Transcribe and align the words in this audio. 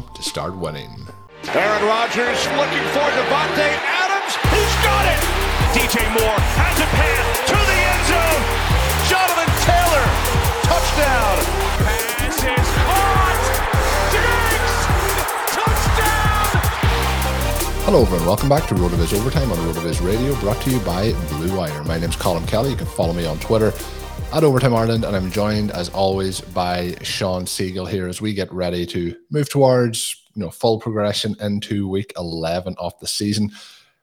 to 0.00 0.22
start 0.22 0.56
winning. 0.56 0.90
Aaron 1.52 1.84
Rodgers 1.84 2.40
looking 2.56 2.86
for 2.94 3.06
Davante 3.12 3.68
Adams. 3.76 4.32
He's 4.48 4.74
got 4.80 5.04
it. 5.04 5.20
DJ 5.76 6.00
Moore 6.16 6.40
has 6.56 6.76
a 6.80 6.88
pass 6.96 7.26
to 7.50 7.58
the 7.68 7.78
end 7.92 8.04
zone. 8.08 8.42
Jonathan 9.10 9.52
Taylor, 9.68 10.06
touchdown. 10.64 11.36
Pass 11.84 12.40
is 12.40 12.68
caught. 12.88 13.44
Diggs, 14.16 14.76
touchdown. 15.52 16.56
Hello, 17.84 18.02
everyone. 18.02 18.26
Welcome 18.26 18.48
back 18.48 18.66
to 18.68 18.74
RotoViz 18.74 19.12
Overtime 19.18 19.52
on 19.52 19.58
RotoViz 19.58 20.00
Radio, 20.06 20.34
brought 20.40 20.60
to 20.62 20.70
you 20.70 20.80
by 20.80 21.12
Blue 21.36 21.54
Wire. 21.56 21.84
My 21.84 21.98
name's 21.98 22.16
Colm 22.16 22.46
Kelly. 22.48 22.70
You 22.70 22.76
can 22.76 22.86
follow 22.86 23.12
me 23.12 23.26
on 23.26 23.38
Twitter 23.40 23.72
at 24.32 24.44
Overtime 24.44 24.74
Ireland, 24.74 25.04
and 25.04 25.14
I'm 25.14 25.30
joined, 25.30 25.72
as 25.72 25.90
always, 25.90 26.40
by 26.40 26.96
Shawn 27.02 27.44
Siegele 27.44 27.88
here 27.88 28.08
as 28.08 28.22
we 28.22 28.32
get 28.32 28.50
ready 28.50 28.86
to 28.86 29.14
move 29.30 29.50
towards 29.50 30.24
you 30.34 30.40
know 30.40 30.50
full 30.50 30.80
progression 30.80 31.36
into 31.40 31.86
Week 31.86 32.14
11 32.16 32.74
of 32.78 32.98
the 32.98 33.06
season. 33.06 33.50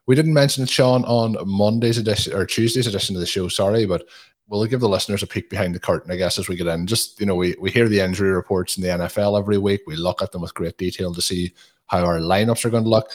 We 0.06 0.13
didn't 0.13 0.34
mention 0.34 0.63
it, 0.63 0.69
Shawn, 0.69 1.03
on 1.06 1.35
Monday's 1.47 1.97
edition 1.97 2.35
or 2.35 2.45
Tuesday's 2.45 2.85
edition 2.85 3.16
of 3.16 3.22
the 3.22 3.25
show. 3.25 3.47
Sorry, 3.47 3.88
but 3.88 4.07
we'll 4.47 4.63
give 4.66 4.81
the 4.81 4.89
listeners 4.89 5.23
a 5.23 5.28
peek 5.28 5.50
behind 5.50 5.73
the 5.73 5.79
curtain, 5.79 6.12
I 6.12 6.16
guess, 6.16 6.38
as 6.38 6.47
we 6.47 6.56
get 6.56 6.68
in. 6.68 6.85
Just 6.85 7.19
you 7.19 7.25
know, 7.25 7.35
we 7.35 7.56
we 7.59 7.72
hear 7.72 7.89
the 7.89 8.00
injury 8.00 8.29
reports 8.31 8.78
in 8.78 8.84
the 8.84 8.89
NFL 8.89 9.39
every 9.39 9.57
week. 9.57 9.81
We 9.88 9.95
look 9.95 10.22
at 10.22 10.31
them 10.31 10.41
with 10.41 10.53
great 10.53 10.78
detail 10.78 11.12
to 11.16 11.22
see 11.23 11.53
how 11.88 12.06
our 12.06 12.19
lineups 12.19 12.66
are 12.66 12.69
going 12.69 12.84
to 12.84 12.89
look 12.89 13.09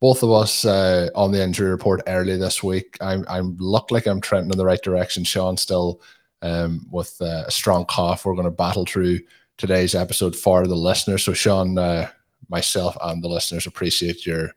both 0.00 0.22
of 0.22 0.30
us 0.30 0.64
uh, 0.66 1.08
on 1.14 1.32
the 1.32 1.42
injury 1.42 1.70
report 1.70 2.02
early 2.06 2.36
this 2.36 2.62
week. 2.62 2.98
I'm 3.00 3.24
I'm 3.28 3.56
look 3.58 3.90
like 3.90 4.06
I'm 4.06 4.20
trending 4.20 4.50
in 4.50 4.58
the 4.58 4.66
right 4.66 4.82
direction. 4.82 5.24
Shawn 5.24 5.56
still 5.56 6.02
um, 6.42 6.86
with 6.90 7.16
uh, 7.20 7.44
a 7.46 7.50
strong 7.50 7.84
cough. 7.84 8.24
We're 8.24 8.34
going 8.34 8.44
to 8.44 8.50
battle 8.50 8.86
through 8.86 9.20
today's 9.58 9.94
episode 9.94 10.34
for 10.34 10.66
the 10.66 10.74
listeners. 10.74 11.24
So 11.24 11.32
Shawn, 11.32 11.76
uh, 11.78 12.08
myself, 12.48 12.96
and 13.02 13.22
the 13.22 13.28
listeners 13.28 13.66
appreciate 13.66 14.26
your 14.26 14.50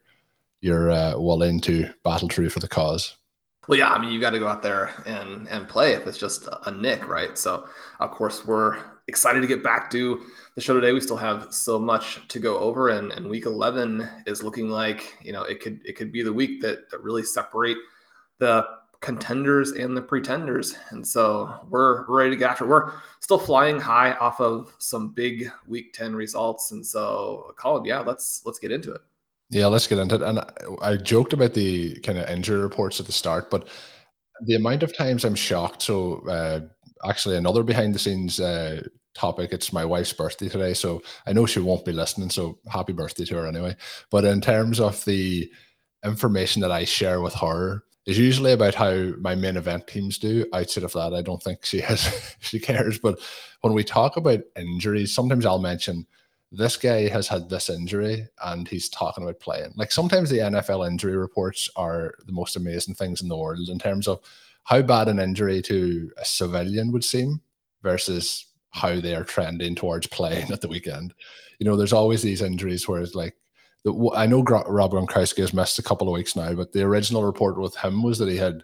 your 0.61 0.91
uh, 0.91 1.17
willing 1.17 1.59
to 1.59 1.89
battle 2.03 2.29
through 2.29 2.49
for 2.49 2.61
the 2.61 2.69
cause. 2.69 3.17
Well, 3.67 3.79
yeah, 3.79 3.91
I 3.91 3.99
mean, 3.99 4.11
you 4.11 4.19
got 4.19 4.31
to 4.31 4.39
go 4.39 4.47
out 4.47 4.61
there 4.61 4.91
and 5.05 5.47
and 5.47 5.67
play 5.67 5.93
if 5.93 6.07
it's 6.07 6.17
just 6.17 6.47
a 6.65 6.71
nick, 6.71 7.07
right? 7.07 7.37
So, 7.37 7.67
of 7.99 8.11
course, 8.11 8.45
we're 8.45 8.77
excited 9.07 9.41
to 9.41 9.47
get 9.47 9.63
back 9.63 9.89
to 9.91 10.21
the 10.55 10.61
show 10.61 10.73
today. 10.73 10.93
We 10.93 11.01
still 11.01 11.17
have 11.17 11.53
so 11.53 11.79
much 11.79 12.27
to 12.27 12.39
go 12.39 12.57
over, 12.59 12.89
and, 12.89 13.11
and 13.11 13.29
week 13.29 13.45
eleven 13.45 14.07
is 14.25 14.43
looking 14.43 14.69
like 14.69 15.17
you 15.21 15.31
know 15.31 15.43
it 15.43 15.61
could 15.61 15.81
it 15.85 15.95
could 15.95 16.11
be 16.11 16.23
the 16.23 16.33
week 16.33 16.61
that 16.61 16.89
that 16.91 17.01
really 17.01 17.23
separate 17.23 17.77
the 18.39 18.65
contenders 19.03 19.71
and 19.71 19.95
the 19.95 20.01
pretenders. 20.01 20.75
And 20.89 21.05
so 21.05 21.53
we're 21.69 22.05
ready 22.07 22.31
to 22.31 22.35
get 22.37 22.51
after. 22.51 22.65
We're 22.65 22.93
still 23.19 23.37
flying 23.37 23.79
high 23.79 24.13
off 24.13 24.39
of 24.39 24.73
some 24.79 25.09
big 25.09 25.51
week 25.67 25.93
ten 25.93 26.15
results, 26.15 26.71
and 26.71 26.83
so 26.83 27.53
Colm, 27.59 27.85
yeah, 27.85 27.99
let's 27.99 28.41
let's 28.45 28.59
get 28.59 28.71
into 28.71 28.93
it. 28.93 29.01
Yeah, 29.49 29.67
let's 29.67 29.85
get 29.85 29.99
into 29.99 30.15
it. 30.15 30.21
And 30.21 30.39
I 30.81 30.95
joked 30.95 31.33
about 31.33 31.53
the 31.53 31.99
kind 31.99 32.17
of 32.17 32.27
injury 32.29 32.59
reports 32.59 32.99
at 32.99 33.05
the 33.05 33.11
start, 33.11 33.51
but 33.51 33.67
the 34.45 34.55
amount 34.55 34.81
of 34.81 34.97
times 34.97 35.25
I'm 35.25 35.35
shocked. 35.35 35.83
So, 35.83 36.25
uh, 36.27 36.61
actually, 37.07 37.37
another 37.37 37.61
behind 37.61 37.93
the 37.93 37.99
scenes 37.99 38.39
uh, 38.39 38.81
topic. 39.13 39.51
It's 39.51 39.73
my 39.73 39.85
wife's 39.85 40.13
birthday 40.13 40.49
today, 40.49 40.73
so 40.73 41.03
I 41.27 41.33
know 41.33 41.45
she 41.45 41.59
won't 41.59 41.85
be 41.85 41.91
listening. 41.91 42.29
So, 42.29 42.57
happy 42.71 42.93
birthday 42.93 43.25
to 43.25 43.35
her 43.35 43.47
anyway. 43.47 43.75
But 44.09 44.23
in 44.23 44.41
terms 44.41 44.79
of 44.79 45.03
the 45.05 45.51
information 46.05 46.61
that 46.61 46.71
I 46.71 46.85
share 46.85 47.21
with 47.21 47.35
her, 47.35 47.83
is 48.05 48.17
usually 48.17 48.51
about 48.51 48.75
how 48.75 49.13
my 49.19 49.35
main 49.35 49.57
event 49.57 49.87
teams 49.87 50.17
do. 50.17 50.45
Outside 50.53 50.83
of 50.83 50.93
that, 50.93 51.13
I 51.13 51.21
don't 51.21 51.41
think 51.41 51.65
she 51.65 51.79
has 51.81 52.35
she 52.39 52.59
cares. 52.59 52.99
But 52.99 53.19
when 53.61 53.73
we 53.73 53.83
talk 53.83 54.17
about 54.17 54.41
injuries, 54.57 55.13
sometimes 55.13 55.45
I'll 55.45 55.59
mention 55.59 56.05
this 56.51 56.77
guy 56.77 57.07
has 57.07 57.27
had 57.27 57.49
this 57.49 57.69
injury 57.69 58.27
and 58.45 58.67
he's 58.67 58.87
talking 58.89 59.23
about 59.23 59.39
playing. 59.39 59.73
Like 59.75 59.91
sometimes 59.91 60.29
the 60.29 60.37
NFL 60.37 60.87
injury 60.87 61.17
reports 61.17 61.67
are 61.75 62.13
the 62.25 62.31
most 62.31 62.55
amazing 62.55 62.93
things 62.93 63.21
in 63.21 63.27
the 63.27 63.37
world 63.37 63.69
in 63.69 63.79
terms 63.79 64.07
of 64.07 64.19
how 64.63 64.81
bad 64.83 65.07
an 65.07 65.19
injury 65.19 65.61
to 65.63 66.11
a 66.17 66.25
civilian 66.25 66.91
would 66.91 67.03
seem 67.03 67.41
versus 67.81 68.45
how 68.69 68.99
they 68.99 69.15
are 69.15 69.23
trending 69.23 69.73
towards 69.73 70.07
playing 70.07 70.51
at 70.51 70.61
the 70.61 70.67
weekend. 70.67 71.13
You 71.59 71.65
know, 71.65 71.75
there's 71.75 71.93
always 71.93 72.21
these 72.21 72.41
injuries 72.41 72.87
where 72.87 73.01
it's 73.01 73.15
like, 73.15 73.35
I 73.85 74.27
know 74.27 74.41
Rob 74.43 74.91
Gronkowski 74.91 75.39
has 75.39 75.53
missed 75.53 75.79
a 75.79 75.83
couple 75.83 76.07
of 76.07 76.13
weeks 76.13 76.35
now, 76.35 76.53
but 76.53 76.71
the 76.71 76.83
original 76.83 77.23
report 77.23 77.57
with 77.57 77.75
him 77.75 78.01
was 78.01 78.17
that 78.19 78.29
he 78.29 78.37
had, 78.37 78.63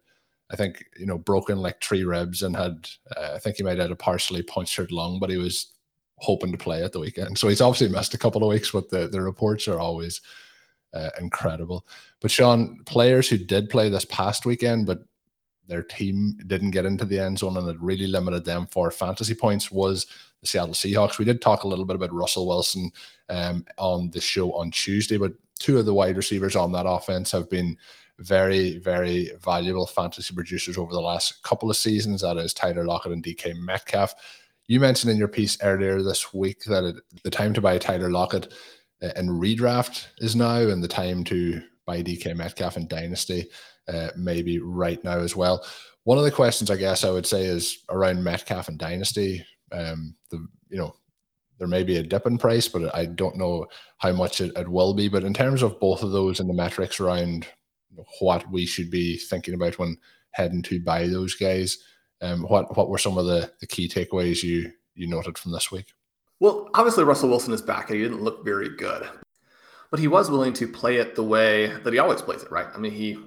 I 0.50 0.56
think, 0.56 0.86
you 0.98 1.06
know, 1.06 1.18
broken 1.18 1.58
like 1.58 1.82
three 1.82 2.04
ribs 2.06 2.42
and 2.42 2.56
had, 2.56 2.88
uh, 3.18 3.32
I 3.36 3.40
think 3.40 3.58
he 3.58 3.64
might 3.64 3.72
have 3.72 3.90
had 3.90 3.92
a 3.92 3.98
partially 3.98 4.42
punctured 4.42 4.92
lung, 4.92 5.20
but 5.20 5.30
he 5.30 5.38
was 5.38 5.74
hoping 6.16 6.52
to 6.54 6.58
play 6.58 6.84
at 6.84 6.94
the 6.94 7.00
weekend. 7.00 7.38
So 7.38 7.50
he's 7.50 7.62
obviously 7.62 7.90
missed 7.90 8.14
a 8.14 8.18
couple 8.18 8.44
of 8.44 8.50
weeks, 8.50 8.72
but 8.72 8.90
the, 8.90 9.08
the 9.08 9.22
reports 9.22 9.68
are 9.68 9.80
always 9.80 10.22
uh, 10.94 11.10
incredible. 11.20 11.86
But 12.22 12.32
Shawn, 12.32 12.80
players 12.86 13.28
who 13.30 13.38
did 13.38 13.70
play 13.70 13.90
this 13.90 14.06
past 14.06 14.46
weekend, 14.46 14.86
but 14.86 15.00
their 15.68 15.84
team 15.84 16.38
didn't 16.48 16.72
get 16.72 16.86
into 16.86 17.06
the 17.06 17.20
end 17.20 17.40
zone 17.40 17.56
and 17.58 17.70
it 17.70 17.80
really 17.80 18.08
limited 18.08 18.44
them 18.44 18.68
for 18.68 18.90
fantasy 18.90 19.36
points 19.36 19.70
was 19.70 20.08
the 20.42 20.48
Seattle 20.48 20.74
Seahawks. 20.74 21.18
We 21.18 21.26
did 21.26 21.42
talk 21.42 21.64
a 21.64 21.68
little 21.68 21.86
bit 21.86 21.96
about 21.96 22.14
Russell 22.14 22.48
Wilson 22.48 22.92
um, 23.30 23.66
on 23.78 24.10
the 24.12 24.22
show 24.22 24.54
on 24.54 24.72
Tuesday, 24.72 25.18
but 25.18 25.34
two 25.60 25.78
of 25.78 25.86
the 25.86 25.94
wide 25.94 26.18
receivers 26.18 26.56
on 26.56 26.72
that 26.72 26.88
offense 26.88 27.32
have 27.32 27.50
been 27.50 27.78
very, 28.20 28.78
very 28.80 29.32
valuable 29.42 29.88
fantasy 29.88 30.34
producers 30.34 30.78
over 30.78 30.92
the 30.92 31.02
last 31.02 31.42
couple 31.44 31.70
of 31.70 31.78
seasons. 31.78 32.22
That 32.22 32.38
is 32.38 32.54
Tyler 32.54 32.86
Lockett 32.86 33.14
and 33.14 33.24
DK 33.24 33.56
Metcalf. 33.56 34.14
You 34.68 34.80
mentioned 34.80 35.12
in 35.12 35.18
your 35.18 35.28
piece 35.28 35.58
earlier 35.64 36.02
this 36.02 36.34
week 36.34 36.64
that 36.66 36.84
it, 36.84 36.96
the 37.24 37.32
time 37.32 37.54
to 37.54 37.62
buy 37.62 37.78
Tyler 37.78 38.12
Lockett 38.12 38.54
uh, 39.02 39.10
and 39.16 39.30
redraft 39.30 40.08
is 40.20 40.36
now, 40.36 40.58
and 40.58 40.84
the 40.84 40.88
time 40.88 41.24
to 41.26 41.62
buy 41.86 42.04
DK 42.04 42.36
Metcalf 42.36 42.78
in 42.78 42.88
Dynasty 42.88 43.50
uh, 43.88 44.10
maybe 44.16 44.60
right 44.60 45.04
now 45.04 45.18
as 45.20 45.36
well. 45.36 45.66
One 46.04 46.18
of 46.18 46.24
the 46.24 46.32
questions 46.32 46.70
I 46.70 46.76
guess 46.76 47.04
I 47.04 47.12
would 47.12 47.26
say 47.26 47.46
is 47.46 47.84
around 47.90 48.24
Metcalf 48.24 48.68
and 48.68 48.78
Dynasty. 48.78 49.46
Um, 49.72 50.16
the 50.30 50.46
you 50.70 50.78
know 50.78 50.96
there 51.58 51.68
may 51.68 51.84
be 51.84 51.98
a 51.98 52.04
dip 52.04 52.26
in 52.26 52.38
price, 52.38 52.68
but 52.68 52.94
I 52.96 53.06
don't 53.06 53.38
know 53.38 53.68
how 53.98 54.14
much 54.14 54.42
it, 54.42 54.52
it 54.56 54.68
will 54.68 54.94
be. 54.94 55.10
But 55.10 55.24
in 55.24 55.34
terms 55.34 55.62
of 55.62 55.80
both 55.80 56.04
of 56.04 56.12
those 56.12 56.40
and 56.40 56.50
the 56.50 56.54
metrics 56.54 57.00
around 57.00 57.48
what 58.20 58.50
we 58.52 58.66
should 58.66 58.90
be 58.90 59.18
thinking 59.18 59.54
about 59.54 59.78
when 59.80 59.98
heading 60.32 60.62
to 60.64 60.80
buy 60.80 61.08
those 61.08 61.36
guys. 61.36 61.80
Um, 62.22 62.44
what 62.44 62.76
what 62.76 62.90
were 62.90 62.98
some 62.98 63.18
of 63.18 63.26
the, 63.26 63.52
the 63.60 63.68
key 63.68 63.88
takeaways 63.88 64.44
you 64.44 64.72
you 64.96 65.08
noted 65.08 65.38
from 65.38 65.52
this 65.52 65.72
week? 65.72 65.94
Well, 66.40 66.70
obviously 66.74 67.04
Russell 67.04 67.30
Wilson 67.30 67.54
is 67.54 67.62
back 67.62 67.90
and 67.90 67.98
he 67.98 68.04
didn't 68.04 68.24
look 68.24 68.46
very 68.46 68.70
good, 68.70 69.08
but 69.92 70.00
he 70.00 70.08
was 70.08 70.30
willing 70.30 70.54
to 70.54 70.68
play 70.68 70.98
it 70.98 71.16
the 71.16 71.24
way 71.24 71.68
that 71.68 71.94
he 71.94 72.00
always 72.00 72.22
plays 72.22 72.44
it. 72.44 72.52
Right? 72.52 72.68
I 72.74 72.78
mean, 72.78 72.92
he 72.92 73.18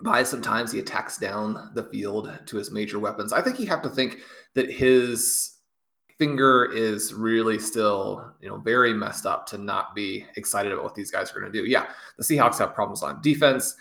buys 0.00 0.28
sometimes 0.28 0.72
he 0.72 0.78
attacks 0.78 1.18
down 1.18 1.70
the 1.74 1.84
field 1.84 2.32
to 2.46 2.56
his 2.56 2.70
major 2.70 2.98
weapons. 2.98 3.32
I 3.32 3.42
think 3.42 3.60
you 3.60 3.66
have 3.66 3.82
to 3.82 3.90
think 3.90 4.18
that 4.54 4.70
his 4.70 5.51
finger 6.22 6.70
is 6.72 7.12
really 7.12 7.58
still, 7.58 8.32
you 8.40 8.48
know, 8.48 8.56
very 8.56 8.94
messed 8.94 9.26
up 9.26 9.44
to 9.44 9.58
not 9.58 9.92
be 9.92 10.24
excited 10.36 10.70
about 10.70 10.84
what 10.84 10.94
these 10.94 11.10
guys 11.10 11.32
are 11.34 11.40
going 11.40 11.50
to 11.50 11.58
do. 11.58 11.68
Yeah, 11.68 11.86
the 12.16 12.22
Seahawks 12.22 12.58
have 12.58 12.74
problems 12.74 13.02
on 13.02 13.20
defense. 13.22 13.74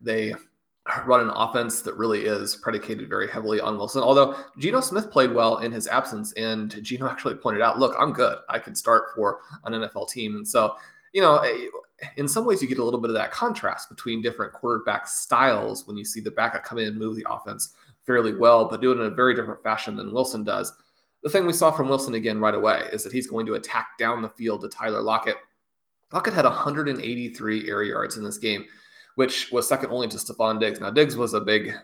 They 0.00 0.32
run 1.04 1.20
an 1.20 1.30
offense 1.30 1.82
that 1.82 1.96
really 1.96 2.26
is 2.26 2.54
predicated 2.54 3.08
very 3.08 3.28
heavily 3.28 3.60
on 3.60 3.76
Wilson. 3.76 4.02
Although 4.02 4.36
Geno 4.56 4.80
Smith 4.80 5.10
played 5.10 5.32
well 5.32 5.58
in 5.58 5.72
his 5.72 5.88
absence, 5.88 6.32
and 6.34 6.80
Geno 6.84 7.08
actually 7.08 7.34
pointed 7.34 7.60
out, 7.60 7.80
"Look, 7.80 7.96
I'm 7.98 8.12
good. 8.12 8.38
I 8.48 8.60
can 8.60 8.76
start 8.76 9.06
for 9.16 9.40
an 9.64 9.74
NFL 9.74 10.06
team." 10.06 10.36
And 10.36 10.46
so, 10.46 10.76
you 11.12 11.22
know, 11.22 11.38
eh, 11.38 11.66
in 12.18 12.28
some 12.28 12.44
ways, 12.44 12.62
you 12.62 12.68
get 12.68 12.78
a 12.78 12.84
little 12.84 13.00
bit 13.00 13.10
of 13.10 13.14
that 13.14 13.32
contrast 13.32 13.88
between 13.88 14.22
different 14.22 14.52
quarterback 14.52 15.08
styles 15.08 15.88
when 15.88 15.96
you 15.96 16.04
see 16.04 16.20
the 16.20 16.30
backup 16.30 16.62
come 16.62 16.78
in 16.78 16.86
and 16.86 16.96
move 16.96 17.16
the 17.16 17.26
offense 17.28 17.74
fairly 18.06 18.34
well, 18.34 18.66
but 18.66 18.80
do 18.80 18.92
it 18.92 19.00
in 19.00 19.06
a 19.06 19.10
very 19.10 19.34
different 19.34 19.62
fashion 19.64 19.96
than 19.96 20.12
Wilson 20.12 20.44
does. 20.44 20.72
The 21.22 21.30
thing 21.30 21.46
we 21.46 21.52
saw 21.52 21.70
from 21.70 21.88
Wilson 21.88 22.14
again 22.14 22.40
right 22.40 22.54
away 22.54 22.88
is 22.92 23.04
that 23.04 23.12
he's 23.12 23.26
going 23.26 23.46
to 23.46 23.54
attack 23.54 23.98
down 23.98 24.22
the 24.22 24.28
field 24.28 24.62
to 24.62 24.68
Tyler 24.68 25.02
Lockett. 25.02 25.36
Lockett 26.12 26.34
had 26.34 26.44
183 26.44 27.68
air 27.68 27.82
yards 27.82 28.16
in 28.16 28.24
this 28.24 28.38
game, 28.38 28.64
which 29.16 29.52
was 29.52 29.68
second 29.68 29.90
only 29.90 30.08
to 30.08 30.16
Stefon 30.16 30.58
Diggs. 30.58 30.80
Now, 30.80 30.90
Diggs 30.90 31.16
was 31.16 31.34
a 31.34 31.40
big 31.40 31.74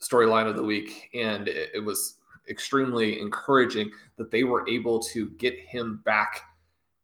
storyline 0.00 0.48
of 0.48 0.56
the 0.56 0.62
week, 0.62 1.08
and 1.14 1.46
it, 1.48 1.70
it 1.74 1.84
was 1.84 2.16
extremely 2.48 3.20
encouraging 3.20 3.90
that 4.16 4.30
they 4.30 4.44
were 4.44 4.68
able 4.68 4.98
to 4.98 5.30
get 5.30 5.58
him 5.58 6.02
back 6.04 6.42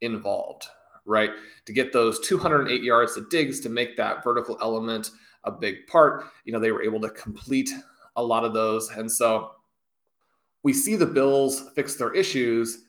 involved, 0.00 0.67
right? 1.05 1.31
To 1.67 1.73
get 1.73 1.93
those 1.93 2.19
208 2.21 2.83
yards 2.83 3.15
to 3.15 3.27
Diggs 3.31 3.61
to 3.61 3.69
make 3.69 3.97
that 3.97 4.25
vertical 4.25 4.59
element 4.61 5.11
a 5.44 5.53
big 5.53 5.87
part. 5.87 6.25
You 6.44 6.53
know, 6.53 6.59
they 6.59 6.73
were 6.73 6.83
able 6.83 7.00
to 7.00 7.11
complete 7.11 7.71
a 8.17 8.23
lot 8.23 8.44
of 8.44 8.53
those. 8.53 8.91
And 8.91 9.11
so 9.11 9.53
we 10.66 10.72
see 10.72 10.96
the 10.96 11.06
Bills 11.06 11.70
fix 11.76 11.94
their 11.94 12.12
issues. 12.12 12.86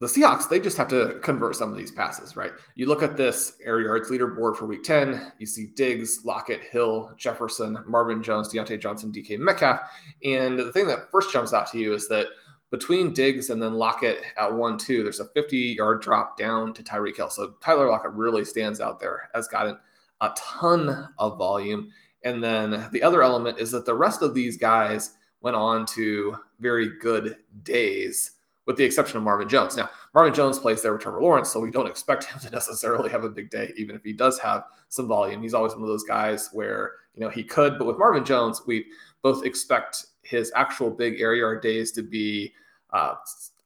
The 0.00 0.06
Seahawks, 0.06 0.50
they 0.50 0.60
just 0.60 0.76
have 0.76 0.88
to 0.88 1.18
convert 1.22 1.56
some 1.56 1.72
of 1.72 1.78
these 1.78 1.90
passes, 1.90 2.36
right? 2.36 2.52
You 2.74 2.88
look 2.88 3.02
at 3.02 3.16
this 3.16 3.54
air 3.64 3.80
yards 3.80 4.10
leaderboard 4.10 4.56
for 4.56 4.66
week 4.66 4.84
10, 4.84 5.32
you 5.38 5.46
see 5.46 5.68
Diggs, 5.74 6.26
Lockett, 6.26 6.60
Hill, 6.60 7.14
Jefferson, 7.16 7.82
Marvin 7.86 8.22
Jones, 8.22 8.52
Diontae 8.52 8.78
Johnson, 8.78 9.10
DK 9.10 9.38
Metcalf. 9.38 9.80
And 10.26 10.58
the 10.58 10.70
thing 10.72 10.86
that 10.88 11.10
first 11.10 11.32
jumps 11.32 11.54
out 11.54 11.72
to 11.72 11.78
you 11.78 11.94
is 11.94 12.06
that 12.08 12.26
between 12.70 13.14
Diggs 13.14 13.48
and 13.48 13.62
then 13.62 13.72
Lockett 13.72 14.22
at 14.36 14.52
1 14.52 14.76
2, 14.76 15.02
there's 15.02 15.20
a 15.20 15.28
50 15.28 15.56
yard 15.56 16.02
drop 16.02 16.36
down 16.36 16.74
to 16.74 16.82
Tyreek 16.82 17.16
Hill. 17.16 17.30
So 17.30 17.54
Tyler 17.62 17.88
Lockett 17.88 18.12
really 18.12 18.44
stands 18.44 18.78
out 18.78 19.00
there, 19.00 19.30
has 19.34 19.48
gotten 19.48 19.78
a 20.20 20.34
ton 20.36 21.08
of 21.18 21.38
volume. 21.38 21.90
And 22.24 22.44
then 22.44 22.90
the 22.92 23.02
other 23.02 23.22
element 23.22 23.58
is 23.58 23.70
that 23.70 23.86
the 23.86 23.94
rest 23.94 24.20
of 24.20 24.34
these 24.34 24.58
guys, 24.58 25.14
went 25.42 25.56
on 25.56 25.84
to 25.86 26.36
very 26.60 26.98
good 27.00 27.36
days, 27.64 28.32
with 28.66 28.76
the 28.76 28.84
exception 28.84 29.16
of 29.16 29.24
Marvin 29.24 29.48
Jones. 29.48 29.76
Now, 29.76 29.90
Marvin 30.14 30.34
Jones 30.34 30.58
plays 30.58 30.82
there 30.82 30.92
with 30.92 31.02
Trevor 31.02 31.20
Lawrence, 31.20 31.50
so 31.50 31.60
we 31.60 31.70
don't 31.70 31.88
expect 31.88 32.24
him 32.24 32.40
to 32.40 32.50
necessarily 32.52 33.10
have 33.10 33.24
a 33.24 33.28
big 33.28 33.50
day, 33.50 33.72
even 33.76 33.96
if 33.96 34.02
he 34.02 34.12
does 34.12 34.38
have 34.38 34.64
some 34.88 35.08
volume. 35.08 35.42
He's 35.42 35.54
always 35.54 35.72
one 35.72 35.82
of 35.82 35.88
those 35.88 36.04
guys 36.04 36.48
where 36.52 36.92
you 37.14 37.20
know 37.20 37.28
he 37.28 37.42
could, 37.42 37.78
but 37.78 37.86
with 37.86 37.98
Marvin 37.98 38.24
Jones, 38.24 38.62
we 38.66 38.86
both 39.22 39.44
expect 39.44 40.06
his 40.22 40.52
actual 40.54 40.90
big 40.90 41.20
air 41.20 41.34
yard 41.34 41.62
days 41.62 41.92
to 41.92 42.02
be. 42.02 42.52
Uh, 42.92 43.14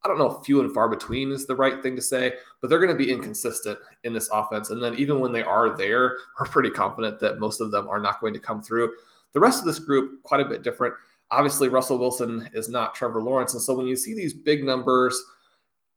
I 0.05 0.09
don't 0.09 0.19
know 0.19 0.41
few 0.45 0.61
and 0.61 0.73
far 0.73 0.89
between 0.89 1.33
is 1.33 1.47
the 1.47 1.57
right 1.57 1.83
thing 1.83 1.97
to 1.97 2.03
say, 2.03 2.35
but 2.61 2.71
they're 2.71 2.79
going 2.79 2.97
to 2.97 3.05
be 3.05 3.11
inconsistent 3.11 3.77
in 4.05 4.13
this 4.13 4.29
offense. 4.33 4.71
And 4.71 4.81
then 4.81 4.95
even 4.95 5.19
when 5.19 5.33
they 5.33 5.43
are 5.43 5.77
there, 5.77 6.19
we're 6.39 6.47
pretty 6.47 6.71
confident 6.71 7.19
that 7.19 7.41
most 7.41 7.61
of 7.61 7.73
them 7.73 7.89
are 7.89 7.99
not 7.99 8.21
going 8.21 8.33
to 8.33 8.39
come 8.39 8.63
through. 8.63 8.93
The 9.33 9.41
rest 9.41 9.59
of 9.59 9.65
this 9.67 9.81
group, 9.81 10.23
quite 10.23 10.41
a 10.41 10.45
bit 10.45 10.63
different. 10.63 10.95
Obviously, 11.31 11.69
Russell 11.69 11.99
Wilson 11.99 12.49
is 12.53 12.69
not 12.69 12.95
Trevor 12.95 13.23
Lawrence. 13.23 13.55
And 13.55 13.63
so 13.63 13.75
when 13.75 13.87
you 13.87 13.97
see 13.97 14.15
these 14.15 14.33
big 14.33 14.65
numbers 14.65 15.21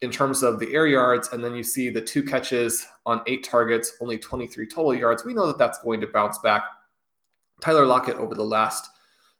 in 0.01 0.11
terms 0.11 0.43
of 0.43 0.59
the 0.59 0.73
air 0.73 0.87
yards, 0.87 1.29
and 1.33 1.43
then 1.43 1.55
you 1.55 1.63
see 1.63 1.89
the 1.89 2.01
two 2.01 2.23
catches 2.23 2.85
on 3.05 3.21
eight 3.27 3.43
targets, 3.43 3.93
only 4.01 4.17
23 4.17 4.67
total 4.67 4.95
yards, 4.95 5.25
we 5.25 5.33
know 5.33 5.45
that 5.47 5.57
that's 5.57 5.79
going 5.79 6.01
to 6.01 6.07
bounce 6.07 6.39
back. 6.39 6.63
Tyler 7.61 7.85
Lockett 7.85 8.15
over 8.15 8.33
the 8.33 8.43
last 8.43 8.89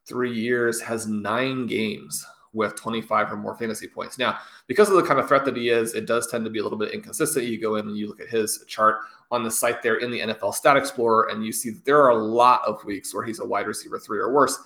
three 0.05 0.33
years 0.33 0.81
has 0.81 1.07
nine 1.07 1.65
games 1.65 2.25
with 2.53 2.75
25 2.75 3.31
or 3.31 3.37
more 3.37 3.55
fantasy 3.55 3.87
points. 3.87 4.17
Now, 4.17 4.39
because 4.67 4.89
of 4.89 4.95
the 4.95 5.03
kind 5.03 5.19
of 5.19 5.27
threat 5.27 5.45
that 5.45 5.55
he 5.55 5.69
is, 5.69 5.93
it 5.93 6.07
does 6.07 6.27
tend 6.27 6.43
to 6.45 6.51
be 6.51 6.59
a 6.59 6.63
little 6.63 6.79
bit 6.79 6.93
inconsistent. 6.93 7.45
You 7.45 7.61
go 7.61 7.75
in 7.75 7.87
and 7.87 7.97
you 7.97 8.07
look 8.07 8.19
at 8.19 8.27
his 8.27 8.65
chart 8.67 8.97
on 9.31 9.43
the 9.43 9.51
site 9.51 9.83
there 9.83 9.97
in 9.97 10.09
the 10.09 10.19
NFL 10.19 10.55
Stat 10.55 10.75
Explorer, 10.75 11.29
and 11.29 11.45
you 11.45 11.51
see 11.51 11.69
that 11.69 11.85
there 11.85 12.01
are 12.01 12.09
a 12.09 12.17
lot 12.17 12.61
of 12.65 12.83
weeks 12.85 13.13
where 13.13 13.23
he's 13.23 13.39
a 13.39 13.45
wide 13.45 13.67
receiver 13.67 13.99
three 13.99 14.19
or 14.19 14.33
worse. 14.33 14.57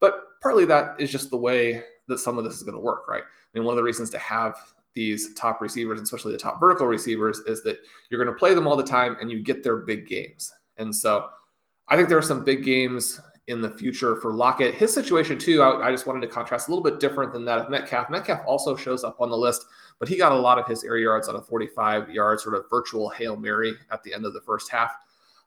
But 0.00 0.27
partly 0.42 0.64
that 0.66 1.00
is 1.00 1.10
just 1.10 1.30
the 1.30 1.36
way 1.36 1.82
that 2.08 2.18
some 2.18 2.38
of 2.38 2.44
this 2.44 2.54
is 2.54 2.62
going 2.62 2.74
to 2.74 2.80
work, 2.80 3.08
right? 3.08 3.22
I 3.22 3.58
mean, 3.58 3.64
one 3.64 3.72
of 3.72 3.76
the 3.76 3.82
reasons 3.82 4.10
to 4.10 4.18
have 4.18 4.56
these 4.94 5.34
top 5.34 5.60
receivers, 5.60 6.00
especially 6.00 6.32
the 6.32 6.38
top 6.38 6.58
vertical 6.58 6.86
receivers, 6.86 7.40
is 7.40 7.62
that 7.62 7.78
you're 8.10 8.22
going 8.22 8.34
to 8.34 8.38
play 8.38 8.54
them 8.54 8.66
all 8.66 8.76
the 8.76 8.82
time 8.82 9.16
and 9.20 9.30
you 9.30 9.42
get 9.42 9.62
their 9.62 9.76
big 9.76 10.06
games. 10.06 10.52
And 10.76 10.94
so 10.94 11.28
I 11.88 11.96
think 11.96 12.08
there 12.08 12.18
are 12.18 12.22
some 12.22 12.44
big 12.44 12.64
games 12.64 13.20
in 13.48 13.62
the 13.62 13.70
future 13.70 14.16
for 14.16 14.32
Lockett. 14.32 14.74
His 14.74 14.92
situation, 14.92 15.38
too, 15.38 15.62
I, 15.62 15.88
I, 15.88 15.90
just 15.90 16.06
wanted 16.06 16.20
to 16.20 16.26
contrast 16.26 16.68
a 16.68 16.70
little 16.70 16.84
bit 16.84 17.00
different 17.00 17.32
than 17.32 17.46
that 17.46 17.58
of 17.58 17.70
Metcalf. 17.70 18.10
Metcalf 18.10 18.42
also 18.46 18.76
shows 18.76 19.04
up 19.04 19.20
on 19.20 19.30
the 19.30 19.36
list, 19.36 19.64
but 19.98 20.08
he 20.08 20.18
got 20.18 20.32
a 20.32 20.36
lot 20.36 20.58
of 20.58 20.66
his 20.66 20.84
air 20.84 20.98
yards 20.98 21.28
on 21.28 21.36
a 21.36 21.40
45 21.40 22.10
yard 22.10 22.40
sort 22.40 22.54
of 22.54 22.64
virtual 22.68 23.08
Hail 23.08 23.36
Mary 23.36 23.74
at 23.90 24.02
the 24.02 24.12
end 24.12 24.26
of 24.26 24.34
the 24.34 24.40
first 24.42 24.70
half. 24.70 24.92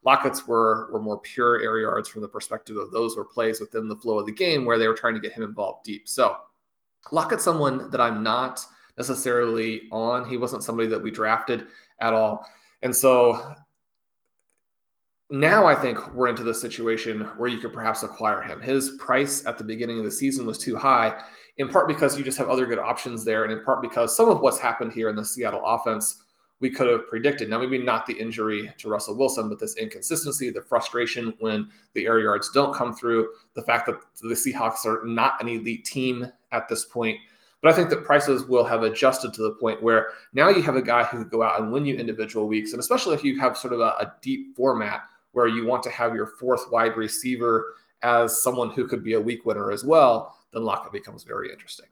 Lockett's 0.04 0.48
were 0.48 0.90
were 0.92 1.02
more 1.02 1.20
pure 1.20 1.62
air 1.62 1.80
yards 1.80 2.10
from 2.10 2.22
the 2.22 2.28
perspective 2.28 2.78
of 2.78 2.92
those 2.92 3.16
were 3.16 3.26
plays 3.26 3.60
within 3.60 3.88
the 3.88 3.96
flow 3.96 4.20
of 4.20 4.26
the 4.26 4.32
game 4.32 4.66
where 4.66 4.78
they 4.78 4.88
were 4.88 4.96
trying 4.96 5.14
to 5.14 5.20
get 5.20 5.34
him 5.34 5.44
involved 5.44 5.84
deep. 5.84 6.08
So 6.08 6.38
Lockett's 7.12 7.44
someone 7.44 7.90
that 7.92 8.02
I'm 8.02 8.24
not 8.24 8.66
necessarily 8.98 9.84
on. 9.92 10.28
He 10.28 10.38
wasn't 10.38 10.64
somebody 10.64 10.88
that 10.90 11.02
we 11.02 11.12
drafted 11.12 11.68
at 12.00 12.14
all. 12.14 12.46
And 12.82 12.96
so 12.96 13.56
now 15.30 15.66
I 15.66 15.76
think 15.76 16.14
we're 16.14 16.28
into 16.28 16.44
the 16.44 16.54
situation 16.54 17.22
where 17.38 17.50
you 17.50 17.60
could 17.60 17.74
perhaps 17.74 18.04
acquire 18.04 18.42
him. 18.42 18.60
His 18.60 18.92
price 19.00 19.46
at 19.46 19.58
the 19.58 19.64
beginning 19.64 19.98
of 19.98 20.06
the 20.06 20.12
season 20.12 20.46
was 20.46 20.58
too 20.58 20.76
high, 20.76 21.24
in 21.58 21.70
part 21.70 21.88
because 21.88 22.18
you 22.18 22.24
just 22.24 22.38
have 22.38 22.50
other 22.50 22.66
good 22.66 22.80
options 22.80 23.24
there, 23.24 23.44
and 23.44 23.54
in 23.54 23.64
part 23.64 23.82
because 23.82 24.16
some 24.16 24.30
of 24.30 24.42
what's 24.42 24.60
happened 24.60 24.92
here 24.92 25.10
in 25.10 25.16
the 25.16 25.24
Seattle 25.24 25.64
offense 25.64 26.24
we 26.62 26.70
could 26.70 26.88
have 26.88 27.08
predicted. 27.08 27.50
Now, 27.50 27.60
maybe 27.60 27.80
not 27.80 28.06
the 28.06 28.14
injury 28.14 28.72
to 28.78 28.90
Russell 28.90 29.18
Wilson, 29.18 29.50
but 29.50 29.60
this 29.60 29.76
inconsistency, 29.76 30.52
the 30.52 30.62
frustration 30.62 31.34
when 31.40 31.70
the 31.94 32.06
air 32.06 32.20
yards 32.20 32.52
don't 32.52 32.74
come 32.74 32.96
through, 32.96 33.30
the 33.56 33.64
fact 33.64 33.88
that 33.88 34.00
the 34.22 34.36
Seahawks 34.36 34.86
are 34.86 35.04
not 35.06 35.42
an 35.42 35.50
elite 35.50 35.84
team 35.84 36.32
at 36.52 36.70
this 36.70 36.86
point. 36.86 37.18
But 37.62 37.74
I 37.74 37.76
think 37.76 37.90
that 37.90 38.04
prices 38.04 38.46
will 38.46 38.64
have 38.64 38.84
adjusted 38.84 39.34
to 39.34 39.42
the 39.42 39.52
point 39.52 39.84
where 39.84 40.10
now 40.34 40.50
you 40.50 40.62
have 40.62 40.76
a 40.76 40.82
guy 40.82 41.04
who 41.04 41.20
could 41.20 41.32
go 41.32 41.44
out 41.44 41.60
and 41.60 41.72
win 41.72 41.86
you 41.86 41.96
individual 41.96 42.48
weeks. 42.48 42.72
And 42.72 42.80
especially 42.80 43.16
if 43.16 43.24
you 43.24 43.40
have 43.40 43.58
sort 43.58 43.74
of 43.74 43.80
a, 43.80 43.94
a 44.00 44.14
deep 44.22 44.56
format 44.56 45.02
where 45.32 45.48
you 45.48 45.66
want 45.66 45.84
to 45.84 45.90
have 45.90 46.16
your 46.16 46.28
fourth 46.28 46.72
wide 46.72 46.96
receiver 46.96 47.76
as 48.04 48.42
someone 48.42 48.72
who 48.72 48.88
could 48.88 49.04
be 49.04 49.14
a 49.14 49.22
week 49.22 49.46
winner 49.46 49.72
as 49.72 49.84
well, 49.84 50.36
then 50.54 50.64
Lockett 50.64 50.92
becomes 50.92 51.24
very 51.24 51.52
interesting. 51.52 51.86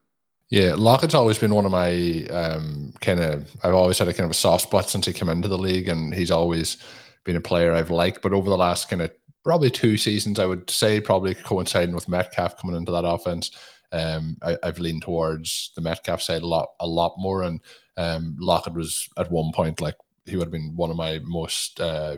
Yeah, 0.49 0.73
Lockett's 0.75 1.13
always 1.13 1.37
been 1.37 1.53
one 1.53 1.65
of 1.65 1.71
my 1.71 2.25
um, 2.31 2.91
kind 3.01 3.19
of. 3.19 3.55
I've 3.63 3.75
always 3.75 3.99
had 3.99 4.07
a 4.07 4.13
kind 4.13 4.25
of 4.25 4.31
a 4.31 4.35
soft 4.35 4.63
spot 4.63 4.89
since 4.89 5.05
he 5.05 5.13
came 5.13 5.29
into 5.29 5.47
the 5.47 5.57
league, 5.57 5.87
and 5.87 6.13
he's 6.13 6.31
always 6.31 6.77
been 7.23 7.35
a 7.35 7.41
player 7.41 7.73
I've 7.73 7.91
liked. 7.91 8.23
But 8.23 8.33
over 8.33 8.49
the 8.49 8.57
last 8.57 8.89
kind 8.89 9.03
of 9.03 9.11
probably 9.43 9.69
two 9.69 9.95
seasons, 9.95 10.39
I 10.39 10.47
would 10.47 10.69
say 10.69 10.99
probably 10.99 11.35
coinciding 11.35 11.93
with 11.93 12.09
Metcalf 12.09 12.57
coming 12.57 12.75
into 12.75 12.91
that 12.91 13.05
offense, 13.05 13.51
um, 13.91 14.37
I, 14.41 14.57
have 14.63 14.79
leaned 14.79 15.03
towards 15.03 15.71
the 15.75 15.81
Metcalf 15.81 16.21
side 16.21 16.41
a 16.41 16.47
lot, 16.47 16.69
a 16.79 16.87
lot 16.87 17.13
more. 17.19 17.43
And 17.43 17.61
um, 17.97 18.35
Lockett 18.39 18.73
was 18.73 19.07
at 19.17 19.31
one 19.31 19.51
point 19.53 19.81
like 19.81 19.95
he 20.25 20.35
would 20.35 20.45
have 20.45 20.51
been 20.51 20.75
one 20.75 20.89
of 20.89 20.97
my 20.97 21.19
most 21.23 21.79
uh, 21.79 22.17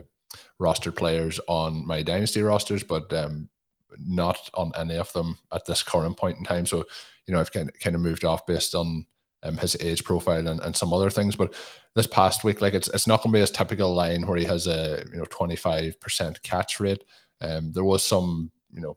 rostered 0.58 0.96
players 0.96 1.38
on 1.48 1.86
my 1.86 2.02
dynasty 2.02 2.40
rosters, 2.40 2.82
but 2.82 3.12
um, 3.12 3.50
not 3.98 4.48
on 4.54 4.72
any 4.76 4.96
of 4.96 5.12
them 5.12 5.36
at 5.52 5.66
this 5.66 5.82
current 5.82 6.16
point 6.16 6.38
in 6.38 6.44
time. 6.44 6.64
So 6.64 6.86
you 7.26 7.34
know, 7.34 7.40
I've 7.40 7.52
kind 7.52 7.68
of, 7.68 7.78
kind 7.80 7.96
of 7.96 8.02
moved 8.02 8.24
off 8.24 8.46
based 8.46 8.74
on 8.74 9.06
um, 9.42 9.56
his 9.56 9.76
age 9.80 10.04
profile 10.04 10.46
and, 10.46 10.60
and 10.60 10.76
some 10.76 10.92
other 10.92 11.10
things. 11.10 11.36
But 11.36 11.54
this 11.94 12.06
past 12.06 12.44
week, 12.44 12.60
like 12.60 12.74
it's 12.74 12.88
it's 12.88 13.06
not 13.06 13.22
going 13.22 13.32
to 13.32 13.36
be 13.36 13.40
his 13.40 13.50
typical 13.50 13.94
line 13.94 14.26
where 14.26 14.38
he 14.38 14.44
has 14.44 14.66
a 14.66 15.04
you 15.12 15.18
know 15.18 15.24
twenty 15.26 15.56
five 15.56 16.00
percent 16.00 16.42
catch 16.42 16.80
rate. 16.80 17.04
Um, 17.40 17.72
there 17.72 17.84
was 17.84 18.04
some 18.04 18.50
you 18.72 18.80
know. 18.80 18.96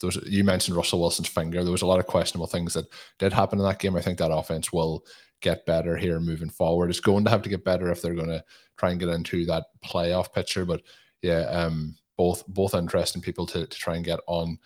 Those, 0.00 0.16
you 0.28 0.44
mentioned 0.44 0.76
Russell 0.76 1.00
Wilson's 1.00 1.26
finger. 1.26 1.64
There 1.64 1.72
was 1.72 1.82
a 1.82 1.86
lot 1.86 1.98
of 1.98 2.06
questionable 2.06 2.46
things 2.46 2.72
that 2.74 2.86
did 3.18 3.32
happen 3.32 3.58
in 3.58 3.64
that 3.64 3.80
game. 3.80 3.96
I 3.96 4.00
think 4.00 4.18
that 4.18 4.30
offense 4.30 4.72
will 4.72 5.04
get 5.40 5.66
better 5.66 5.96
here 5.96 6.20
moving 6.20 6.50
forward. 6.50 6.88
It's 6.88 7.00
going 7.00 7.24
to 7.24 7.30
have 7.30 7.42
to 7.42 7.48
get 7.48 7.64
better 7.64 7.90
if 7.90 8.00
they're 8.00 8.14
going 8.14 8.28
to 8.28 8.44
try 8.76 8.90
and 8.90 9.00
get 9.00 9.08
into 9.08 9.44
that 9.46 9.64
playoff 9.84 10.32
picture. 10.32 10.64
But 10.64 10.82
yeah, 11.20 11.40
um, 11.46 11.96
both 12.16 12.46
both 12.46 12.74
interesting 12.74 13.22
people 13.22 13.44
to, 13.46 13.66
to 13.66 13.78
try 13.78 13.96
and 13.96 14.04
get 14.04 14.20
on 14.28 14.58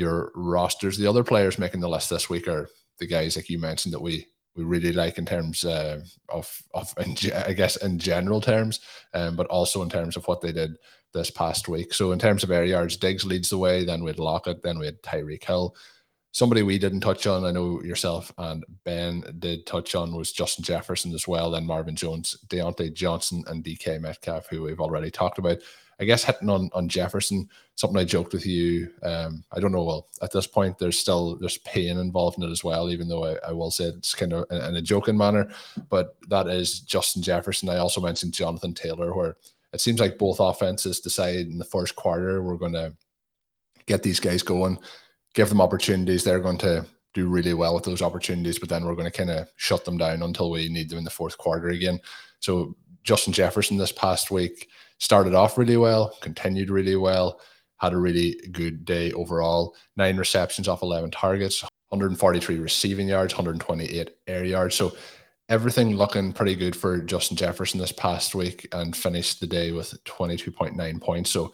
your 0.00 0.32
rosters. 0.34 0.96
The 0.96 1.06
other 1.06 1.22
players 1.22 1.58
making 1.58 1.80
the 1.80 1.88
list 1.88 2.10
this 2.10 2.28
week 2.28 2.48
are 2.48 2.68
the 2.98 3.06
guys 3.06 3.36
like 3.36 3.48
you 3.48 3.58
mentioned 3.58 3.94
that 3.94 4.02
we 4.02 4.26
we 4.56 4.64
really 4.64 4.92
like 4.92 5.18
in 5.18 5.26
terms 5.26 5.64
uh, 5.64 6.00
of 6.28 6.62
of 6.74 6.92
I 6.98 7.52
guess 7.52 7.76
in 7.76 7.98
general 7.98 8.40
terms, 8.40 8.80
um, 9.14 9.36
but 9.36 9.46
also 9.46 9.82
in 9.82 9.90
terms 9.90 10.16
of 10.16 10.26
what 10.26 10.40
they 10.40 10.52
did 10.52 10.72
this 11.12 11.30
past 11.30 11.68
week. 11.68 11.92
So 11.94 12.12
in 12.12 12.18
terms 12.18 12.42
of 12.42 12.50
air 12.50 12.64
yards, 12.64 12.96
Diggs 12.96 13.24
leads 13.24 13.50
the 13.50 13.58
way. 13.58 13.84
Then 13.84 14.02
we 14.02 14.10
had 14.10 14.18
Lockett. 14.18 14.62
Then 14.62 14.78
we 14.78 14.86
had 14.86 15.02
Tyreek 15.02 15.44
Hill. 15.44 15.74
Somebody 16.32 16.62
we 16.62 16.78
didn't 16.78 17.00
touch 17.00 17.26
on, 17.26 17.44
I 17.44 17.50
know 17.50 17.82
yourself 17.82 18.32
and 18.38 18.64
Ben 18.84 19.24
did 19.40 19.66
touch 19.66 19.96
on, 19.96 20.14
was 20.14 20.30
Justin 20.30 20.62
Jefferson 20.62 21.12
as 21.12 21.26
well. 21.26 21.50
Then 21.50 21.66
Marvin 21.66 21.96
Jones, 21.96 22.36
Diontae 22.46 22.94
Johnson, 22.94 23.42
and 23.48 23.64
DK 23.64 24.00
Metcalf, 24.00 24.46
who 24.48 24.62
we've 24.62 24.80
already 24.80 25.10
talked 25.10 25.38
about. 25.38 25.58
I 26.00 26.04
guess 26.04 26.24
hitting 26.24 26.48
on 26.48 26.70
on 26.72 26.88
Jefferson, 26.88 27.48
something 27.76 27.98
I 27.98 28.04
joked 28.04 28.32
with 28.32 28.46
you. 28.46 28.90
Um, 29.02 29.44
I 29.52 29.60
don't 29.60 29.72
know. 29.72 29.84
Well, 29.84 30.08
at 30.22 30.32
this 30.32 30.46
point, 30.46 30.78
there's 30.78 30.98
still 30.98 31.36
there's 31.36 31.58
pain 31.58 31.98
involved 31.98 32.38
in 32.38 32.44
it 32.44 32.50
as 32.50 32.64
well. 32.64 32.90
Even 32.90 33.08
though 33.08 33.24
I, 33.24 33.36
I 33.48 33.52
will 33.52 33.70
say 33.70 33.84
it's 33.84 34.14
kind 34.14 34.32
of 34.32 34.46
in, 34.50 34.56
in 34.62 34.76
a 34.76 34.82
joking 34.82 35.16
manner, 35.16 35.50
but 35.90 36.16
that 36.28 36.48
is 36.48 36.80
Justin 36.80 37.22
Jefferson. 37.22 37.68
I 37.68 37.76
also 37.76 38.00
mentioned 38.00 38.32
Jonathan 38.32 38.72
Taylor, 38.72 39.14
where 39.14 39.36
it 39.72 39.80
seems 39.80 40.00
like 40.00 40.18
both 40.18 40.40
offenses 40.40 41.00
decide 41.00 41.46
in 41.46 41.58
the 41.58 41.64
first 41.64 41.94
quarter 41.96 42.42
we're 42.42 42.56
going 42.56 42.72
to 42.72 42.94
get 43.86 44.02
these 44.02 44.20
guys 44.20 44.42
going, 44.42 44.78
give 45.34 45.48
them 45.48 45.60
opportunities. 45.60 46.24
They're 46.24 46.40
going 46.40 46.58
to 46.58 46.86
do 47.12 47.26
really 47.26 47.54
well 47.54 47.74
with 47.74 47.84
those 47.84 48.02
opportunities, 48.02 48.58
but 48.58 48.68
then 48.68 48.84
we're 48.84 48.94
going 48.94 49.10
to 49.10 49.16
kind 49.16 49.30
of 49.30 49.48
shut 49.56 49.84
them 49.84 49.98
down 49.98 50.22
until 50.22 50.50
we 50.50 50.68
need 50.68 50.88
them 50.88 50.98
in 50.98 51.04
the 51.04 51.10
fourth 51.10 51.36
quarter 51.38 51.68
again. 51.68 52.00
So 52.38 52.76
Justin 53.02 53.32
Jefferson 53.32 53.76
this 53.76 53.92
past 53.92 54.30
week 54.30 54.68
started 55.00 55.34
off 55.34 55.58
really 55.58 55.76
well, 55.76 56.16
continued 56.20 56.70
really 56.70 56.96
well, 56.96 57.40
had 57.78 57.92
a 57.92 57.98
really 57.98 58.40
good 58.52 58.84
day 58.84 59.10
overall. 59.12 59.74
Nine 59.96 60.16
receptions 60.16 60.68
off 60.68 60.82
11 60.82 61.10
targets, 61.10 61.62
143 61.88 62.58
receiving 62.58 63.08
yards, 63.08 63.34
128 63.34 64.10
air 64.26 64.44
yards. 64.44 64.76
So 64.76 64.94
everything 65.48 65.96
looking 65.96 66.32
pretty 66.32 66.54
good 66.54 66.76
for 66.76 67.00
Justin 67.00 67.36
Jefferson 67.36 67.80
this 67.80 67.92
past 67.92 68.34
week 68.34 68.68
and 68.72 68.94
finished 68.94 69.40
the 69.40 69.46
day 69.46 69.72
with 69.72 69.92
22.9 70.04 71.00
points. 71.00 71.30
So 71.30 71.52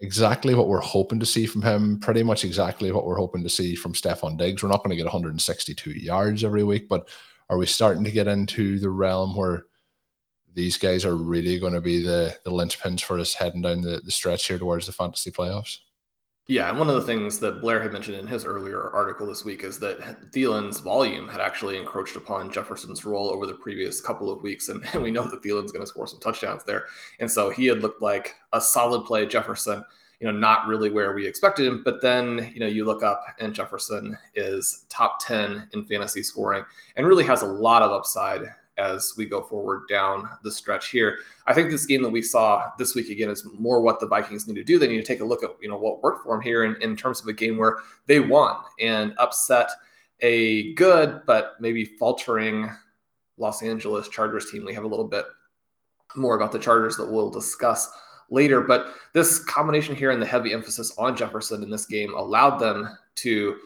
exactly 0.00 0.54
what 0.54 0.68
we're 0.68 0.80
hoping 0.80 1.20
to 1.20 1.26
see 1.26 1.46
from 1.46 1.62
him, 1.62 2.00
pretty 2.00 2.22
much 2.22 2.44
exactly 2.44 2.90
what 2.92 3.06
we're 3.06 3.18
hoping 3.18 3.42
to 3.42 3.50
see 3.50 3.76
from 3.76 3.92
Stefon 3.92 4.36
Diggs. 4.38 4.62
We're 4.62 4.70
not 4.70 4.82
going 4.82 4.90
to 4.90 4.96
get 4.96 5.04
162 5.04 5.90
yards 5.90 6.44
every 6.44 6.64
week, 6.64 6.88
but 6.88 7.08
are 7.48 7.58
we 7.58 7.66
starting 7.66 8.04
to 8.04 8.10
get 8.10 8.26
into 8.26 8.78
the 8.78 8.90
realm 8.90 9.36
where 9.36 9.66
these 10.56 10.78
guys 10.78 11.04
are 11.04 11.14
really 11.14 11.60
going 11.60 11.74
to 11.74 11.82
be 11.82 12.02
the 12.02 12.34
the 12.42 12.50
linchpins 12.50 13.02
for 13.02 13.20
us 13.20 13.34
heading 13.34 13.62
down 13.62 13.82
the, 13.82 14.00
the 14.02 14.10
stretch 14.10 14.48
here 14.48 14.58
towards 14.58 14.86
the 14.86 14.92
fantasy 14.92 15.30
playoffs. 15.30 15.78
Yeah, 16.48 16.70
and 16.70 16.78
one 16.78 16.88
of 16.88 16.94
the 16.94 17.02
things 17.02 17.40
that 17.40 17.60
Blair 17.60 17.82
had 17.82 17.92
mentioned 17.92 18.16
in 18.16 18.26
his 18.26 18.44
earlier 18.44 18.90
article 18.90 19.26
this 19.26 19.44
week 19.44 19.64
is 19.64 19.80
that 19.80 20.30
Thielen's 20.32 20.78
volume 20.78 21.28
had 21.28 21.40
actually 21.40 21.76
encroached 21.76 22.14
upon 22.14 22.52
Jefferson's 22.52 23.04
role 23.04 23.30
over 23.30 23.46
the 23.46 23.54
previous 23.54 24.00
couple 24.00 24.30
of 24.30 24.42
weeks, 24.42 24.68
and, 24.68 24.84
and 24.92 25.02
we 25.02 25.10
know 25.10 25.28
that 25.28 25.42
Thielen's 25.42 25.72
going 25.72 25.82
to 25.82 25.88
score 25.88 26.06
some 26.06 26.20
touchdowns 26.20 26.64
there, 26.64 26.86
and 27.20 27.30
so 27.30 27.50
he 27.50 27.66
had 27.66 27.82
looked 27.82 28.00
like 28.00 28.34
a 28.52 28.60
solid 28.60 29.04
play. 29.04 29.26
Jefferson, 29.26 29.84
you 30.20 30.26
know, 30.26 30.38
not 30.38 30.66
really 30.66 30.88
where 30.88 31.12
we 31.12 31.26
expected 31.26 31.66
him, 31.66 31.82
but 31.84 32.00
then 32.00 32.50
you 32.54 32.60
know 32.60 32.66
you 32.66 32.86
look 32.86 33.02
up 33.02 33.26
and 33.40 33.52
Jefferson 33.52 34.16
is 34.34 34.86
top 34.88 35.18
ten 35.20 35.68
in 35.74 35.84
fantasy 35.84 36.22
scoring 36.22 36.64
and 36.96 37.06
really 37.06 37.24
has 37.24 37.42
a 37.42 37.46
lot 37.46 37.82
of 37.82 37.90
upside 37.90 38.42
as 38.78 39.14
we 39.16 39.26
go 39.26 39.42
forward 39.42 39.82
down 39.88 40.28
the 40.42 40.50
stretch 40.50 40.90
here. 40.90 41.18
I 41.46 41.54
think 41.54 41.70
this 41.70 41.86
game 41.86 42.02
that 42.02 42.10
we 42.10 42.22
saw 42.22 42.70
this 42.78 42.94
week 42.94 43.08
again 43.08 43.30
is 43.30 43.46
more 43.58 43.80
what 43.80 44.00
the 44.00 44.06
Vikings 44.06 44.46
need 44.46 44.56
to 44.56 44.64
do. 44.64 44.78
They 44.78 44.88
need 44.88 44.98
to 44.98 45.02
take 45.02 45.20
a 45.20 45.24
look 45.24 45.42
at 45.42 45.50
you 45.60 45.68
know 45.68 45.78
what 45.78 46.02
worked 46.02 46.24
for 46.24 46.34
them 46.34 46.42
here 46.42 46.64
in, 46.64 46.80
in 46.82 46.96
terms 46.96 47.20
of 47.20 47.26
a 47.26 47.32
game 47.32 47.56
where 47.56 47.78
they 48.06 48.20
won 48.20 48.56
and 48.80 49.14
upset 49.18 49.70
a 50.20 50.72
good 50.74 51.22
but 51.26 51.54
maybe 51.60 51.84
faltering 51.84 52.70
Los 53.38 53.62
Angeles 53.62 54.08
Chargers 54.08 54.50
team. 54.50 54.64
We 54.64 54.74
have 54.74 54.84
a 54.84 54.88
little 54.88 55.06
bit 55.06 55.26
more 56.16 56.36
about 56.36 56.52
the 56.52 56.58
Chargers 56.58 56.96
that 56.96 57.10
we'll 57.10 57.30
discuss 57.30 57.90
later. 58.30 58.60
But 58.60 58.94
this 59.12 59.44
combination 59.44 59.94
here 59.94 60.10
and 60.10 60.20
the 60.20 60.26
heavy 60.26 60.52
emphasis 60.52 60.96
on 60.98 61.16
Jefferson 61.16 61.62
in 61.62 61.70
this 61.70 61.86
game 61.86 62.14
allowed 62.14 62.58
them 62.58 62.96
to 63.16 63.56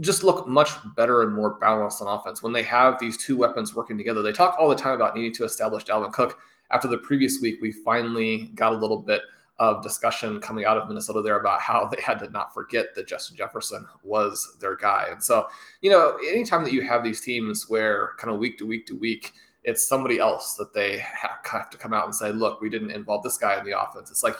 just 0.00 0.22
look 0.22 0.46
much 0.46 0.70
better 0.96 1.22
and 1.22 1.34
more 1.34 1.54
balanced 1.54 2.02
on 2.02 2.08
offense 2.08 2.42
when 2.42 2.52
they 2.52 2.62
have 2.62 2.98
these 2.98 3.16
two 3.16 3.36
weapons 3.36 3.74
working 3.74 3.96
together. 3.96 4.22
They 4.22 4.32
talk 4.32 4.56
all 4.58 4.68
the 4.68 4.74
time 4.74 4.94
about 4.94 5.16
needing 5.16 5.32
to 5.34 5.44
establish 5.44 5.84
Dalvin 5.84 6.12
Cook. 6.12 6.38
After 6.70 6.88
the 6.88 6.98
previous 6.98 7.40
week, 7.40 7.60
we 7.62 7.72
finally 7.72 8.50
got 8.54 8.72
a 8.72 8.76
little 8.76 8.98
bit 8.98 9.22
of 9.58 9.82
discussion 9.82 10.40
coming 10.40 10.64
out 10.64 10.76
of 10.76 10.86
Minnesota 10.86 11.20
there 11.22 11.40
about 11.40 11.60
how 11.60 11.86
they 11.86 12.00
had 12.00 12.18
to 12.20 12.30
not 12.30 12.54
forget 12.54 12.94
that 12.94 13.08
Justin 13.08 13.36
Jefferson 13.36 13.86
was 14.04 14.56
their 14.60 14.76
guy. 14.76 15.08
And 15.10 15.22
so, 15.22 15.48
you 15.80 15.90
know, 15.90 16.16
anytime 16.28 16.62
that 16.64 16.72
you 16.72 16.82
have 16.82 17.02
these 17.02 17.20
teams 17.20 17.68
where 17.68 18.12
kind 18.18 18.32
of 18.32 18.38
week 18.38 18.58
to 18.58 18.66
week 18.66 18.86
to 18.86 18.96
week, 18.96 19.32
it's 19.64 19.86
somebody 19.86 20.18
else 20.18 20.54
that 20.54 20.72
they 20.72 20.98
have 20.98 21.70
to 21.70 21.76
come 21.76 21.92
out 21.92 22.04
and 22.04 22.14
say, 22.14 22.30
look, 22.30 22.60
we 22.60 22.68
didn't 22.68 22.90
involve 22.90 23.22
this 23.22 23.36
guy 23.36 23.58
in 23.58 23.64
the 23.64 23.80
offense. 23.80 24.10
It's 24.10 24.22
like, 24.22 24.36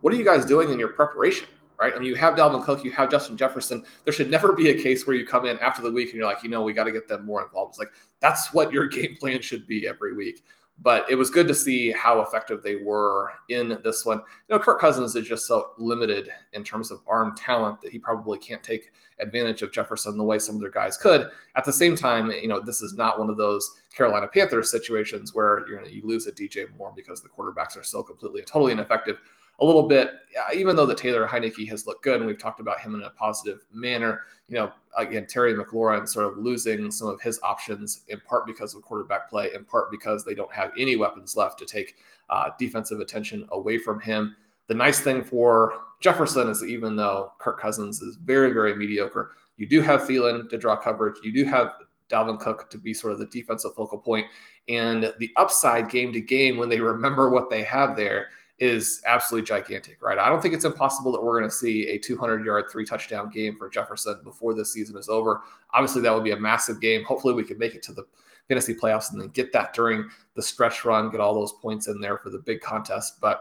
what 0.00 0.12
are 0.12 0.16
you 0.16 0.24
guys 0.24 0.44
doing 0.44 0.70
in 0.70 0.78
your 0.78 0.88
preparation? 0.88 1.46
Right? 1.82 1.92
I 1.94 1.98
mean, 1.98 2.08
you 2.08 2.14
have 2.14 2.34
Dalvin 2.34 2.62
Cook, 2.64 2.84
you 2.84 2.92
have 2.92 3.10
Justin 3.10 3.36
Jefferson. 3.36 3.84
There 4.04 4.12
should 4.12 4.30
never 4.30 4.52
be 4.52 4.70
a 4.70 4.80
case 4.80 5.04
where 5.04 5.16
you 5.16 5.26
come 5.26 5.46
in 5.46 5.58
after 5.58 5.82
the 5.82 5.90
week 5.90 6.10
and 6.10 6.16
you're 6.16 6.26
like, 6.26 6.42
you 6.42 6.48
know, 6.48 6.62
we 6.62 6.72
got 6.72 6.84
to 6.84 6.92
get 6.92 7.08
them 7.08 7.26
more 7.26 7.42
involved. 7.42 7.72
It's 7.72 7.78
like 7.78 7.92
that's 8.20 8.54
what 8.54 8.72
your 8.72 8.86
game 8.88 9.16
plan 9.18 9.42
should 9.42 9.66
be 9.66 9.86
every 9.88 10.14
week. 10.14 10.44
But 10.80 11.08
it 11.10 11.16
was 11.16 11.28
good 11.28 11.46
to 11.48 11.54
see 11.54 11.92
how 11.92 12.20
effective 12.20 12.62
they 12.62 12.76
were 12.76 13.32
in 13.50 13.78
this 13.84 14.06
one. 14.06 14.18
You 14.18 14.56
know, 14.56 14.58
Kirk 14.58 14.80
Cousins 14.80 15.14
is 15.14 15.28
just 15.28 15.46
so 15.46 15.72
limited 15.76 16.30
in 16.54 16.64
terms 16.64 16.90
of 16.90 17.00
arm 17.06 17.36
talent 17.36 17.80
that 17.82 17.92
he 17.92 17.98
probably 17.98 18.38
can't 18.38 18.62
take 18.62 18.90
advantage 19.20 19.62
of 19.62 19.72
Jefferson 19.72 20.16
the 20.16 20.24
way 20.24 20.38
some 20.38 20.54
of 20.54 20.60
their 20.60 20.70
guys 20.70 20.96
could. 20.96 21.28
At 21.56 21.64
the 21.64 21.72
same 21.72 21.94
time, 21.94 22.30
you 22.30 22.48
know, 22.48 22.58
this 22.58 22.80
is 22.80 22.94
not 22.94 23.18
one 23.18 23.28
of 23.28 23.36
those 23.36 23.82
Carolina 23.94 24.26
Panthers 24.26 24.70
situations 24.70 25.34
where 25.34 25.64
you're 25.68 25.78
gonna, 25.78 25.90
you 25.90 26.02
lose 26.04 26.26
a 26.26 26.32
DJ 26.32 26.66
Moore 26.76 26.92
because 26.96 27.22
the 27.22 27.28
quarterbacks 27.28 27.76
are 27.76 27.84
so 27.84 28.02
completely 28.02 28.40
and 28.40 28.48
totally 28.48 28.72
ineffective 28.72 29.18
a 29.60 29.64
little 29.64 29.84
bit, 29.84 30.10
even 30.54 30.76
though 30.76 30.86
the 30.86 30.94
Taylor 30.94 31.26
Heinicke 31.26 31.68
has 31.68 31.86
looked 31.86 32.02
good 32.02 32.16
and 32.16 32.26
we've 32.26 32.38
talked 32.38 32.60
about 32.60 32.80
him 32.80 32.94
in 32.94 33.02
a 33.02 33.10
positive 33.10 33.64
manner, 33.72 34.22
you 34.48 34.56
know, 34.56 34.72
again, 34.96 35.26
Terry 35.26 35.54
McLaurin 35.54 36.08
sort 36.08 36.26
of 36.26 36.38
losing 36.38 36.90
some 36.90 37.08
of 37.08 37.20
his 37.20 37.38
options 37.42 38.02
in 38.08 38.20
part 38.20 38.46
because 38.46 38.74
of 38.74 38.82
quarterback 38.82 39.30
play, 39.30 39.50
in 39.54 39.64
part 39.64 39.90
because 39.90 40.24
they 40.24 40.34
don't 40.34 40.52
have 40.52 40.72
any 40.78 40.96
weapons 40.96 41.36
left 41.36 41.58
to 41.58 41.66
take 41.66 41.96
uh, 42.30 42.50
defensive 42.58 43.00
attention 43.00 43.46
away 43.52 43.78
from 43.78 44.00
him. 44.00 44.34
The 44.68 44.74
nice 44.74 45.00
thing 45.00 45.22
for 45.22 45.74
Jefferson 46.00 46.48
is 46.48 46.64
even 46.64 46.96
though 46.96 47.32
Kirk 47.38 47.60
Cousins 47.60 48.00
is 48.00 48.16
very, 48.16 48.52
very 48.52 48.74
mediocre, 48.74 49.32
you 49.56 49.66
do 49.66 49.80
have 49.80 50.02
Thielen 50.02 50.48
to 50.48 50.58
draw 50.58 50.76
coverage. 50.76 51.16
You 51.22 51.32
do 51.32 51.44
have 51.44 51.74
Dalvin 52.10 52.38
Cook 52.38 52.70
to 52.70 52.78
be 52.78 52.92
sort 52.92 53.12
of 53.12 53.18
the 53.18 53.26
defensive 53.26 53.74
focal 53.74 53.98
point. 53.98 54.26
And 54.68 55.12
the 55.18 55.30
upside 55.36 55.90
game 55.90 56.12
to 56.12 56.20
game, 56.20 56.56
when 56.56 56.68
they 56.68 56.80
remember 56.80 57.30
what 57.30 57.50
they 57.50 57.62
have 57.64 57.96
there, 57.96 58.28
is 58.62 59.02
absolutely 59.06 59.44
gigantic, 59.44 60.00
right? 60.00 60.18
I 60.18 60.28
don't 60.28 60.40
think 60.40 60.54
it's 60.54 60.64
impossible 60.64 61.10
that 61.10 61.20
we're 61.20 61.36
going 61.36 61.50
to 61.50 61.54
see 61.54 61.88
a 61.88 61.98
200 61.98 62.46
yard, 62.46 62.66
three 62.70 62.86
touchdown 62.86 63.28
game 63.28 63.56
for 63.58 63.68
Jefferson 63.68 64.20
before 64.22 64.54
this 64.54 64.72
season 64.72 64.96
is 64.96 65.08
over. 65.08 65.40
Obviously, 65.74 66.00
that 66.02 66.14
would 66.14 66.22
be 66.22 66.30
a 66.30 66.38
massive 66.38 66.80
game. 66.80 67.02
Hopefully, 67.02 67.34
we 67.34 67.42
can 67.42 67.58
make 67.58 67.74
it 67.74 67.82
to 67.82 67.92
the 67.92 68.06
fantasy 68.46 68.72
playoffs 68.72 69.10
and 69.10 69.20
then 69.20 69.30
get 69.30 69.52
that 69.52 69.74
during 69.74 70.08
the 70.36 70.42
stretch 70.42 70.84
run, 70.84 71.10
get 71.10 71.18
all 71.18 71.34
those 71.34 71.54
points 71.54 71.88
in 71.88 72.00
there 72.00 72.18
for 72.18 72.30
the 72.30 72.38
big 72.38 72.60
contest. 72.60 73.20
But 73.20 73.40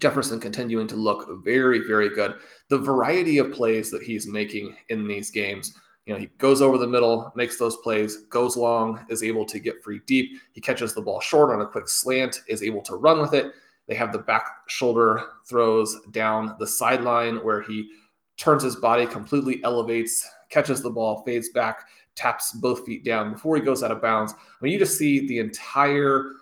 Jefferson 0.00 0.40
continuing 0.40 0.88
to 0.88 0.96
look 0.96 1.28
very, 1.44 1.86
very 1.86 2.12
good. 2.12 2.34
The 2.70 2.78
variety 2.78 3.38
of 3.38 3.52
plays 3.52 3.88
that 3.92 4.02
he's 4.02 4.26
making 4.26 4.74
in 4.88 5.06
these 5.06 5.30
games. 5.30 5.78
You 6.06 6.12
know, 6.12 6.18
he 6.18 6.26
goes 6.38 6.60
over 6.60 6.76
the 6.76 6.88
middle, 6.88 7.32
makes 7.36 7.56
those 7.56 7.76
plays, 7.76 8.16
goes 8.30 8.56
long, 8.56 9.06
is 9.08 9.22
able 9.22 9.44
to 9.46 9.60
get 9.60 9.80
free 9.84 10.00
deep. 10.06 10.40
He 10.52 10.60
catches 10.60 10.92
the 10.92 11.02
ball 11.02 11.20
short 11.20 11.54
on 11.54 11.60
a 11.60 11.66
quick 11.66 11.88
slant, 11.88 12.40
is 12.48 12.64
able 12.64 12.82
to 12.82 12.96
run 12.96 13.20
with 13.20 13.32
it 13.32 13.54
they 13.86 13.94
have 13.94 14.12
the 14.12 14.18
back 14.18 14.46
shoulder 14.68 15.22
throws 15.46 16.00
down 16.10 16.56
the 16.58 16.66
sideline 16.66 17.36
where 17.44 17.62
he 17.62 17.90
turns 18.36 18.62
his 18.62 18.76
body, 18.76 19.06
completely 19.06 19.62
elevates, 19.64 20.28
catches 20.50 20.82
the 20.82 20.90
ball, 20.90 21.22
fades 21.24 21.50
back, 21.50 21.86
taps 22.14 22.52
both 22.52 22.84
feet 22.86 23.04
down 23.04 23.32
before 23.32 23.56
he 23.56 23.62
goes 23.62 23.82
out 23.82 23.90
of 23.90 24.00
bounds. 24.00 24.32
I 24.32 24.36
mean, 24.62 24.72
you 24.72 24.78
just 24.78 24.98
see 24.98 25.26
the 25.26 25.38
entire 25.38 26.32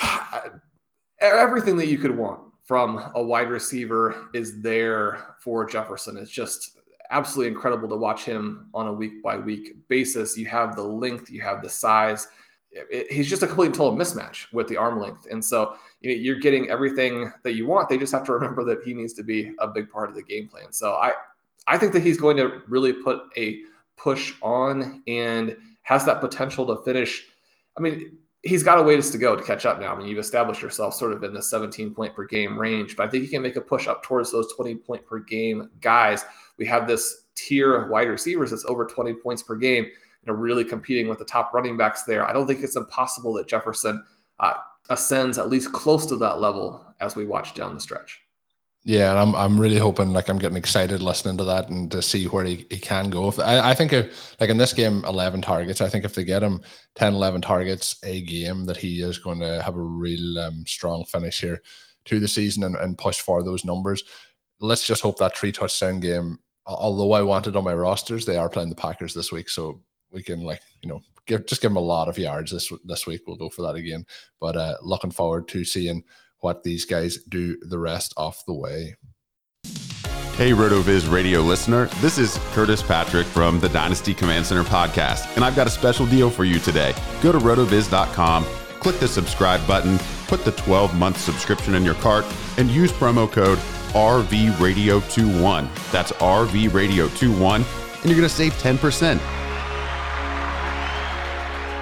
everything 1.20 1.76
that 1.76 1.88
you 1.88 1.98
could 1.98 2.16
want 2.16 2.40
from 2.64 3.10
a 3.14 3.22
wide 3.22 3.50
receiver 3.50 4.28
is 4.34 4.60
there 4.60 5.34
for 5.40 5.64
Jefferson. 5.66 6.16
It's 6.16 6.30
just 6.30 6.78
absolutely 7.10 7.52
incredible 7.52 7.88
to 7.88 7.96
watch 7.96 8.24
him 8.24 8.68
on 8.74 8.86
a 8.86 8.92
week 8.92 9.22
by 9.22 9.36
week 9.36 9.76
basis. 9.88 10.36
You 10.36 10.46
have 10.46 10.76
the 10.76 10.82
length, 10.82 11.30
you 11.30 11.40
have 11.40 11.62
the 11.62 11.68
size, 11.68 12.28
it, 12.70 13.10
he's 13.10 13.28
just 13.28 13.42
a 13.42 13.46
complete 13.46 13.74
total 13.74 13.96
mismatch 13.96 14.52
with 14.52 14.68
the 14.68 14.76
arm 14.76 15.00
length. 15.00 15.26
And 15.30 15.44
so 15.44 15.76
you 16.00 16.10
know, 16.10 16.16
you're 16.16 16.38
getting 16.38 16.70
everything 16.70 17.32
that 17.42 17.54
you 17.54 17.66
want. 17.66 17.88
They 17.88 17.98
just 17.98 18.12
have 18.12 18.24
to 18.24 18.32
remember 18.32 18.64
that 18.64 18.82
he 18.84 18.94
needs 18.94 19.12
to 19.14 19.22
be 19.22 19.52
a 19.58 19.68
big 19.68 19.90
part 19.90 20.08
of 20.08 20.14
the 20.14 20.22
game 20.22 20.48
plan. 20.48 20.72
So 20.72 20.94
I, 20.94 21.12
I 21.66 21.78
think 21.78 21.92
that 21.92 22.02
he's 22.02 22.18
going 22.18 22.36
to 22.38 22.62
really 22.68 22.92
put 22.92 23.22
a 23.36 23.60
push 23.96 24.34
on 24.42 25.02
and 25.06 25.56
has 25.82 26.04
that 26.04 26.20
potential 26.20 26.66
to 26.66 26.82
finish. 26.82 27.26
I 27.76 27.80
mean, 27.80 28.18
he's 28.42 28.62
got 28.62 28.78
a 28.78 28.82
ways 28.82 29.10
to 29.10 29.18
go 29.18 29.34
to 29.34 29.42
catch 29.42 29.66
up 29.66 29.80
now. 29.80 29.94
I 29.94 29.98
mean, 29.98 30.06
you've 30.06 30.18
established 30.18 30.62
yourself 30.62 30.94
sort 30.94 31.12
of 31.12 31.24
in 31.24 31.34
the 31.34 31.42
17 31.42 31.94
point 31.94 32.14
per 32.14 32.24
game 32.24 32.58
range, 32.58 32.96
but 32.96 33.06
I 33.06 33.10
think 33.10 33.24
he 33.24 33.30
can 33.30 33.42
make 33.42 33.56
a 33.56 33.60
push 33.60 33.88
up 33.88 34.02
towards 34.02 34.30
those 34.30 34.52
20 34.54 34.76
point 34.76 35.04
per 35.06 35.18
game 35.18 35.70
guys. 35.80 36.24
We 36.56 36.66
have 36.66 36.86
this 36.86 37.24
tier 37.34 37.74
of 37.74 37.90
wide 37.90 38.08
receivers 38.08 38.50
that's 38.50 38.64
over 38.64 38.86
20 38.86 39.14
points 39.14 39.42
per 39.42 39.56
game, 39.56 39.86
you 40.22 40.32
know, 40.32 40.38
really 40.38 40.64
competing 40.64 41.08
with 41.08 41.18
the 41.18 41.24
top 41.24 41.52
running 41.54 41.76
backs 41.76 42.02
there. 42.02 42.28
I 42.28 42.32
don't 42.32 42.46
think 42.46 42.62
it's 42.62 42.76
impossible 42.76 43.32
that 43.34 43.48
Jefferson 43.48 44.04
uh, 44.40 44.54
ascends 44.90 45.38
at 45.38 45.48
least 45.48 45.72
close 45.72 46.06
to 46.06 46.16
that 46.16 46.40
level 46.40 46.84
as 47.00 47.16
we 47.16 47.24
watch 47.24 47.54
down 47.54 47.74
the 47.74 47.80
stretch. 47.80 48.20
Yeah, 48.84 49.10
and 49.10 49.18
I'm 49.18 49.34
I'm 49.34 49.60
really 49.60 49.76
hoping 49.76 50.12
like 50.12 50.28
I'm 50.30 50.38
getting 50.38 50.56
excited 50.56 51.02
listening 51.02 51.36
to 51.38 51.44
that 51.44 51.68
and 51.68 51.90
to 51.90 52.00
see 52.00 52.26
where 52.26 52.44
he, 52.44 52.64
he 52.70 52.78
can 52.78 53.10
go. 53.10 53.28
If, 53.28 53.38
I, 53.38 53.70
I 53.70 53.74
think 53.74 53.92
if, 53.92 54.36
like 54.40 54.50
in 54.50 54.56
this 54.56 54.72
game, 54.72 55.04
11 55.04 55.42
targets. 55.42 55.80
I 55.80 55.88
think 55.88 56.04
if 56.04 56.14
they 56.14 56.24
get 56.24 56.42
him 56.42 56.62
10, 56.94 57.14
11 57.14 57.42
targets 57.42 57.96
a 58.04 58.22
game, 58.22 58.64
that 58.66 58.76
he 58.76 59.02
is 59.02 59.18
going 59.18 59.40
to 59.40 59.60
have 59.62 59.74
a 59.74 59.82
real 59.82 60.38
um, 60.38 60.64
strong 60.66 61.04
finish 61.04 61.40
here 61.40 61.60
to 62.06 62.20
the 62.20 62.28
season 62.28 62.64
and, 62.64 62.76
and 62.76 62.96
push 62.96 63.20
for 63.20 63.42
those 63.42 63.64
numbers. 63.64 64.04
Let's 64.60 64.86
just 64.86 65.02
hope 65.02 65.18
that 65.18 65.36
three 65.36 65.52
touchdown 65.52 66.00
game. 66.00 66.38
Although 66.64 67.12
I 67.12 67.22
wanted 67.22 67.56
on 67.56 67.64
my 67.64 67.74
rosters, 67.74 68.24
they 68.24 68.36
are 68.36 68.48
playing 68.48 68.70
the 68.70 68.74
Packers 68.74 69.12
this 69.12 69.32
week, 69.32 69.48
so 69.48 69.82
we 70.10 70.22
can 70.22 70.42
like 70.42 70.62
you 70.82 70.88
know 70.88 71.00
give 71.26 71.46
just 71.46 71.60
give 71.60 71.70
them 71.70 71.76
a 71.76 71.80
lot 71.80 72.08
of 72.08 72.18
yards 72.18 72.52
this 72.52 72.72
this 72.84 73.06
week. 73.06 73.22
We'll 73.26 73.36
go 73.36 73.48
for 73.48 73.62
that 73.62 73.76
again. 73.76 74.06
But 74.40 74.56
uh, 74.56 74.76
looking 74.82 75.10
forward 75.10 75.48
to 75.48 75.64
seeing 75.64 76.04
what 76.40 76.62
these 76.62 76.84
guys 76.84 77.18
do 77.28 77.58
the 77.62 77.78
rest 77.78 78.14
of 78.16 78.36
the 78.46 78.54
way. 78.54 78.96
Hey, 80.36 80.52
RotoViz 80.52 81.10
radio 81.10 81.40
listener. 81.40 81.86
This 82.00 82.16
is 82.16 82.38
Curtis 82.52 82.80
Patrick 82.80 83.26
from 83.26 83.58
the 83.58 83.68
Dynasty 83.70 84.14
Command 84.14 84.46
Center 84.46 84.62
podcast, 84.62 85.34
and 85.34 85.44
I've 85.44 85.56
got 85.56 85.66
a 85.66 85.70
special 85.70 86.06
deal 86.06 86.30
for 86.30 86.44
you 86.44 86.60
today. 86.60 86.94
Go 87.22 87.32
to 87.32 87.38
rotoviz.com, 87.38 88.44
click 88.78 89.00
the 89.00 89.08
subscribe 89.08 89.66
button, 89.66 89.98
put 90.28 90.44
the 90.44 90.52
12 90.52 90.96
month 90.96 91.18
subscription 91.18 91.74
in 91.74 91.84
your 91.84 91.96
cart, 91.96 92.24
and 92.56 92.70
use 92.70 92.92
promo 92.92 93.30
code 93.30 93.58
RVRadio21. 93.88 95.90
That's 95.90 96.12
RVRadio21, 96.12 97.56
and 97.56 98.04
you're 98.04 98.16
going 98.16 98.22
to 98.22 98.28
save 98.28 98.52
10%. 98.62 99.47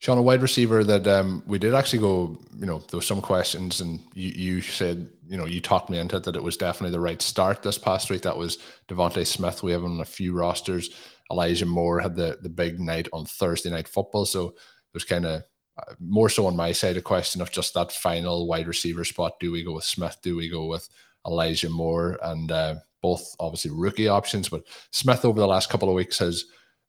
Shawn, 0.00 0.18
a 0.18 0.22
wide 0.22 0.42
receiver 0.42 0.84
that 0.84 1.06
um, 1.06 1.42
we 1.46 1.58
did 1.58 1.72
actually 1.72 2.00
go, 2.00 2.38
you 2.58 2.66
know, 2.66 2.78
there 2.90 2.98
was 2.98 3.06
some 3.06 3.22
questions, 3.22 3.80
and 3.80 4.00
you, 4.14 4.28
you 4.30 4.60
said, 4.60 5.08
you 5.26 5.38
know, 5.38 5.46
you 5.46 5.60
talked 5.60 5.88
me 5.88 5.98
into 5.98 6.16
it 6.16 6.24
that 6.24 6.36
it 6.36 6.42
was 6.42 6.58
definitely 6.58 6.90
the 6.90 7.00
right 7.00 7.22
start 7.22 7.62
this 7.62 7.78
past 7.78 8.10
week. 8.10 8.22
That 8.22 8.36
was 8.36 8.58
DeVonta 8.88 9.26
Smith. 9.26 9.62
We 9.62 9.72
have 9.72 9.82
him 9.82 9.92
on 9.92 10.00
a 10.00 10.04
few 10.04 10.34
rosters. 10.34 10.90
Elijah 11.30 11.64
Moore 11.64 12.00
had 12.00 12.14
the 12.14 12.38
the 12.42 12.50
big 12.50 12.78
night 12.78 13.08
on 13.12 13.24
Thursday 13.24 13.70
night 13.70 13.88
football, 13.88 14.26
so 14.26 14.48
it 14.48 14.54
was 14.92 15.04
kind 15.04 15.24
of 15.24 15.42
uh, 15.78 15.94
more 15.98 16.28
so 16.28 16.46
on 16.46 16.54
my 16.54 16.70
side 16.72 16.98
a 16.98 17.02
question 17.02 17.40
of 17.40 17.50
just 17.50 17.72
that 17.72 17.90
final 17.90 18.46
wide 18.46 18.66
receiver 18.66 19.04
spot. 19.04 19.40
Do 19.40 19.50
we 19.50 19.64
go 19.64 19.72
with 19.72 19.84
Smith? 19.84 20.18
Do 20.22 20.36
we 20.36 20.50
go 20.50 20.66
with 20.66 20.86
Elijah 21.26 21.70
Moore? 21.70 22.18
And 22.22 22.52
uh, 22.52 22.74
both 23.00 23.34
obviously 23.40 23.70
rookie 23.70 24.08
options, 24.08 24.48
but 24.48 24.64
Smith 24.90 25.24
over 25.24 25.40
the 25.40 25.46
last 25.46 25.70
couple 25.70 25.88
of 25.88 25.94
weeks 25.94 26.18
has 26.18 26.44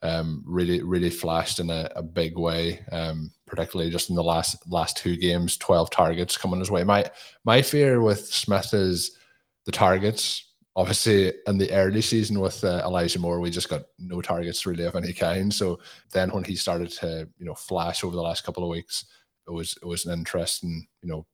um, 0.06 0.44
really 0.46 0.84
really 0.84 1.10
flashed 1.10 1.60
in 1.60 1.70
a, 1.70 1.90
a 1.96 2.04
big 2.04 2.38
way, 2.38 2.86
um, 2.92 3.32
particularly 3.48 3.92
just 3.92 4.10
in 4.10 4.16
the 4.16 4.24
last 4.24 4.58
last 4.72 4.98
two 4.98 5.18
games. 5.18 5.58
Twelve 5.58 5.90
targets 5.90 6.38
coming 6.38 6.60
his 6.60 6.72
way. 6.72 6.84
My 6.84 7.06
my 7.44 7.62
fear 7.62 8.02
with 8.02 8.26
Smith 8.28 8.74
is 8.74 9.18
the 9.66 9.72
targets. 9.72 10.44
Obviously, 10.78 11.34
in 11.48 11.58
the 11.58 11.72
early 11.72 12.02
season 12.02 12.40
with 12.40 12.64
uh, 12.64 12.82
Elijah 12.86 13.20
Moore, 13.20 13.40
we 13.40 13.50
just 13.50 13.70
got 13.70 13.84
no 13.98 14.22
targets 14.22 14.66
really 14.66 14.84
of 14.86 14.96
any 14.96 15.14
kind. 15.14 15.54
So 15.54 15.80
then, 16.12 16.30
when 16.32 16.44
he 16.44 16.56
started 16.56 16.92
to 16.92 17.28
you 17.38 17.46
know 17.46 17.56
flash 17.56 18.04
over 18.04 18.16
the 18.16 18.22
last 18.22 18.44
couple 18.44 18.64
of 18.64 18.70
weeks, 18.70 19.06
it 19.48 19.52
was 19.52 19.78
it 19.82 19.86
was 19.86 20.06
an 20.06 20.14
interesting 20.14 20.86
you 21.02 21.10
know 21.10 21.26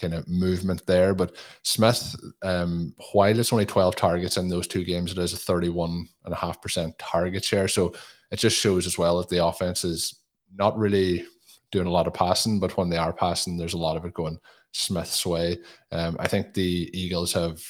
kind 0.00 0.14
of 0.14 0.28
movement 0.28 0.84
there. 0.86 1.14
But 1.14 1.36
Smith, 1.62 2.14
um, 2.42 2.94
while 3.12 3.38
it's 3.38 3.52
only 3.52 3.66
12 3.66 3.96
targets 3.96 4.36
in 4.36 4.48
those 4.48 4.66
two 4.66 4.84
games, 4.84 5.12
it 5.12 5.18
is 5.18 5.32
a 5.32 5.36
31.5% 5.36 6.92
target 6.98 7.44
share. 7.44 7.68
So 7.68 7.94
it 8.30 8.38
just 8.38 8.58
shows 8.58 8.86
as 8.86 8.98
well 8.98 9.18
that 9.18 9.28
the 9.28 9.44
offense 9.44 9.84
is 9.84 10.20
not 10.54 10.78
really 10.78 11.24
doing 11.70 11.86
a 11.86 11.90
lot 11.90 12.06
of 12.06 12.14
passing, 12.14 12.58
but 12.58 12.76
when 12.76 12.88
they 12.88 12.96
are 12.96 13.12
passing, 13.12 13.56
there's 13.56 13.74
a 13.74 13.78
lot 13.78 13.96
of 13.96 14.04
it 14.04 14.14
going 14.14 14.38
Smith's 14.72 15.24
way. 15.26 15.58
Um, 15.92 16.16
I 16.18 16.28
think 16.28 16.54
the 16.54 16.90
Eagles 16.92 17.32
have 17.32 17.60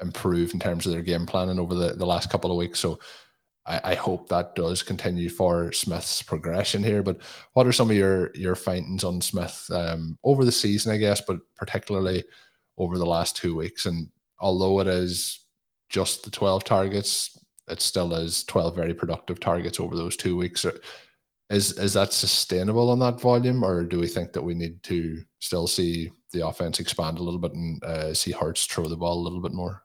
improved 0.00 0.54
in 0.54 0.60
terms 0.60 0.86
of 0.86 0.92
their 0.92 1.02
game 1.02 1.26
planning 1.26 1.58
over 1.58 1.74
the, 1.74 1.94
the 1.94 2.06
last 2.06 2.30
couple 2.30 2.50
of 2.50 2.56
weeks. 2.56 2.80
So 2.80 2.98
I, 3.66 3.80
I, 3.84 3.94
hope 3.94 4.28
that 4.28 4.54
does 4.54 4.82
continue 4.82 5.28
for 5.28 5.72
Smith's 5.72 6.22
progression 6.22 6.82
here. 6.82 7.02
But 7.02 7.18
what 7.52 7.66
are 7.66 7.72
some 7.72 7.90
of 7.90 7.96
your 7.96 8.34
your 8.34 8.54
findings 8.54 9.04
on 9.04 9.20
Smith 9.20 9.66
um, 9.72 10.18
over 10.24 10.44
the 10.44 10.52
season, 10.52 10.92
I 10.92 10.96
guess, 10.96 11.20
but 11.20 11.38
particularly 11.56 12.24
over 12.76 12.98
the 12.98 13.06
last 13.06 13.36
two 13.36 13.54
weeks? 13.54 13.86
And 13.86 14.08
although 14.40 14.80
it 14.80 14.88
is 14.88 15.46
just 15.88 16.24
the 16.24 16.30
12 16.30 16.64
targets, 16.64 17.38
it 17.68 17.80
still 17.80 18.14
is 18.14 18.44
12 18.44 18.74
very 18.74 18.94
productive 18.94 19.38
targets 19.38 19.78
over 19.78 19.96
those 19.96 20.16
two 20.16 20.36
weeks. 20.36 20.66
Is 21.50 21.78
is 21.78 21.92
that 21.92 22.12
sustainable 22.12 22.90
on 22.90 22.98
that 23.00 23.20
volume, 23.20 23.62
or 23.62 23.84
do 23.84 24.00
we 24.00 24.08
think 24.08 24.32
that 24.32 24.42
we 24.42 24.54
need 24.54 24.82
to 24.84 25.22
still 25.40 25.66
see 25.66 26.10
the 26.32 26.46
offense 26.46 26.80
expand 26.80 27.18
a 27.18 27.22
little 27.22 27.40
bit 27.40 27.52
and 27.52 27.84
uh, 27.84 28.14
see 28.14 28.32
Hurts 28.32 28.66
throw 28.66 28.86
the 28.86 28.96
ball 28.96 29.18
a 29.18 29.22
little 29.22 29.40
bit 29.40 29.52
more? 29.52 29.84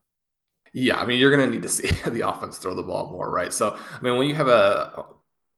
Yeah, 0.74 0.98
I 0.98 1.06
mean, 1.06 1.20
you're 1.20 1.36
going 1.36 1.48
to 1.48 1.54
need 1.54 1.64
to 1.64 1.70
see 1.70 1.90
the 2.10 2.28
offense 2.28 2.58
throw 2.58 2.76
the 2.76 2.84
ball 2.84 3.12
more, 3.12 3.32
right? 3.32 3.54
So, 3.54 3.78
I 3.78 4.02
mean, 4.02 4.18
when 4.18 4.28
you 4.28 4.36
have 4.36 4.48
a 4.48 5.06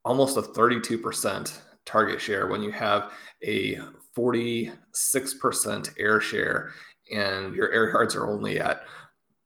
almost 0.06 0.38
a 0.38 0.42
32% 0.42 1.60
target 1.86 2.22
share, 2.22 2.48
when 2.48 2.64
you 2.64 2.72
have 2.72 3.12
a 3.44 3.80
46% 4.18 5.90
air 6.00 6.22
share, 6.22 6.72
and 7.12 7.56
your 7.56 7.72
air 7.72 7.90
yards 7.90 8.16
are 8.16 8.28
only 8.28 8.60
at 8.60 8.84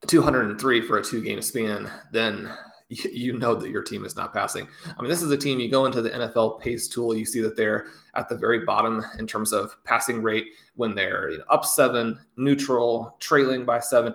203 0.07 0.81
for 0.81 0.97
a 0.97 1.03
two 1.03 1.23
game 1.23 1.41
span, 1.41 1.89
then 2.11 2.49
you 2.89 3.37
know 3.37 3.55
that 3.55 3.69
your 3.69 3.81
team 3.81 4.05
is 4.05 4.15
not 4.15 4.33
passing. 4.33 4.67
I 4.85 5.01
mean, 5.01 5.09
this 5.09 5.21
is 5.21 5.31
a 5.31 5.37
team 5.37 5.59
you 5.59 5.71
go 5.71 5.85
into 5.85 6.01
the 6.01 6.09
NFL 6.09 6.59
pace 6.59 6.87
tool, 6.87 7.15
you 7.15 7.25
see 7.25 7.41
that 7.41 7.55
they're 7.55 7.87
at 8.15 8.29
the 8.29 8.37
very 8.37 8.65
bottom 8.65 9.03
in 9.17 9.25
terms 9.25 9.53
of 9.53 9.75
passing 9.83 10.21
rate 10.21 10.47
when 10.75 10.93
they're 10.93 11.31
you 11.31 11.37
know, 11.39 11.45
up 11.49 11.65
seven, 11.65 12.19
neutral, 12.37 13.15
trailing 13.19 13.65
by 13.65 13.79
seven 13.79 14.13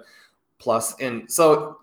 plus. 0.59 0.99
And 1.01 1.31
so 1.31 1.79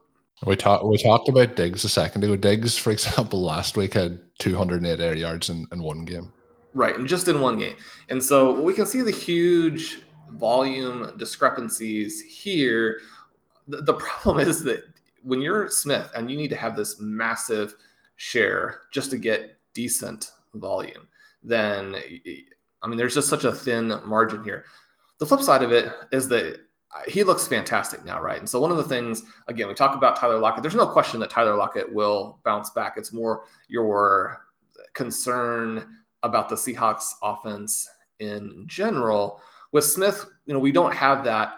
we 0.46 0.56
talked 0.56 0.86
we 0.86 0.98
talked 0.98 1.30
about 1.30 1.56
Diggs 1.56 1.84
a 1.84 1.90
second 1.90 2.24
ago. 2.24 2.36
Diggs, 2.36 2.78
for 2.78 2.92
example, 2.92 3.42
last 3.42 3.78
week 3.78 3.94
had 3.94 4.20
208 4.40 5.00
air 5.00 5.16
yards 5.16 5.50
in, 5.50 5.68
in 5.72 5.82
one 5.82 6.06
game. 6.06 6.32
Right, 6.74 6.98
and 6.98 7.08
just 7.08 7.30
in 7.30 7.40
one 7.40 7.58
game. 7.58 7.76
And 8.10 8.22
so 8.22 8.60
we 8.60 8.74
can 8.74 8.86
see 8.86 9.02
the 9.02 9.12
huge 9.12 10.02
volume 10.32 11.14
discrepancies 11.18 12.22
here. 12.22 13.00
The, 13.68 13.82
the 13.82 13.94
problem 13.94 14.40
is 14.40 14.64
that 14.64 14.84
when 15.24 15.42
you're 15.42 15.70
Smith 15.70 16.12
and 16.16 16.30
you 16.30 16.38
need 16.38 16.50
to 16.50 16.56
have 16.56 16.76
this 16.76 17.00
massive 17.00 17.76
share 18.18 18.82
just 18.92 19.10
to 19.12 19.18
get 19.18 19.58
decent 19.74 20.32
volume, 20.54 21.08
then 21.44 21.96
I 22.84 22.88
mean, 22.88 22.98
there's 22.98 23.16
just 23.16 23.30
such 23.30 23.46
a 23.46 23.52
thin 23.52 24.00
margin 24.06 24.44
here. 24.44 24.66
The 25.18 25.26
flip 25.26 25.42
side 25.42 25.64
of 25.64 25.72
it 25.72 25.92
is 26.12 26.28
that 26.28 26.60
he 27.08 27.24
looks 27.24 27.48
fantastic 27.48 28.06
now, 28.06 28.22
right? 28.22 28.40
And 28.40 28.50
so 28.50 28.60
one 28.60 28.72
of 28.72 28.78
the 28.78 28.84
things, 28.84 29.24
again, 29.48 29.68
we 29.68 29.74
talk 29.74 29.96
about 29.96 30.16
Tyler 30.16 30.40
Lockett. 30.40 30.62
There's 30.62 30.76
no 30.76 30.88
question 30.88 31.20
that 31.20 31.30
Tyler 31.30 31.56
Lockett 31.56 31.94
will 31.94 32.40
bounce 32.44 32.70
back. 32.70 32.96
It's 32.98 33.14
more 33.14 33.44
your 33.68 34.46
concern 34.94 35.88
about 36.24 36.50
the 36.50 36.56
Seahawks 36.56 37.12
offense 37.22 37.88
in 38.20 38.66
general. 38.68 39.42
With 39.72 39.84
Smith, 39.84 40.26
you 40.46 40.54
know, 40.54 40.60
we 40.60 40.72
don't 40.72 40.94
have 40.94 41.24
that 41.26 41.54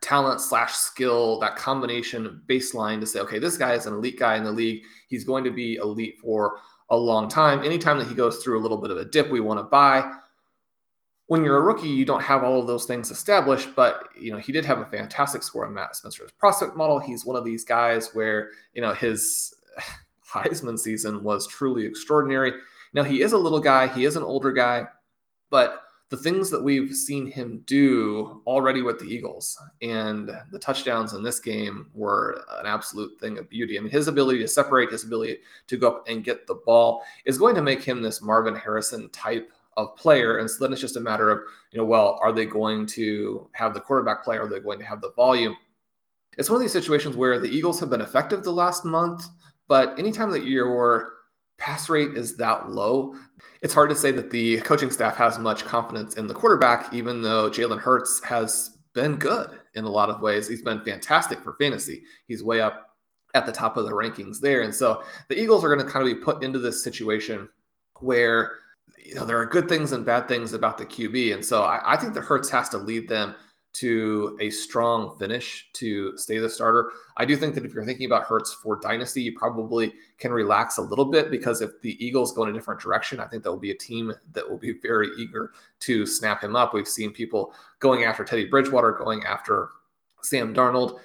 talent 0.00 0.40
slash 0.40 0.72
skill, 0.72 1.38
that 1.40 1.56
combination 1.56 2.42
baseline 2.48 3.00
to 3.00 3.06
say, 3.06 3.20
okay, 3.20 3.38
this 3.38 3.58
guy 3.58 3.74
is 3.74 3.86
an 3.86 3.94
elite 3.94 4.18
guy 4.18 4.36
in 4.36 4.44
the 4.44 4.52
league. 4.52 4.82
He's 5.08 5.24
going 5.24 5.44
to 5.44 5.50
be 5.50 5.76
elite 5.76 6.18
for 6.18 6.58
a 6.88 6.96
long 6.96 7.28
time. 7.28 7.62
Anytime 7.62 7.98
that 7.98 8.08
he 8.08 8.14
goes 8.14 8.38
through 8.38 8.58
a 8.58 8.62
little 8.62 8.78
bit 8.78 8.90
of 8.90 8.96
a 8.96 9.04
dip, 9.04 9.30
we 9.30 9.40
want 9.40 9.60
to 9.60 9.64
buy. 9.64 10.10
When 11.30 11.44
you're 11.44 11.58
a 11.58 11.62
rookie, 11.62 11.86
you 11.86 12.04
don't 12.04 12.24
have 12.24 12.42
all 12.42 12.58
of 12.58 12.66
those 12.66 12.86
things 12.86 13.12
established, 13.12 13.76
but 13.76 14.08
you 14.18 14.32
know 14.32 14.38
he 14.38 14.50
did 14.50 14.64
have 14.64 14.80
a 14.80 14.84
fantastic 14.84 15.44
score 15.44 15.64
on 15.64 15.72
Matt 15.72 15.94
Spencer's 15.94 16.32
prospect 16.32 16.76
model. 16.76 16.98
He's 16.98 17.24
one 17.24 17.36
of 17.36 17.44
these 17.44 17.64
guys 17.64 18.10
where 18.14 18.50
you 18.74 18.82
know 18.82 18.92
his 18.92 19.54
Heisman 20.28 20.76
season 20.76 21.22
was 21.22 21.46
truly 21.46 21.86
extraordinary. 21.86 22.54
Now 22.94 23.04
he 23.04 23.22
is 23.22 23.30
a 23.30 23.38
little 23.38 23.60
guy, 23.60 23.86
he 23.86 24.06
is 24.06 24.16
an 24.16 24.24
older 24.24 24.50
guy, 24.50 24.88
but 25.50 25.84
the 26.08 26.16
things 26.16 26.50
that 26.50 26.64
we've 26.64 26.92
seen 26.92 27.30
him 27.30 27.62
do 27.64 28.42
already 28.44 28.82
with 28.82 28.98
the 28.98 29.06
Eagles 29.06 29.56
and 29.82 30.32
the 30.50 30.58
touchdowns 30.58 31.12
in 31.12 31.22
this 31.22 31.38
game 31.38 31.90
were 31.94 32.44
an 32.58 32.66
absolute 32.66 33.20
thing 33.20 33.38
of 33.38 33.48
beauty. 33.48 33.78
I 33.78 33.82
mean, 33.82 33.92
his 33.92 34.08
ability 34.08 34.40
to 34.40 34.48
separate, 34.48 34.90
his 34.90 35.04
ability 35.04 35.38
to 35.68 35.76
go 35.76 35.86
up 35.90 36.08
and 36.08 36.24
get 36.24 36.48
the 36.48 36.60
ball 36.66 37.04
is 37.24 37.38
going 37.38 37.54
to 37.54 37.62
make 37.62 37.84
him 37.84 38.02
this 38.02 38.20
Marvin 38.20 38.56
Harrison 38.56 39.08
type 39.10 39.52
of 39.76 39.96
player. 39.96 40.38
And 40.38 40.50
so 40.50 40.64
then 40.64 40.72
it's 40.72 40.80
just 40.80 40.96
a 40.96 41.00
matter 41.00 41.30
of, 41.30 41.40
you 41.72 41.78
know, 41.78 41.84
well, 41.84 42.18
are 42.22 42.32
they 42.32 42.46
going 42.46 42.86
to 42.86 43.48
have 43.52 43.74
the 43.74 43.80
quarterback 43.80 44.24
play? 44.24 44.36
Are 44.36 44.48
they 44.48 44.60
going 44.60 44.78
to 44.78 44.84
have 44.84 45.00
the 45.00 45.12
volume? 45.12 45.56
It's 46.38 46.48
one 46.48 46.56
of 46.56 46.62
these 46.62 46.72
situations 46.72 47.16
where 47.16 47.38
the 47.38 47.48
Eagles 47.48 47.80
have 47.80 47.90
been 47.90 48.00
effective 48.00 48.42
the 48.42 48.52
last 48.52 48.84
month, 48.84 49.26
but 49.68 49.98
anytime 49.98 50.30
that 50.30 50.44
your 50.44 51.12
pass 51.58 51.88
rate 51.88 52.16
is 52.16 52.36
that 52.36 52.70
low, 52.70 53.14
it's 53.62 53.74
hard 53.74 53.90
to 53.90 53.96
say 53.96 54.10
that 54.12 54.30
the 54.30 54.60
coaching 54.60 54.90
staff 54.90 55.16
has 55.16 55.38
much 55.38 55.64
confidence 55.64 56.14
in 56.16 56.26
the 56.26 56.34
quarterback, 56.34 56.92
even 56.94 57.20
though 57.20 57.50
Jalen 57.50 57.78
Hurts 57.78 58.22
has 58.24 58.78
been 58.94 59.16
good 59.16 59.60
in 59.74 59.84
a 59.84 59.90
lot 59.90 60.08
of 60.08 60.20
ways. 60.20 60.48
He's 60.48 60.62
been 60.62 60.80
fantastic 60.80 61.40
for 61.40 61.54
fantasy. 61.60 62.02
He's 62.26 62.42
way 62.42 62.60
up 62.60 62.96
at 63.34 63.46
the 63.46 63.52
top 63.52 63.76
of 63.76 63.84
the 63.84 63.92
rankings 63.92 64.40
there. 64.40 64.62
And 64.62 64.74
so 64.74 65.04
the 65.28 65.40
Eagles 65.40 65.64
are 65.64 65.74
going 65.74 65.84
to 65.84 65.92
kind 65.92 66.08
of 66.08 66.12
be 66.12 66.20
put 66.20 66.42
into 66.42 66.58
this 66.58 66.82
situation 66.82 67.48
where 68.00 68.58
you 68.98 69.14
know 69.14 69.24
there 69.24 69.38
are 69.38 69.46
good 69.46 69.68
things 69.68 69.92
and 69.92 70.04
bad 70.04 70.28
things 70.28 70.52
about 70.52 70.78
the 70.78 70.86
QB. 70.86 71.34
And 71.34 71.44
so 71.44 71.62
I, 71.62 71.94
I 71.94 71.96
think 71.96 72.14
that 72.14 72.22
Hurts 72.22 72.50
has 72.50 72.68
to 72.70 72.78
lead 72.78 73.08
them 73.08 73.34
to 73.72 74.36
a 74.40 74.50
strong 74.50 75.16
finish 75.18 75.68
to 75.74 76.16
stay 76.18 76.38
the 76.38 76.48
starter. 76.48 76.90
I 77.16 77.24
do 77.24 77.36
think 77.36 77.54
that 77.54 77.64
if 77.64 77.72
you're 77.72 77.84
thinking 77.84 78.06
about 78.06 78.24
Hurts 78.24 78.52
for 78.52 78.76
dynasty, 78.76 79.22
you 79.22 79.38
probably 79.38 79.92
can 80.18 80.32
relax 80.32 80.78
a 80.78 80.82
little 80.82 81.04
bit 81.04 81.30
because 81.30 81.60
if 81.60 81.80
the 81.80 82.04
Eagles 82.04 82.32
go 82.32 82.42
in 82.42 82.50
a 82.50 82.52
different 82.52 82.80
direction, 82.80 83.20
I 83.20 83.26
think 83.26 83.44
that 83.44 83.50
will 83.50 83.58
be 83.58 83.70
a 83.70 83.76
team 83.76 84.12
that 84.32 84.48
will 84.48 84.58
be 84.58 84.72
very 84.82 85.08
eager 85.16 85.52
to 85.80 86.04
snap 86.04 86.42
him 86.42 86.56
up. 86.56 86.74
We've 86.74 86.88
seen 86.88 87.12
people 87.12 87.54
going 87.78 88.04
after 88.04 88.24
Teddy 88.24 88.46
Bridgewater, 88.46 88.92
going 88.92 89.24
after 89.24 89.70
Sam 90.22 90.52
Darnold. 90.52 90.98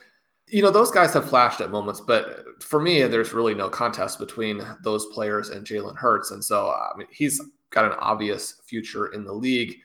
You 0.48 0.64
know, 0.64 0.72
those 0.72 0.92
guys 0.92 1.14
have 1.14 1.30
flashed 1.30 1.62
at 1.62 1.72
moments, 1.72 2.02
but 2.02 2.46
for 2.64 2.80
me, 2.80 3.04
there's 3.04 3.34
really 3.34 3.54
no 3.54 3.70
contest 3.70 4.20
between 4.20 4.62
those 4.84 5.06
players 5.08 5.50
and 5.50 5.66
Jalen 5.66 5.98
Hurts. 5.98 6.32
And 6.32 6.44
so, 6.44 6.70
I 6.70 6.98
mean, 6.98 7.08
he's 7.12 7.42
got 7.76 7.86
an 7.86 7.98
obvious 8.00 8.62
future 8.66 9.08
in 9.08 9.24
the 9.24 9.34
league 9.34 9.78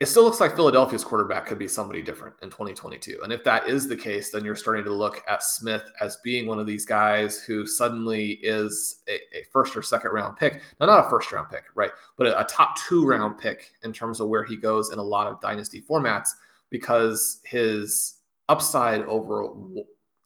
it 0.00 0.06
still 0.06 0.24
looks 0.24 0.40
like 0.40 0.56
Philadelphia's 0.56 1.04
quarterback 1.04 1.44
could 1.44 1.58
be 1.58 1.68
somebody 1.68 2.00
different 2.00 2.34
in 2.40 2.48
2022. 2.48 3.20
And 3.22 3.30
if 3.30 3.44
that 3.44 3.68
is 3.68 3.86
the 3.86 3.96
case, 3.96 4.30
then 4.30 4.46
you're 4.46 4.56
starting 4.56 4.82
to 4.84 4.92
look 4.92 5.22
at 5.28 5.42
Smith 5.42 5.92
as 6.00 6.16
being 6.24 6.46
one 6.46 6.58
of 6.58 6.66
these 6.66 6.86
guys 6.86 7.42
who 7.42 7.66
suddenly 7.66 8.40
is 8.42 9.02
a, 9.08 9.16
a 9.36 9.44
first 9.52 9.76
or 9.76 9.82
second 9.82 10.12
round 10.12 10.38
pick. 10.38 10.62
Now, 10.80 10.86
not 10.86 11.06
a 11.06 11.10
first 11.10 11.30
round 11.30 11.50
pick, 11.50 11.64
right? 11.74 11.90
But 12.16 12.28
a, 12.28 12.40
a, 12.40 12.44
top 12.44 12.78
two 12.78 13.06
round 13.06 13.36
pick 13.36 13.72
in 13.84 13.92
terms 13.92 14.20
of 14.20 14.28
where 14.28 14.42
he 14.42 14.56
goes 14.56 14.90
in 14.90 14.98
a 14.98 15.02
lot 15.02 15.26
of 15.26 15.38
dynasty 15.42 15.82
formats 15.82 16.30
because 16.70 17.40
his 17.44 18.20
upside 18.48 19.02
over 19.02 19.42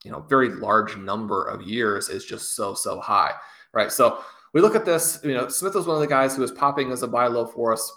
you 0.05 0.11
know 0.11 0.21
very 0.29 0.51
large 0.51 0.97
number 0.97 1.47
of 1.47 1.63
years 1.63 2.09
is 2.09 2.25
just 2.25 2.55
so 2.55 2.75
so 2.75 3.01
high, 3.01 3.33
right? 3.73 3.91
So 3.91 4.21
we 4.55 4.61
look 4.61 4.75
at 4.75 4.87
this. 4.87 5.21
You 5.23 5.35
know, 5.35 5.49
Smith 5.49 5.75
was 5.75 5.87
one 5.87 5.97
of 5.97 6.01
the 6.01 6.07
guys 6.07 6.35
who 6.35 6.41
was 6.41 6.53
popping 6.53 6.91
as 6.93 7.03
a 7.03 7.09
buy 7.09 7.27
low 7.27 7.45
for 7.45 7.73
us 7.73 7.93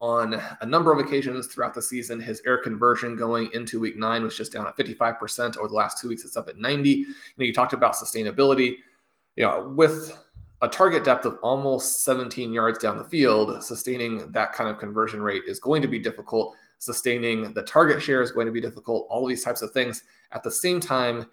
on 0.00 0.40
a 0.60 0.66
number 0.66 0.92
of 0.92 0.98
occasions 0.98 1.46
throughout 1.46 1.72
the 1.74 1.80
season. 1.80 2.20
His 2.20 2.42
air 2.46 2.58
conversion 2.58 3.16
going 3.16 3.48
into 3.54 3.80
week 3.80 3.96
nine 3.96 4.22
was 4.22 4.36
just 4.36 4.52
down 4.52 4.66
at 4.66 4.76
55%. 4.76 5.56
Over 5.56 5.68
the 5.68 5.74
last 5.74 5.98
two 5.98 6.08
weeks, 6.08 6.24
it's 6.24 6.36
up 6.36 6.48
at 6.48 6.58
90. 6.58 6.90
You 6.90 7.06
know, 7.38 7.44
you 7.46 7.52
talked 7.52 7.72
about 7.72 7.94
sustainability. 7.94 8.76
You 9.36 9.44
know, 9.44 9.72
with 9.74 10.16
a 10.60 10.68
target 10.68 11.02
depth 11.02 11.24
of 11.24 11.38
almost 11.42 12.04
17 12.04 12.52
yards 12.52 12.78
down 12.78 12.98
the 12.98 13.04
field, 13.04 13.62
sustaining 13.62 14.30
that 14.32 14.52
kind 14.52 14.68
of 14.68 14.78
conversion 14.78 15.22
rate 15.22 15.42
is 15.46 15.58
going 15.58 15.80
to 15.80 15.88
be 15.88 15.98
difficult. 15.98 16.54
Sustaining 16.78 17.54
the 17.54 17.62
target 17.62 18.02
share 18.02 18.20
is 18.20 18.32
going 18.32 18.46
to 18.46 18.52
be 18.52 18.60
difficult. 18.60 19.06
All 19.08 19.22
of 19.22 19.30
these 19.30 19.42
types 19.42 19.62
of 19.62 19.70
things. 19.70 20.02
At 20.32 20.42
the 20.42 20.50
same 20.50 20.78
time, 20.78 21.26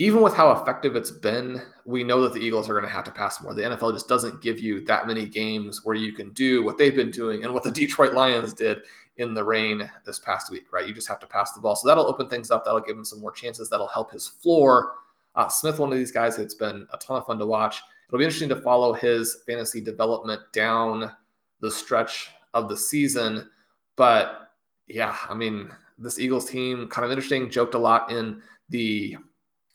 even 0.00 0.22
with 0.22 0.32
how 0.32 0.50
effective 0.52 0.96
it's 0.96 1.10
been, 1.10 1.60
we 1.84 2.02
know 2.02 2.22
that 2.22 2.32
the 2.32 2.40
Eagles 2.40 2.70
are 2.70 2.72
going 2.72 2.86
to 2.86 2.90
have 2.90 3.04
to 3.04 3.10
pass 3.10 3.42
more. 3.42 3.52
The 3.52 3.60
NFL 3.60 3.92
just 3.92 4.08
doesn't 4.08 4.40
give 4.40 4.58
you 4.58 4.82
that 4.86 5.06
many 5.06 5.26
games 5.26 5.84
where 5.84 5.94
you 5.94 6.12
can 6.14 6.30
do 6.30 6.64
what 6.64 6.78
they've 6.78 6.96
been 6.96 7.10
doing 7.10 7.44
and 7.44 7.52
what 7.52 7.64
the 7.64 7.70
Detroit 7.82 8.14
Lions 8.14 8.54
did 8.54 8.78
in 9.18 9.34
the 9.34 9.44
rain 9.44 9.90
this 10.06 10.18
past 10.18 10.50
week, 10.50 10.72
right? 10.72 10.88
You 10.88 10.94
just 10.94 11.06
have 11.08 11.20
to 11.20 11.26
pass 11.26 11.52
the 11.52 11.60
ball. 11.60 11.76
So 11.76 11.86
that'll 11.86 12.06
open 12.06 12.30
things 12.30 12.50
up. 12.50 12.64
That'll 12.64 12.80
give 12.80 12.96
him 12.96 13.04
some 13.04 13.20
more 13.20 13.30
chances. 13.30 13.68
That'll 13.68 13.88
help 13.88 14.10
his 14.10 14.26
floor. 14.26 14.94
Uh, 15.34 15.48
Smith, 15.48 15.78
one 15.78 15.92
of 15.92 15.98
these 15.98 16.12
guys, 16.12 16.38
it's 16.38 16.54
been 16.54 16.86
a 16.94 16.96
ton 16.96 17.18
of 17.18 17.26
fun 17.26 17.38
to 17.38 17.44
watch. 17.44 17.82
It'll 18.08 18.18
be 18.18 18.24
interesting 18.24 18.48
to 18.48 18.62
follow 18.62 18.94
his 18.94 19.42
fantasy 19.46 19.82
development 19.82 20.40
down 20.54 21.12
the 21.60 21.70
stretch 21.70 22.30
of 22.54 22.70
the 22.70 22.76
season. 22.76 23.50
But 23.96 24.50
yeah, 24.88 25.14
I 25.28 25.34
mean, 25.34 25.70
this 25.98 26.18
Eagles 26.18 26.48
team 26.48 26.88
kind 26.88 27.04
of 27.04 27.10
interesting. 27.10 27.50
Joked 27.50 27.74
a 27.74 27.78
lot 27.78 28.10
in 28.10 28.40
the 28.70 29.18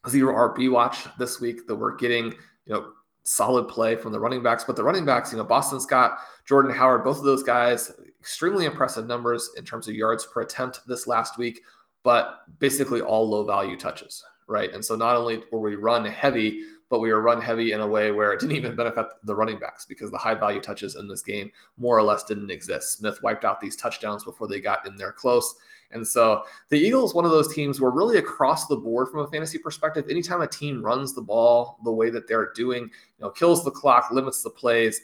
zero 0.10 0.34
RB 0.34 0.72
watch 0.72 1.06
this 1.18 1.40
week 1.40 1.68
that 1.68 1.76
we're 1.76 1.96
getting, 1.96 2.26
you 2.66 2.74
know, 2.74 2.92
solid 3.24 3.68
play 3.68 3.96
from 3.96 4.12
the 4.12 4.20
running 4.20 4.44
backs. 4.44 4.64
But 4.64 4.76
the 4.76 4.84
running 4.84 5.06
backs, 5.06 5.32
you 5.32 5.38
know, 5.38 5.44
Boston 5.44 5.80
Scott, 5.80 6.20
Jordan 6.46 6.74
Howard, 6.74 7.04
both 7.04 7.18
of 7.18 7.24
those 7.24 7.44
guys, 7.44 7.92
extremely 8.20 8.66
impressive 8.66 9.08
numbers 9.08 9.52
in 9.58 9.66
terms 9.66 9.88
of 9.88 9.96
yards 9.96 10.26
per 10.26 10.42
attempt 10.42 10.82
this 10.88 11.08
last 11.08 11.38
week, 11.38 11.62
but 12.04 12.42
basically 12.60 13.02
all 13.02 13.28
low 13.28 13.44
value 13.44 13.78
touches, 13.78 14.24
right? 14.48 14.72
And 14.74 14.84
so 14.84 14.96
not 14.96 15.16
only 15.16 15.42
were 15.52 15.60
we 15.60 15.76
run 15.76 16.06
heavy, 16.06 16.64
but 16.90 17.00
we 17.00 17.12
were 17.12 17.22
run 17.22 17.42
heavy 17.42 17.72
in 17.72 17.82
a 17.82 17.88
way 17.88 18.12
where 18.12 18.32
it 18.32 18.40
didn't 18.40 18.56
even 18.56 18.76
benefit 18.76 19.08
the 19.24 19.36
running 19.36 19.58
backs 19.58 19.86
because 19.86 20.12
the 20.12 20.18
high 20.18 20.36
value 20.36 20.62
touches 20.62 20.96
in 20.96 21.08
this 21.08 21.24
game 21.24 21.52
more 21.78 21.98
or 21.98 22.04
less 22.04 22.24
didn't 22.24 22.52
exist. 22.52 22.98
Smith 22.98 23.22
wiped 23.24 23.44
out 23.44 23.60
these 23.60 23.76
touchdowns 23.76 24.24
before 24.24 24.48
they 24.48 24.60
got 24.60 24.86
in 24.88 24.96
there 24.96 25.12
close. 25.12 25.56
And 25.92 26.06
so 26.06 26.44
the 26.70 26.78
Eagles, 26.78 27.14
one 27.14 27.26
of 27.26 27.32
those 27.32 27.54
teams 27.54 27.80
where 27.80 27.92
really 27.92 28.18
across 28.18 28.68
the 28.68 28.76
board 28.76 29.10
from 29.10 29.22
a 29.22 29.28
fantasy 29.28 29.58
perspective, 29.58 30.06
anytime 30.10 30.42
a 30.42 30.48
team 30.48 30.82
runs 30.84 31.14
the 31.14 31.22
ball 31.22 31.78
the 31.84 31.92
way 31.92 32.10
that 32.10 32.28
they're 32.28 32.52
doing, 32.54 32.84
you 32.84 32.90
know, 33.20 33.30
kills 33.30 33.64
the 33.64 33.72
clock, 33.72 34.12
limits 34.12 34.44
the 34.44 34.50
plays, 34.50 35.02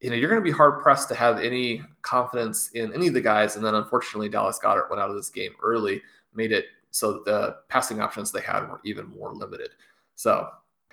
you 0.00 0.10
know, 0.10 0.16
you're 0.16 0.30
going 0.30 0.40
to 0.40 0.44
be 0.44 0.50
hard 0.50 0.82
pressed 0.82 1.08
to 1.08 1.14
have 1.14 1.38
any 1.38 1.82
confidence 2.02 2.70
in 2.74 2.92
any 2.94 3.08
of 3.08 3.14
the 3.14 3.20
guys. 3.20 3.56
And 3.56 3.64
then 3.64 3.74
unfortunately, 3.74 4.28
Dallas 4.28 4.58
Goedert 4.62 4.90
went 4.90 5.00
out 5.00 5.10
of 5.10 5.16
this 5.16 5.30
game 5.30 5.52
early, 5.62 6.02
made 6.34 6.52
it 6.52 6.66
so 6.90 7.22
the 7.24 7.56
passing 7.68 8.00
options 8.00 8.32
they 8.32 8.40
had 8.40 8.68
were 8.68 8.80
even 8.84 9.06
more 9.06 9.34
limited. 9.34 9.70
So 10.14 10.48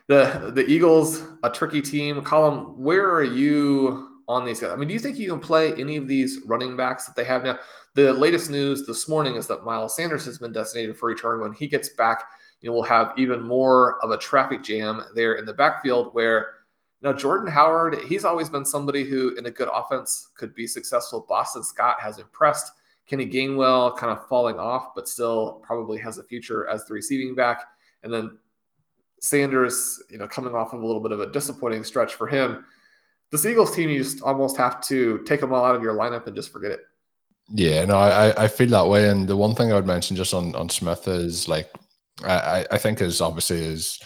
the 0.07 0.51
the 0.53 0.65
Eagles, 0.65 1.23
a 1.43 1.49
tricky 1.49 1.81
team. 1.81 2.21
Colm, 2.21 2.75
where 2.75 3.09
are 3.09 3.23
you 3.23 4.21
on 4.27 4.45
these 4.45 4.59
guys? 4.59 4.71
I 4.71 4.75
mean, 4.75 4.87
do 4.87 4.93
you 4.93 4.99
think 4.99 5.17
you 5.17 5.29
can 5.29 5.39
play 5.39 5.73
any 5.75 5.95
of 5.95 6.07
these 6.07 6.41
running 6.45 6.75
backs 6.75 7.05
that 7.05 7.15
they 7.15 7.23
have 7.23 7.43
now? 7.43 7.57
The 7.95 8.11
latest 8.13 8.49
news 8.49 8.87
this 8.87 9.07
morning 9.07 9.35
is 9.35 9.47
that 9.47 9.63
Miles 9.63 9.95
Sanders 9.95 10.25
has 10.25 10.39
been 10.39 10.51
designated 10.51 10.97
for 10.97 11.07
return. 11.07 11.41
When 11.41 11.53
he 11.53 11.67
gets 11.67 11.89
back, 11.89 12.23
you 12.61 12.69
know, 12.69 12.73
we'll 12.73 12.83
have 12.83 13.13
even 13.17 13.41
more 13.41 14.03
of 14.03 14.09
a 14.11 14.17
traffic 14.17 14.63
jam 14.63 15.03
there 15.13 15.35
in 15.35 15.45
the 15.45 15.53
backfield 15.53 16.13
where 16.13 16.53
now, 17.03 17.11
Jordan 17.11 17.51
Howard, 17.51 17.99
he's 18.07 18.23
always 18.23 18.49
been 18.49 18.63
somebody 18.63 19.03
who, 19.03 19.35
in 19.35 19.45
a 19.45 19.51
good 19.51 19.67
offense, 19.71 20.29
could 20.35 20.55
be 20.55 20.65
successful. 20.65 21.25
Boston 21.27 21.61
Scott 21.61 21.97
has 21.99 22.17
impressed. 22.17 22.71
Kenny 23.05 23.25
Gainwell 23.25 23.97
kind 23.97 24.09
of 24.09 24.25
falling 24.29 24.57
off, 24.57 24.95
but 24.95 25.09
still 25.09 25.61
probably 25.63 25.97
has 25.97 26.17
a 26.17 26.23
future 26.23 26.65
as 26.69 26.85
the 26.85 26.93
receiving 26.93 27.35
back. 27.35 27.65
And 28.03 28.13
then 28.13 28.37
Sanders, 29.19 30.01
you 30.09 30.17
know, 30.17 30.29
coming 30.29 30.55
off 30.55 30.71
of 30.71 30.81
a 30.81 30.85
little 30.85 31.01
bit 31.01 31.11
of 31.11 31.19
a 31.19 31.29
disappointing 31.29 31.83
stretch 31.83 32.13
for 32.13 32.25
him. 32.25 32.63
This 33.31 33.45
Eagles 33.45 33.75
team, 33.75 33.89
you 33.89 34.01
just 34.01 34.21
almost 34.21 34.55
have 34.55 34.79
to 34.87 35.21
take 35.25 35.41
them 35.41 35.51
all 35.51 35.65
out 35.65 35.75
of 35.75 35.83
your 35.83 35.95
lineup 35.95 36.27
and 36.27 36.35
just 36.35 36.53
forget 36.53 36.71
it. 36.71 36.79
Yeah, 37.49 37.85
no, 37.85 37.97
I, 37.97 38.43
I 38.43 38.47
feel 38.47 38.69
that 38.69 38.87
way. 38.87 39.09
And 39.09 39.27
the 39.27 39.37
one 39.37 39.53
thing 39.55 39.71
I 39.71 39.75
would 39.75 39.87
mention 39.87 40.15
just 40.15 40.33
on, 40.33 40.55
on 40.55 40.69
Smith 40.69 41.07
is 41.07 41.47
like, 41.47 41.71
I, 42.23 42.65
I 42.71 42.77
think 42.77 43.01
is 43.01 43.21
obviously 43.21 43.59
is 43.59 43.99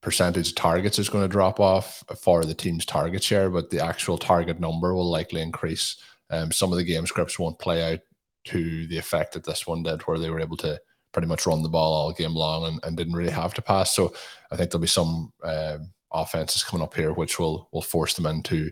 percentage 0.00 0.54
targets 0.54 0.98
is 0.98 1.08
going 1.08 1.24
to 1.24 1.28
drop 1.28 1.60
off 1.60 2.04
for 2.20 2.44
the 2.44 2.54
team's 2.54 2.84
target 2.84 3.22
share, 3.22 3.48
but 3.48 3.70
the 3.70 3.82
actual 3.82 4.18
target 4.18 4.60
number 4.60 4.94
will 4.94 5.10
likely 5.10 5.40
increase. 5.40 5.96
Um, 6.30 6.52
some 6.52 6.72
of 6.72 6.78
the 6.78 6.84
game 6.84 7.06
scripts 7.06 7.38
won't 7.38 7.58
play 7.58 7.92
out 7.92 8.00
to 8.46 8.86
the 8.88 8.98
effect 8.98 9.32
that 9.32 9.44
this 9.44 9.66
one 9.66 9.82
did, 9.82 10.02
where 10.02 10.18
they 10.18 10.30
were 10.30 10.40
able 10.40 10.56
to 10.58 10.78
pretty 11.12 11.28
much 11.28 11.46
run 11.46 11.62
the 11.62 11.68
ball 11.68 11.94
all 11.94 12.12
game 12.12 12.34
long 12.34 12.66
and, 12.66 12.80
and 12.82 12.96
didn't 12.96 13.14
really 13.14 13.30
have 13.30 13.54
to 13.54 13.62
pass. 13.62 13.94
So 13.94 14.12
I 14.50 14.56
think 14.56 14.70
there'll 14.70 14.82
be 14.82 14.88
some 14.88 15.32
uh, 15.42 15.78
offenses 16.12 16.64
coming 16.64 16.82
up 16.82 16.94
here 16.94 17.12
which 17.12 17.38
will 17.38 17.68
will 17.72 17.82
force 17.82 18.14
them 18.14 18.26
into 18.26 18.70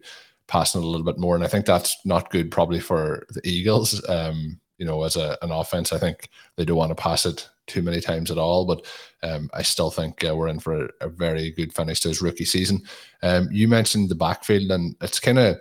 passing 0.49 0.83
a 0.83 0.87
little 0.87 1.05
bit 1.05 1.19
more, 1.19 1.35
and 1.35 1.45
I 1.45 1.49
think 1.49 1.67
that's 1.67 1.97
not 2.05 2.31
good 2.31 2.51
probably 2.51 2.81
for 2.81 3.27
the 3.31 3.41
Eagles. 3.49 4.07
Um, 4.09 4.61
you 4.79 4.87
know, 4.87 5.05
as 5.05 5.17
a, 5.17 5.39
an 5.43 5.53
offense, 5.53 5.93
I 5.93 5.99
think 5.99 6.29
they 6.57 6.65
don't 6.65 6.77
want 6.77 6.91
to 6.91 7.01
pass 7.01 7.25
it 7.25 7.49
too 7.67 7.83
many 7.83 8.01
times 8.01 8.31
at 8.31 8.39
all. 8.39 8.65
But 8.65 8.85
um, 9.23 9.49
I 9.55 9.63
still 9.63 9.91
think 9.91 10.25
uh, 10.25 10.35
we're 10.35 10.49
in 10.49 10.59
for 10.59 10.87
a, 10.87 10.89
a, 11.03 11.09
very 11.09 11.53
good 11.53 11.73
finish 11.73 12.01
to 12.01 12.09
his 12.09 12.21
rookie 12.21 12.45
season. 12.45 12.83
Um, 13.23 13.49
you 13.53 13.69
mentioned 13.69 14.09
the 14.09 14.17
backfield, 14.17 14.71
and 14.71 14.97
it's 15.01 15.21
kind 15.21 15.39
of 15.39 15.57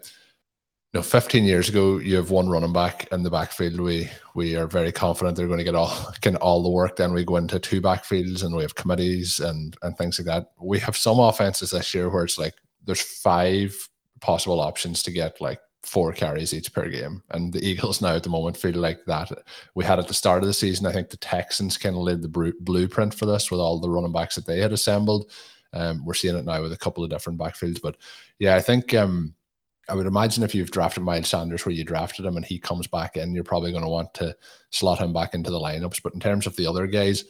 you 0.94 1.00
know, 1.00 1.04
15 1.04 1.46
years 1.46 1.70
ago, 1.70 2.00
you 2.00 2.18
have 2.18 2.32
one 2.32 2.50
running 2.50 2.74
back 2.74 3.08
in 3.14 3.24
the 3.24 3.30
backfield. 3.30 3.80
We 3.80 4.10
we 4.36 4.58
are 4.58 4.68
very 4.68 4.92
confident 4.92 5.38
they're 5.38 5.48
going 5.48 5.60
to 5.60 5.64
get 5.64 5.76
all 5.76 6.14
get 6.22 6.36
all 6.36 6.64
the 6.64 6.70
work. 6.70 6.98
Then 6.98 7.14
we 7.14 7.24
go 7.24 7.38
into 7.38 7.60
two 7.60 7.82
backfields, 7.82 8.44
and 8.44 8.56
we 8.56 8.64
have 8.64 8.76
committees 8.76 9.40
and 9.40 9.78
and 9.84 9.98
things 9.98 10.20
like 10.20 10.26
that. 10.26 10.52
We 10.60 10.80
have 10.80 10.98
some 10.98 11.20
offenses 11.20 11.72
this 11.72 11.94
year 11.94 12.10
where 12.10 12.26
it's 12.26 12.38
like 12.38 12.56
there's 12.86 13.02
five 13.02 13.78
possible 14.22 14.60
options 14.60 15.04
to 15.04 15.12
get 15.12 15.42
like 15.42 15.60
four 15.84 16.14
carries 16.14 16.54
each 16.54 16.72
per 16.74 16.88
game. 16.90 17.24
And 17.32 17.52
the 17.52 17.64
Eagles 17.68 18.02
now 18.02 18.16
at 18.16 18.24
the 18.24 18.30
moment 18.30 18.58
feel 18.58 18.76
like 18.76 19.06
that. 19.06 19.32
We 19.76 19.84
had 19.84 20.00
at 20.00 20.08
the 20.08 20.14
start 20.14 20.44
of 20.44 20.48
the 20.48 20.54
season, 20.54 20.86
I 20.86 20.92
think 20.92 21.10
the 21.10 21.18
Texans 21.18 21.78
kind 21.78 21.96
of 21.96 22.02
laid 22.02 22.22
the 22.22 22.54
blueprint 22.62 23.14
for 23.14 23.26
this 23.26 23.52
with 23.52 23.60
all 23.60 23.80
the 23.80 23.90
running 23.90 24.12
backs 24.12 24.36
that 24.36 24.46
they 24.46 24.60
had 24.60 24.74
assembled. 24.74 25.32
Um, 25.74 26.06
we're 26.06 26.14
seeing 26.14 26.36
it 26.36 26.46
now 26.46 26.62
with 26.62 26.74
a 26.74 26.78
couple 26.78 27.04
of 27.04 27.10
different 27.10 27.40
backfields. 27.40 27.82
But 27.82 27.98
yeah, 28.40 28.56
I 28.56 28.62
think 28.62 28.94
um, 28.94 29.34
I 29.88 29.96
would 29.96 30.06
imagine 30.06 30.44
if 30.44 30.54
you've 30.54 30.72
drafted 30.72 31.04
Miles 31.04 31.30
Sanders 31.30 31.66
where 31.66 31.74
you 31.74 31.84
drafted 31.84 32.26
him 32.26 32.36
and 32.36 32.46
he 32.46 32.60
comes 32.60 32.88
back 32.88 33.18
in, 33.18 33.34
you're 33.34 33.44
probably 33.44 33.72
going 33.72 33.84
to 33.84 33.90
want 33.90 34.14
to 34.16 34.36
slot 34.70 35.00
him 35.00 35.14
back 35.14 35.34
into 35.34 35.50
the 35.50 35.60
lineups. 35.60 36.02
But 36.04 36.14
in 36.14 36.20
terms 36.20 36.46
of 36.46 36.56
the 36.56 36.68
other 36.68 36.88
guys, 36.88 37.26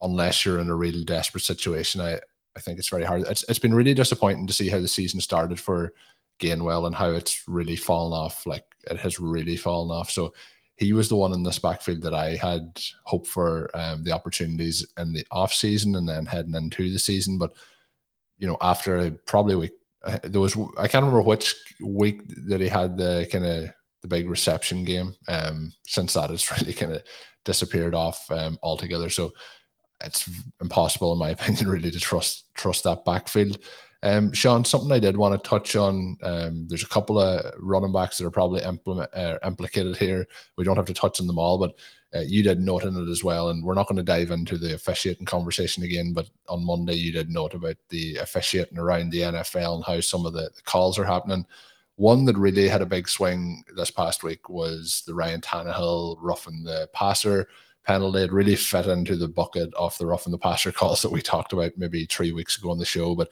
unless 0.00 0.44
you're 0.44 0.60
in 0.60 0.70
a 0.70 0.76
really 0.76 1.04
desperate 1.04 1.44
situation, 1.44 2.00
I, 2.00 2.20
I 2.56 2.60
think 2.60 2.78
it's 2.78 2.88
very 2.88 3.04
hard. 3.04 3.22
It's, 3.22 3.44
it's 3.48 3.58
been 3.58 3.74
really 3.74 3.94
disappointing 3.94 4.46
to 4.46 4.52
see 4.52 4.68
how 4.68 4.80
the 4.80 4.88
season 4.88 5.20
started 5.20 5.60
for 5.60 5.92
Gainwell 6.40 6.86
and 6.86 6.94
how 6.94 7.10
it's 7.10 7.42
really 7.46 7.76
fallen 7.76 8.12
off. 8.12 8.46
Like 8.46 8.64
it 8.90 8.98
has 8.98 9.20
really 9.20 9.56
fallen 9.56 9.96
off. 9.96 10.10
So 10.10 10.32
he 10.76 10.92
was 10.92 11.08
the 11.08 11.16
one 11.16 11.32
in 11.32 11.42
this 11.42 11.58
backfield 11.58 12.02
that 12.02 12.14
I 12.14 12.36
had 12.36 12.80
hoped 13.04 13.26
for 13.26 13.70
um, 13.74 14.04
the 14.04 14.12
opportunities 14.12 14.86
in 14.98 15.12
the 15.12 15.26
off 15.30 15.52
season 15.52 15.96
and 15.96 16.08
then 16.08 16.26
heading 16.26 16.54
into 16.54 16.90
the 16.90 16.98
season. 16.98 17.38
But 17.38 17.52
you 18.38 18.46
know, 18.46 18.58
after 18.60 19.10
probably 19.26 19.56
week, 19.56 19.72
uh, 20.04 20.18
there 20.22 20.40
was 20.40 20.56
I 20.78 20.88
can't 20.88 21.04
remember 21.04 21.22
which 21.22 21.54
week 21.82 22.22
that 22.48 22.60
he 22.60 22.68
had 22.68 22.96
the 22.96 23.26
kind 23.32 23.46
of 23.46 23.70
the 24.02 24.08
big 24.08 24.28
reception 24.28 24.84
game. 24.84 25.14
Um, 25.28 25.72
since 25.86 26.12
that, 26.12 26.30
it's 26.30 26.50
really 26.60 26.74
kind 26.74 26.92
of 26.92 27.02
disappeared 27.44 27.94
off 27.94 28.30
um, 28.30 28.58
altogether. 28.62 29.08
So 29.08 29.32
it's 30.04 30.28
impossible, 30.60 31.12
in 31.12 31.18
my 31.18 31.30
opinion, 31.38 31.68
really 31.68 31.90
to 31.90 32.00
trust 32.00 32.52
trust 32.54 32.84
that 32.84 33.04
backfield. 33.04 33.58
Um, 34.02 34.32
Shawn, 34.32 34.64
something 34.64 34.92
I 34.92 34.98
did 34.98 35.16
want 35.16 35.42
to 35.42 35.48
touch 35.48 35.74
on. 35.74 36.16
Um, 36.22 36.66
there's 36.68 36.84
a 36.84 36.88
couple 36.88 37.18
of 37.18 37.52
running 37.58 37.92
backs 37.92 38.18
that 38.18 38.26
are 38.26 38.30
probably 38.30 38.62
implement, 38.62 39.12
uh, 39.14 39.38
implicated 39.44 39.96
here. 39.96 40.26
We 40.56 40.64
don't 40.64 40.76
have 40.76 40.86
to 40.86 40.94
touch 40.94 41.20
on 41.20 41.26
them 41.26 41.38
all, 41.38 41.58
but 41.58 41.74
uh, 42.14 42.20
you 42.20 42.42
did 42.42 42.60
note 42.60 42.84
in 42.84 42.96
it 42.96 43.10
as 43.10 43.24
well. 43.24 43.48
And 43.48 43.64
we're 43.64 43.74
not 43.74 43.88
going 43.88 43.96
to 43.96 44.02
dive 44.02 44.30
into 44.30 44.58
the 44.58 44.74
officiating 44.74 45.26
conversation 45.26 45.82
again. 45.82 46.12
But 46.12 46.28
on 46.48 46.64
Monday, 46.64 46.94
you 46.94 47.10
did 47.10 47.30
note 47.30 47.54
about 47.54 47.76
the 47.88 48.16
officiating 48.16 48.78
around 48.78 49.10
the 49.10 49.22
NFL 49.22 49.76
and 49.76 49.84
how 49.84 50.00
some 50.00 50.24
of 50.26 50.34
the, 50.34 50.50
the 50.54 50.62
calls 50.64 50.98
are 50.98 51.04
happening. 51.04 51.46
One 51.96 52.26
that 52.26 52.36
really 52.36 52.68
had 52.68 52.82
a 52.82 52.86
big 52.86 53.08
swing 53.08 53.64
this 53.74 53.90
past 53.90 54.22
week 54.22 54.48
was 54.48 55.02
the 55.06 55.14
Ryan 55.14 55.40
Tannehill 55.40 56.18
roughing 56.20 56.62
the 56.62 56.88
passer 56.92 57.48
penalty. 57.86 58.20
It 58.20 58.32
really 58.32 58.56
fit 58.56 58.86
into 58.86 59.16
the 59.16 59.28
bucket 59.28 59.72
of 59.74 59.96
the 59.98 60.06
roughing 60.06 60.32
the 60.32 60.38
passer 60.38 60.72
calls 60.72 61.02
that 61.02 61.12
we 61.12 61.22
talked 61.22 61.52
about 61.52 61.72
maybe 61.76 62.06
three 62.06 62.32
weeks 62.32 62.58
ago 62.58 62.70
on 62.70 62.78
the 62.78 62.84
show. 62.84 63.14
But 63.14 63.30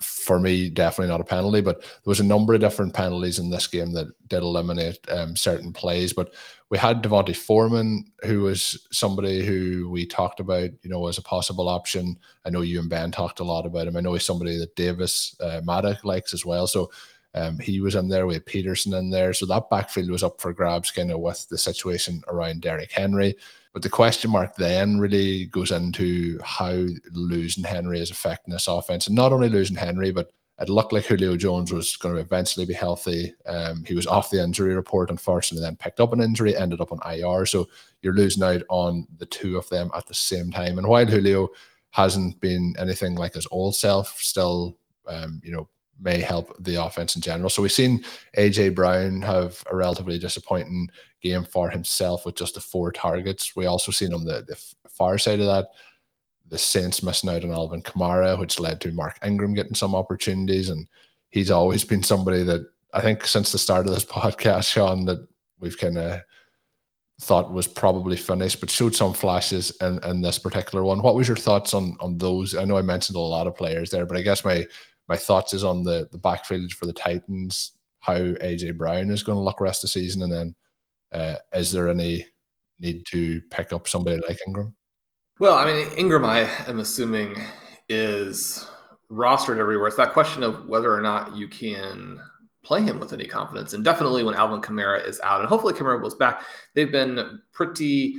for 0.00 0.38
me, 0.38 0.68
definitely 0.68 1.10
not 1.10 1.20
a 1.20 1.24
penalty. 1.24 1.60
But 1.60 1.80
there 1.80 1.88
was 2.04 2.20
a 2.20 2.24
number 2.24 2.52
of 2.52 2.60
different 2.60 2.92
penalties 2.92 3.38
in 3.38 3.48
this 3.48 3.66
game 3.66 3.92
that 3.92 4.08
did 4.28 4.42
eliminate 4.42 4.98
um, 5.10 5.36
certain 5.36 5.72
plays. 5.72 6.12
But 6.12 6.34
we 6.68 6.76
had 6.76 7.00
D'Onta 7.00 7.34
Foreman, 7.34 8.04
who 8.24 8.42
was 8.42 8.86
somebody 8.90 9.46
who 9.46 9.88
we 9.88 10.04
talked 10.04 10.40
about, 10.40 10.70
you 10.82 10.90
know, 10.90 11.06
as 11.06 11.16
a 11.16 11.22
possible 11.22 11.68
option. 11.68 12.18
I 12.44 12.50
know 12.50 12.60
you 12.60 12.80
and 12.80 12.90
Ben 12.90 13.12
talked 13.12 13.40
a 13.40 13.44
lot 13.44 13.66
about 13.66 13.86
him. 13.86 13.96
I 13.96 14.00
know 14.00 14.12
he's 14.12 14.26
somebody 14.26 14.58
that 14.58 14.76
Davis 14.76 15.36
uh, 15.40 15.60
Mattek 15.64 16.04
likes 16.04 16.34
as 16.34 16.44
well. 16.44 16.66
So 16.66 16.90
um, 17.34 17.58
he 17.58 17.80
was 17.80 17.94
in 17.94 18.08
there. 18.08 18.26
We 18.26 18.34
had 18.34 18.46
Peterson 18.46 18.94
in 18.94 19.10
there. 19.10 19.32
So 19.32 19.46
that 19.46 19.70
backfield 19.70 20.10
was 20.10 20.22
up 20.22 20.40
for 20.40 20.52
grabs, 20.52 20.90
kind 20.90 21.12
of 21.12 21.20
with 21.20 21.46
the 21.48 21.58
situation 21.58 22.22
around 22.28 22.62
Derrick 22.62 22.90
Henry. 22.92 23.36
But 23.76 23.82
the 23.82 23.90
question 23.90 24.30
mark 24.30 24.56
then 24.56 24.98
really 24.98 25.44
goes 25.48 25.70
into 25.70 26.40
how 26.42 26.86
losing 27.12 27.62
Henry 27.62 28.00
is 28.00 28.10
affecting 28.10 28.50
this 28.50 28.68
offense. 28.68 29.06
And 29.06 29.14
not 29.14 29.34
only 29.34 29.50
losing 29.50 29.76
Henry, 29.76 30.10
but 30.12 30.32
it 30.58 30.70
looked 30.70 30.94
like 30.94 31.04
Julio 31.04 31.36
Jones 31.36 31.70
was 31.70 31.94
going 31.98 32.14
to 32.14 32.20
eventually 32.22 32.64
be 32.64 32.72
healthy. 32.72 33.34
Um, 33.44 33.84
he 33.86 33.92
was 33.92 34.06
off 34.06 34.30
the 34.30 34.42
injury 34.42 34.74
report, 34.74 35.10
unfortunately, 35.10 35.62
then 35.62 35.76
picked 35.76 36.00
up 36.00 36.14
an 36.14 36.22
injury, 36.22 36.56
ended 36.56 36.80
up 36.80 36.90
on 36.90 37.00
IR. 37.04 37.44
So 37.44 37.68
you're 38.00 38.14
losing 38.14 38.44
out 38.44 38.62
on 38.70 39.06
the 39.18 39.26
two 39.26 39.58
of 39.58 39.68
them 39.68 39.90
at 39.94 40.06
the 40.06 40.14
same 40.14 40.50
time. 40.50 40.78
And 40.78 40.88
while 40.88 41.04
Julio 41.04 41.50
hasn't 41.90 42.40
been 42.40 42.74
anything 42.78 43.14
like 43.16 43.34
his 43.34 43.46
old 43.50 43.76
self, 43.76 44.16
still, 44.18 44.78
um, 45.06 45.42
you 45.44 45.52
know, 45.52 45.68
may 46.00 46.20
help 46.20 46.54
the 46.58 46.82
offense 46.82 47.16
in 47.16 47.22
general. 47.22 47.50
So 47.50 47.62
we've 47.62 47.72
seen 47.72 48.04
AJ 48.36 48.74
Brown 48.74 49.22
have 49.22 49.62
a 49.70 49.76
relatively 49.76 50.18
disappointing 50.18 50.88
game 51.22 51.44
for 51.44 51.70
himself 51.70 52.26
with 52.26 52.36
just 52.36 52.54
the 52.54 52.60
four 52.60 52.92
targets. 52.92 53.56
We 53.56 53.66
also 53.66 53.92
seen 53.92 54.12
on 54.12 54.24
the, 54.24 54.44
the 54.46 54.56
far 54.88 55.18
side 55.18 55.40
of 55.40 55.46
that, 55.46 55.68
the 56.48 56.58
Saints 56.58 57.02
missing 57.02 57.30
out 57.30 57.44
on 57.44 57.50
Alvin 57.50 57.82
Kamara, 57.82 58.38
which 58.38 58.60
led 58.60 58.80
to 58.82 58.92
Mark 58.92 59.18
Ingram 59.24 59.54
getting 59.54 59.74
some 59.74 59.94
opportunities. 59.94 60.68
And 60.68 60.86
he's 61.30 61.50
always 61.50 61.84
been 61.84 62.02
somebody 62.02 62.42
that 62.44 62.68
I 62.92 63.00
think 63.00 63.26
since 63.26 63.52
the 63.52 63.58
start 63.58 63.86
of 63.86 63.94
this 63.94 64.04
podcast, 64.06 64.70
Shawn, 64.70 65.04
that 65.06 65.26
we've 65.58 65.78
kind 65.78 65.98
of 65.98 66.20
thought 67.20 67.52
was 67.52 67.66
probably 67.66 68.16
finished, 68.16 68.60
but 68.60 68.70
showed 68.70 68.94
some 68.94 69.14
flashes 69.14 69.70
in, 69.80 70.02
in 70.04 70.20
this 70.20 70.38
particular 70.38 70.84
one. 70.84 71.02
What 71.02 71.14
was 71.14 71.26
your 71.26 71.36
thoughts 71.36 71.72
on 71.72 71.96
on 72.00 72.18
those? 72.18 72.54
I 72.54 72.64
know 72.64 72.76
I 72.76 72.82
mentioned 72.82 73.16
a 73.16 73.20
lot 73.20 73.46
of 73.46 73.56
players 73.56 73.90
there, 73.90 74.04
but 74.04 74.18
I 74.18 74.22
guess 74.22 74.44
my 74.44 74.66
my 75.08 75.16
thoughts 75.16 75.54
is 75.54 75.64
on 75.64 75.82
the 75.82 76.08
the 76.10 76.18
backfield 76.18 76.72
for 76.72 76.86
the 76.86 76.92
Titans, 76.92 77.72
how 78.00 78.16
AJ 78.16 78.76
Brown 78.76 79.10
is 79.10 79.22
going 79.22 79.36
to 79.36 79.42
look 79.42 79.60
rest 79.60 79.84
of 79.84 79.88
the 79.88 80.00
season, 80.00 80.22
and 80.22 80.32
then 80.32 80.54
uh, 81.12 81.36
is 81.54 81.72
there 81.72 81.88
any 81.88 82.26
need 82.78 83.06
to 83.06 83.40
pick 83.50 83.72
up 83.72 83.88
somebody 83.88 84.20
like 84.28 84.38
Ingram? 84.46 84.74
Well, 85.38 85.56
I 85.56 85.66
mean, 85.66 85.88
Ingram, 85.96 86.24
I 86.24 86.48
am 86.66 86.80
assuming 86.80 87.36
is 87.88 88.66
rostered 89.10 89.58
everywhere. 89.58 89.88
It's 89.88 89.96
that 89.96 90.12
question 90.12 90.42
of 90.42 90.66
whether 90.66 90.92
or 90.92 91.00
not 91.00 91.36
you 91.36 91.48
can 91.48 92.20
play 92.62 92.82
him 92.82 92.98
with 92.98 93.12
any 93.12 93.26
confidence. 93.26 93.74
And 93.74 93.84
definitely 93.84 94.24
when 94.24 94.34
Alvin 94.34 94.60
Kamara 94.60 95.06
is 95.06 95.20
out, 95.20 95.40
and 95.40 95.48
hopefully 95.48 95.72
Kamara 95.72 96.02
goes 96.02 96.14
back, 96.14 96.42
they've 96.74 96.90
been 96.90 97.40
pretty 97.52 98.16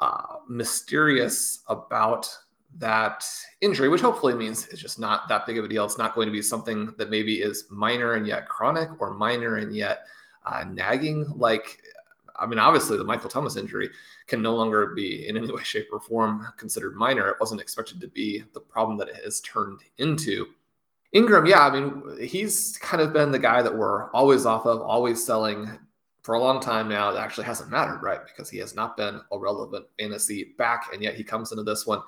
uh, 0.00 0.36
mysterious 0.48 1.62
about 1.68 2.28
that 2.78 3.24
injury, 3.60 3.88
which 3.88 4.00
hopefully 4.00 4.34
means 4.34 4.66
it's 4.68 4.80
just 4.80 4.98
not 4.98 5.28
that 5.28 5.46
big 5.46 5.58
of 5.58 5.64
a 5.64 5.68
deal. 5.68 5.84
It's 5.84 5.98
not 5.98 6.14
going 6.14 6.26
to 6.26 6.32
be 6.32 6.42
something 6.42 6.92
that 6.98 7.10
maybe 7.10 7.40
is 7.40 7.66
minor 7.70 8.14
and 8.14 8.26
yet 8.26 8.48
chronic 8.48 8.88
or 9.00 9.14
minor 9.14 9.56
and 9.56 9.74
yet 9.74 10.06
uh, 10.46 10.64
nagging. 10.64 11.26
Like, 11.36 11.82
I 12.36 12.46
mean, 12.46 12.58
obviously 12.58 12.96
the 12.96 13.04
Michael 13.04 13.30
Thomas 13.30 13.56
injury 13.56 13.90
can 14.26 14.42
no 14.42 14.54
longer 14.54 14.94
be 14.94 15.28
in 15.28 15.36
any 15.36 15.52
way, 15.52 15.62
shape, 15.62 15.88
or 15.92 16.00
form 16.00 16.46
considered 16.56 16.96
minor. 16.96 17.28
It 17.28 17.36
wasn't 17.40 17.60
expected 17.60 18.00
to 18.00 18.08
be 18.08 18.42
the 18.54 18.60
problem 18.60 18.96
that 18.98 19.08
it 19.08 19.22
has 19.24 19.40
turned 19.40 19.80
into. 19.98 20.46
Ingram, 21.12 21.44
yeah, 21.44 21.66
I 21.66 21.70
mean, 21.70 22.02
he's 22.26 22.78
kind 22.78 23.02
of 23.02 23.12
been 23.12 23.32
the 23.32 23.38
guy 23.38 23.60
that 23.60 23.76
we're 23.76 24.10
always 24.12 24.46
off 24.46 24.64
of, 24.64 24.80
always 24.80 25.24
selling 25.24 25.70
for 26.22 26.36
a 26.36 26.40
long 26.40 26.58
time 26.58 26.88
now. 26.88 27.10
It 27.10 27.18
actually 27.18 27.44
hasn't 27.44 27.70
mattered, 27.70 28.02
right? 28.02 28.20
Because 28.24 28.48
he 28.48 28.56
has 28.58 28.74
not 28.74 28.96
been 28.96 29.20
a 29.30 29.38
relevant 29.38 29.84
fantasy 29.98 30.54
back, 30.56 30.86
and 30.90 31.02
yet 31.02 31.14
he 31.14 31.22
comes 31.22 31.52
into 31.52 31.64
this 31.64 31.86
one 31.86 32.00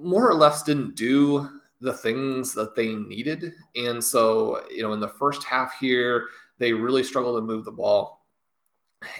more 0.00 0.28
or 0.28 0.34
less 0.34 0.62
didn't 0.62 0.96
do 0.96 1.48
the 1.80 1.92
things 1.92 2.54
that 2.54 2.74
they 2.74 2.94
needed. 2.94 3.52
And 3.74 4.02
so, 4.02 4.62
you 4.70 4.82
know, 4.82 4.92
in 4.92 5.00
the 5.00 5.08
first 5.08 5.44
half 5.44 5.78
here, 5.78 6.28
they 6.58 6.72
really 6.72 7.02
struggled 7.02 7.36
to 7.36 7.46
move 7.46 7.64
the 7.64 7.72
ball. 7.72 8.26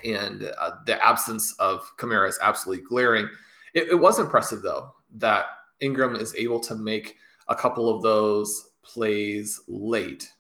And 0.05 0.51
uh, 0.59 0.71
the 0.87 1.05
absence 1.05 1.55
of 1.59 1.91
Kamara 1.99 2.29
is 2.29 2.39
absolutely 2.43 2.85
glaring. 2.85 3.29
It, 3.75 3.89
it 3.89 3.95
was 3.95 4.19
impressive, 4.19 4.63
though, 4.63 4.95
that 5.17 5.47
Ingram 5.81 6.17
is 6.17 6.35
able 6.35 6.61
to 6.61 6.75
make 6.75 7.17
a 7.49 7.55
couple 7.55 7.95
of 7.95 8.03
those 8.03 8.71
plays 8.83 9.61
late, 9.69 10.33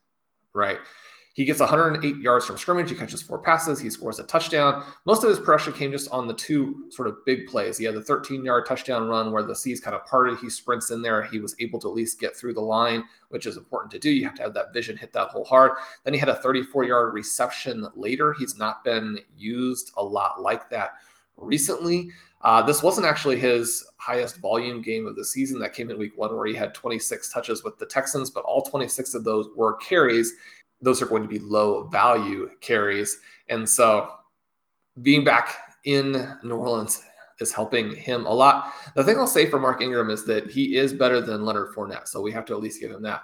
right? 0.54 0.78
He 1.36 1.44
gets 1.44 1.60
108 1.60 2.16
yards 2.16 2.46
from 2.46 2.56
scrimmage. 2.56 2.88
He 2.88 2.96
catches 2.96 3.20
four 3.20 3.38
passes. 3.38 3.78
He 3.78 3.90
scores 3.90 4.18
a 4.18 4.24
touchdown. 4.24 4.82
Most 5.04 5.22
of 5.22 5.28
his 5.28 5.38
pressure 5.38 5.70
came 5.70 5.92
just 5.92 6.10
on 6.10 6.26
the 6.26 6.32
two 6.32 6.86
sort 6.88 7.08
of 7.08 7.22
big 7.26 7.46
plays. 7.46 7.76
He 7.76 7.84
had 7.84 7.94
the 7.94 8.02
13 8.02 8.42
yard 8.42 8.64
touchdown 8.64 9.06
run 9.06 9.30
where 9.30 9.42
the 9.42 9.54
seas 9.54 9.78
kind 9.78 9.94
of 9.94 10.06
parted. 10.06 10.38
He 10.38 10.48
sprints 10.48 10.90
in 10.90 11.02
there. 11.02 11.24
He 11.24 11.38
was 11.38 11.54
able 11.58 11.78
to 11.80 11.88
at 11.88 11.94
least 11.94 12.18
get 12.18 12.34
through 12.34 12.54
the 12.54 12.62
line, 12.62 13.04
which 13.28 13.44
is 13.44 13.58
important 13.58 13.92
to 13.92 13.98
do. 13.98 14.08
You 14.08 14.24
have 14.24 14.34
to 14.36 14.42
have 14.44 14.54
that 14.54 14.72
vision, 14.72 14.96
hit 14.96 15.12
that 15.12 15.28
hole 15.28 15.44
hard. 15.44 15.72
Then 16.04 16.14
he 16.14 16.18
had 16.18 16.30
a 16.30 16.36
34 16.36 16.84
yard 16.84 17.12
reception 17.12 17.86
later. 17.94 18.32
He's 18.32 18.56
not 18.56 18.82
been 18.82 19.18
used 19.36 19.92
a 19.98 20.02
lot 20.02 20.40
like 20.40 20.70
that 20.70 20.92
recently. 21.36 22.12
Uh, 22.42 22.62
this 22.62 22.82
wasn't 22.82 23.06
actually 23.06 23.38
his 23.38 23.84
highest 23.96 24.38
volume 24.38 24.80
game 24.80 25.06
of 25.06 25.16
the 25.16 25.24
season. 25.24 25.58
That 25.58 25.74
came 25.74 25.90
in 25.90 25.98
week 25.98 26.16
one, 26.16 26.34
where 26.34 26.46
he 26.46 26.54
had 26.54 26.72
26 26.74 27.30
touches 27.32 27.64
with 27.64 27.76
the 27.78 27.86
Texans, 27.86 28.30
but 28.30 28.44
all 28.44 28.62
26 28.62 29.14
of 29.14 29.24
those 29.24 29.48
were 29.56 29.74
carries 29.78 30.34
those 30.80 31.00
are 31.02 31.06
going 31.06 31.22
to 31.22 31.28
be 31.28 31.38
low 31.38 31.84
value 31.88 32.50
carries. 32.60 33.18
And 33.48 33.68
so 33.68 34.10
being 35.02 35.24
back 35.24 35.56
in 35.84 36.36
New 36.42 36.56
Orleans 36.56 37.02
is 37.40 37.52
helping 37.52 37.94
him 37.94 38.26
a 38.26 38.32
lot. 38.32 38.72
The 38.94 39.04
thing 39.04 39.18
I'll 39.18 39.26
say 39.26 39.48
for 39.48 39.58
Mark 39.58 39.82
Ingram 39.82 40.10
is 40.10 40.24
that 40.26 40.50
he 40.50 40.76
is 40.76 40.92
better 40.92 41.20
than 41.20 41.44
Leonard 41.44 41.74
Fournette. 41.74 42.08
So 42.08 42.20
we 42.20 42.32
have 42.32 42.44
to 42.46 42.54
at 42.54 42.60
least 42.60 42.80
give 42.80 42.90
him 42.90 43.02
that. 43.02 43.22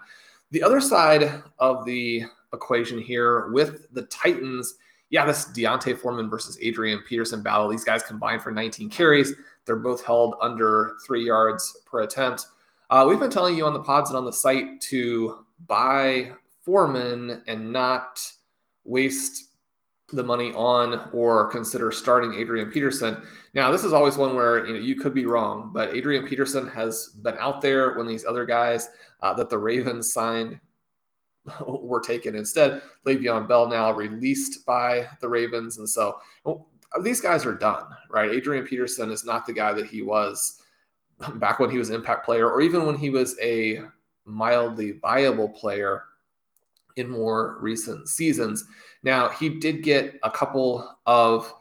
The 0.51 0.63
other 0.63 0.81
side 0.81 1.43
of 1.59 1.85
the 1.85 2.25
equation 2.53 3.01
here 3.01 3.49
with 3.53 3.93
the 3.93 4.03
Titans, 4.03 4.75
yeah, 5.09 5.25
this 5.25 5.47
D'Onta 5.47 5.97
Foreman 5.97 6.29
versus 6.29 6.59
Adrian 6.61 7.01
Peterson 7.09 7.43
battle. 7.43 7.69
These 7.69 7.85
guys 7.85 8.03
combined 8.03 8.43
for 8.43 8.51
19 8.51 8.91
carries. 8.91 9.33
They're 9.65 9.77
both 9.77 10.05
held 10.05 10.35
under 10.41 10.97
three 11.07 11.25
yards 11.25 11.79
per 11.87 12.03
attempt. 12.03 12.47
Uh, 12.91 13.07
we've 13.09 13.21
been 13.21 13.31
telling 13.31 13.57
you 13.57 13.65
on 13.65 13.73
the 13.73 13.81
pods 13.81 14.11
and 14.11 14.17
on 14.19 14.27
the 14.27 14.33
site 14.33 14.81
to 14.83 15.45
buy 15.67 16.33
Foreman 16.65 17.43
and 17.47 17.73
not 17.73 18.21
waste 18.85 19.53
the 20.13 20.23
money 20.23 20.53
on 20.53 21.09
or 21.13 21.51
consider 21.51 21.91
starting 21.91 22.35
Adrian 22.35 22.71
Peterson. 22.71 23.23
Now, 23.55 23.71
this 23.71 23.85
is 23.85 23.93
always 23.93 24.17
one 24.17 24.35
where 24.35 24.67
you 24.67 24.75
know 24.75 24.79
you 24.79 24.95
could 24.95 25.15
be 25.15 25.27
wrong, 25.27 25.71
but 25.73 25.95
Adrian 25.95 26.27
Peterson 26.27 26.69
has 26.69 27.09
been 27.23 27.37
out 27.39 27.61
there 27.61 27.97
when 27.97 28.07
these 28.07 28.25
other 28.25 28.45
guys 28.45 28.89
uh, 29.23 29.33
that 29.35 29.51
the 29.51 29.59
Ravens 29.59 30.13
signed 30.13 30.61
were 31.67 32.01
taken 32.01 32.37
instead. 32.37 32.83
Le'Veon 33.07 33.49
Bell 33.49 33.69
now 33.69 33.93
released 33.93 34.67
by 34.67 35.09
the 35.21 35.29
Ravens, 35.29 35.79
and 35.79 35.89
so 35.89 36.19
well, 36.45 36.69
these 37.03 37.21
guys 37.21 37.47
are 37.47 37.55
done, 37.55 37.85
right? 38.11 38.31
Adrian 38.31 38.67
Peterson 38.67 39.11
is 39.11 39.25
not 39.25 39.47
the 39.47 39.53
guy 39.53 39.73
that 39.73 39.87
he 39.87 40.03
was 40.03 40.61
back 41.37 41.59
when 41.59 41.71
he 41.71 41.79
was 41.79 41.89
an 41.89 41.97
impact 41.97 42.25
player, 42.25 42.51
or 42.51 42.61
even 42.61 42.85
when 42.85 42.97
he 42.97 43.11
was 43.11 43.39
a 43.41 43.81
mildly 44.25 44.93
viable 44.93 45.49
player 45.49 46.05
in 46.97 47.09
more 47.09 47.59
recent 47.61 48.09
seasons. 48.09 48.65
Now, 49.03 49.29
he 49.29 49.49
did 49.49 49.83
get 49.83 50.19
a 50.23 50.31
couple 50.31 50.97
of 51.07 51.53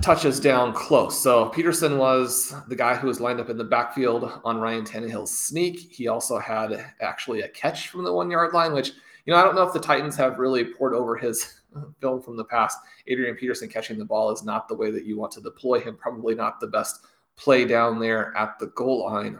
touches 0.00 0.40
down 0.40 0.72
close. 0.72 1.20
So 1.20 1.50
Peterson 1.50 1.98
was 1.98 2.54
the 2.68 2.76
guy 2.76 2.94
who 2.94 3.08
was 3.08 3.20
lined 3.20 3.40
up 3.40 3.50
in 3.50 3.58
the 3.58 3.64
backfield 3.64 4.40
on 4.44 4.58
Ryan 4.58 4.84
Tannehill's 4.84 5.36
sneak. 5.36 5.92
He 5.92 6.08
also 6.08 6.38
had 6.38 6.92
actually 7.00 7.42
a 7.42 7.48
catch 7.48 7.88
from 7.88 8.04
the 8.04 8.12
one 8.12 8.30
yard 8.30 8.54
line, 8.54 8.72
which, 8.72 8.92
you 9.26 9.32
know, 9.32 9.36
I 9.36 9.42
don't 9.42 9.54
know 9.54 9.64
if 9.64 9.74
the 9.74 9.80
Titans 9.80 10.16
have 10.16 10.38
really 10.38 10.64
pored 10.64 10.94
over 10.94 11.16
his 11.16 11.60
film 12.00 12.22
from 12.22 12.36
the 12.36 12.44
past. 12.44 12.78
Adrian 13.06 13.36
Peterson 13.36 13.68
catching 13.68 13.98
the 13.98 14.04
ball 14.04 14.32
is 14.32 14.42
not 14.42 14.66
the 14.66 14.74
way 14.74 14.90
that 14.90 15.04
you 15.04 15.18
want 15.18 15.32
to 15.32 15.40
deploy 15.40 15.78
him, 15.78 15.96
probably 15.96 16.34
not 16.34 16.58
the 16.58 16.66
best 16.66 17.04
play 17.36 17.64
down 17.64 17.98
there 17.98 18.34
at 18.36 18.58
the 18.58 18.66
goal 18.68 19.04
line. 19.04 19.38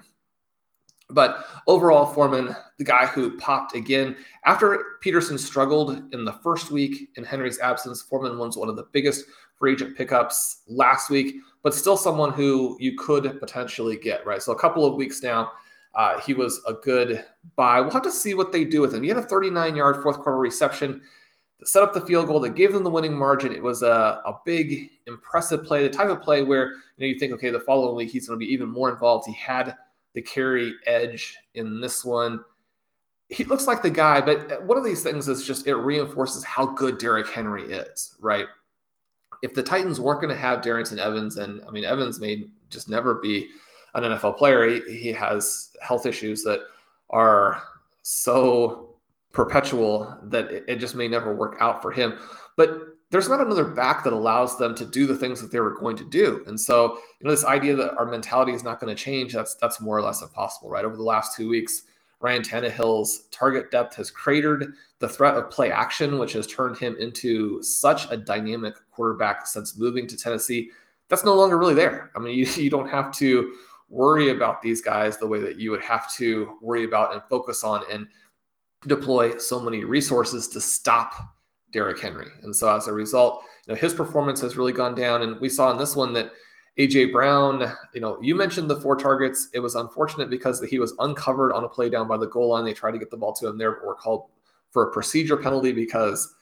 But 1.13 1.47
overall, 1.67 2.07
Foreman, 2.07 2.55
the 2.79 2.85
guy 2.85 3.07
who 3.07 3.37
popped 3.37 3.75
again 3.75 4.17
after 4.45 4.97
Peterson 5.01 5.39
struggled 5.39 6.03
in 6.13 6.25
the 6.25 6.33
first 6.33 6.71
week 6.71 7.11
in 7.17 7.25
Henry's 7.25 7.61
absence, 7.61 8.03
Foreman 8.03 8.39
was 8.39 8.57
one 8.57 8.69
of 8.69 8.77
the 8.77 8.87
biggest 8.93 9.27
free 9.57 9.73
agent 9.75 9.97
pickups 9.97 10.63
last 10.67 11.11
week, 11.11 11.37
but 11.63 11.75
still 11.75 11.97
someone 11.97 12.33
who 12.33 12.77
you 12.81 12.97
could 12.97 13.39
potentially 13.39 13.97
get, 13.97 14.27
right? 14.27 14.43
So 14.43 14.53
a 14.53 14.59
couple 14.59 14.85
of 14.85 14.97
weeks 14.97 15.23
now, 15.23 15.53
uh, 15.95 16.19
he 16.21 16.35
was 16.35 16.61
a 16.67 16.73
good 16.73 17.25
buy. 17.55 17.81
We'll 17.81 17.91
have 17.91 18.03
to 18.03 18.11
see 18.11 18.35
what 18.35 18.51
they 18.51 18.65
do 18.65 18.81
with 18.81 18.95
him. 18.95 19.03
He 19.03 19.09
had 19.09 19.19
a 19.19 19.23
39 19.23 19.77
yard 19.77 20.03
fourth 20.03 20.19
quarter 20.19 20.39
reception 20.39 21.03
to 21.61 21.67
set 21.67 21.83
up 21.83 21.93
the 21.93 22.01
field 22.01 22.27
goal 22.27 22.41
that 22.41 22.55
gave 22.55 22.73
them 22.73 22.83
the 22.83 22.91
winning 22.91 23.17
margin. 23.17 23.53
It 23.53 23.63
was 23.63 23.83
a, 23.83 24.23
a 24.25 24.39
big, 24.45 24.91
impressive 25.07 25.65
play, 25.65 25.83
the 25.83 25.91
type 25.91 26.09
of 26.09 26.23
play 26.23 26.43
where 26.43 26.71
you 26.71 26.77
know 26.99 27.07
you 27.07 27.19
think, 27.19 27.33
okay, 27.35 27.51
the 27.51 27.61
following 27.61 27.95
week 27.95 28.11
he's 28.11 28.27
going 28.27 28.39
to 28.39 28.45
be 28.45 28.53
even 28.53 28.69
more 28.69 28.91
involved. 28.91 29.27
He 29.27 29.35
had 29.35 29.77
the 30.15 30.23
carry 30.23 30.75
edge 30.87 31.37
in 31.55 31.81
this 31.81 32.05
one. 32.05 32.45
He 33.29 33.45
looks 33.45 33.67
like 33.67 33.83
the 33.83 33.91
guy, 33.91 34.21
but 34.21 34.65
one 34.65 34.77
of 34.77 34.85
these 34.85 35.03
things 35.03 35.29
is 35.29 35.47
just 35.47 35.67
it 35.67 35.75
reinforces 35.75 36.45
how 36.45 36.67
good 36.67 36.99
Derrick 36.99 37.29
Henry 37.29 37.65
is, 37.65 38.17
right? 38.21 38.47
If 39.43 39.55
the 39.55 39.63
Titans 39.63 40.01
weren't 40.01 40.21
going 40.21 40.35
to 40.35 40.41
have 40.41 40.61
Darrynton 40.61 40.99
Evans, 40.99 41.39
and 41.39 41.63
I 41.67 41.71
mean, 41.71 41.85
Evans 41.85 42.21
may 42.21 42.45
just 42.71 42.89
never 42.89 43.15
be 43.15 43.49
an 43.95 44.05
NFL 44.05 44.37
player, 44.37 44.69
he, 44.69 44.99
he 44.99 45.13
has 45.13 45.71
health 45.81 46.07
issues 46.07 46.43
that 46.45 46.61
are 47.11 47.63
so 48.03 48.95
perpetual 49.33 50.17
that 50.25 50.51
it, 50.51 50.65
it 50.69 50.77
just 50.77 50.95
may 50.95 51.09
never 51.09 51.35
work 51.35 51.57
out 51.61 51.81
for 51.83 51.91
him. 51.91 52.19
But 52.57 52.92
there's 53.13 53.29
not 53.29 53.43
another 53.43 53.67
back 53.67 54.03
that 54.03 54.15
allows 54.15 54.57
them 54.57 54.75
to 54.75 54.87
do 54.87 55.07
the 55.07 55.15
things 55.15 55.41
that 55.43 55.53
they 55.53 55.61
were 55.61 55.79
going 55.79 55.97
to 55.99 56.05
do. 56.05 56.43
And 56.47 56.59
so, 56.59 56.95
you 57.21 57.27
know, 57.27 57.31
this 57.31 57.45
idea 57.45 57.77
that 57.77 57.95
our 57.99 58.07
mentality 58.07 58.53
is 58.53 58.65
not 58.65 58.81
going 58.81 58.95
to 58.95 59.01
change, 59.01 59.35
that's 59.35 59.55
that's 59.57 59.83
more 59.83 59.99
or 59.99 60.03
less 60.03 60.23
impossible, 60.23 60.71
right? 60.71 60.85
Over 60.85 60.97
the 60.97 61.03
last 61.03 61.37
two 61.37 61.47
weeks, 61.47 61.83
Ryan 62.21 62.43
Tannehill's 62.43 63.25
target 63.31 63.71
depth 63.71 63.97
has 63.97 64.11
cratered. 64.11 64.73
The 65.01 65.09
threat 65.11 65.35
of 65.35 65.51
play 65.51 65.71
action, 65.71 66.19
which 66.19 66.33
has 66.33 66.47
turned 66.47 66.79
him 66.79 66.97
into 66.99 67.63
such 67.63 68.11
a 68.11 68.17
dynamic 68.17 68.77
quarterback 68.91 69.47
since 69.47 69.77
moving 69.77 70.07
to 70.07 70.17
Tennessee, 70.17 70.71
that's 71.09 71.25
no 71.25 71.35
longer 71.35 71.59
really 71.59 71.75
there. 71.75 72.13
I 72.17 72.19
mean, 72.19 72.35
you, 72.39 72.47
you 72.47 72.71
don't 72.71 72.89
have 72.89 73.13
to 73.17 73.53
worry 73.91 74.31
about 74.31 74.63
these 74.63 74.81
guys 74.81 75.19
the 75.19 75.27
way 75.27 75.39
that 75.39 75.61
you 75.61 75.71
would 75.71 75.83
have 75.83 76.11
to 76.15 76.57
worry 76.63 76.85
about 76.85 77.13
and 77.13 77.23
focus 77.29 77.63
on 77.63 77.83
and 77.91 78.07
deploy 78.87 79.37
so 79.37 79.61
many 79.61 79.85
resources 79.85 80.49
to 80.49 80.63
stop 80.63 81.37
Derrick 81.73 82.01
Henry. 82.01 82.29
And 82.43 82.55
so 82.55 82.75
as 82.75 82.89
a 82.89 82.93
result, 82.93 83.45
you 83.67 83.75
know, 83.75 83.81
his 83.81 83.95
performance 83.95 84.41
has 84.41 84.57
really 84.57 84.73
gone 84.73 84.95
down. 84.95 85.23
And 85.23 85.41
we 85.41 85.49
saw 85.49 85.71
in 85.71 85.79
this 85.79 85.97
one 85.97 86.13
that 86.15 86.33
AJ 86.79 87.13
Brown, 87.13 87.71
you 87.95 88.01
know, 88.01 88.19
you 88.23 88.35
mentioned 88.35 88.71
the 88.71 88.81
four 88.81 88.97
targets. 88.97 89.49
It 89.53 89.61
was 89.61 89.75
unfortunate 89.75 90.31
because 90.31 90.63
he 90.63 90.79
was 90.79 90.95
uncovered 90.99 91.53
on 91.53 91.65
a 91.65 91.69
play 91.69 91.91
down 91.91 92.09
by 92.09 92.17
the 92.17 92.29
goal 92.29 92.51
line. 92.51 92.65
They 92.65 92.73
tried 92.73 92.93
to 92.93 92.99
get 92.99 93.11
the 93.11 93.17
ball 93.17 93.35
to 93.35 93.49
him 93.49 93.59
there, 93.59 93.73
but 93.73 93.87
were 93.87 93.95
called 93.95 94.29
for 94.71 94.89
a 94.89 94.93
procedure 94.93 95.37
penalty 95.37 95.73
because, 95.73 96.35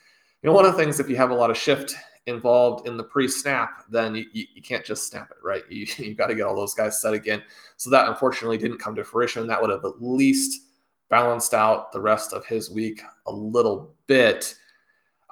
you 0.43 0.49
know, 0.49 0.55
one 0.55 0.65
of 0.65 0.73
the 0.73 0.79
things 0.79 1.01
if 1.01 1.09
you 1.09 1.17
have 1.17 1.31
a 1.31 1.35
lot 1.35 1.51
of 1.51 1.57
shift 1.57 1.97
involved 2.27 2.87
in 2.87 2.97
the 2.97 3.03
pre-snap, 3.03 3.85
then 3.91 4.15
you, 4.15 4.25
you, 4.33 4.45
you 4.55 4.63
can't 4.63 4.85
just 4.85 5.09
snap 5.09 5.31
it, 5.31 5.37
right? 5.43 5.63
You, 5.71 5.87
you 5.99 6.15
got 6.15 6.29
to 6.29 6.35
get 6.35 6.47
all 6.47 6.55
those 6.55 6.75
guys 6.75 7.01
set 7.01 7.15
again. 7.15 7.43
So 7.77 7.91
that 7.91 8.09
unfortunately 8.09 8.59
didn't 8.59 8.79
come 8.79 8.95
to 8.95 9.05
fruition. 9.05 9.47
That 9.47 9.61
would 9.61 9.71
have 9.71 9.85
at 9.85 10.01
least 10.01 10.63
balanced 11.09 11.55
out 11.55 11.93
the 11.93 12.01
rest 12.01 12.33
of 12.33 12.47
his 12.47 12.71
week 12.71 13.03
a 13.27 13.33
little 13.33 13.95
bit. 14.07 14.55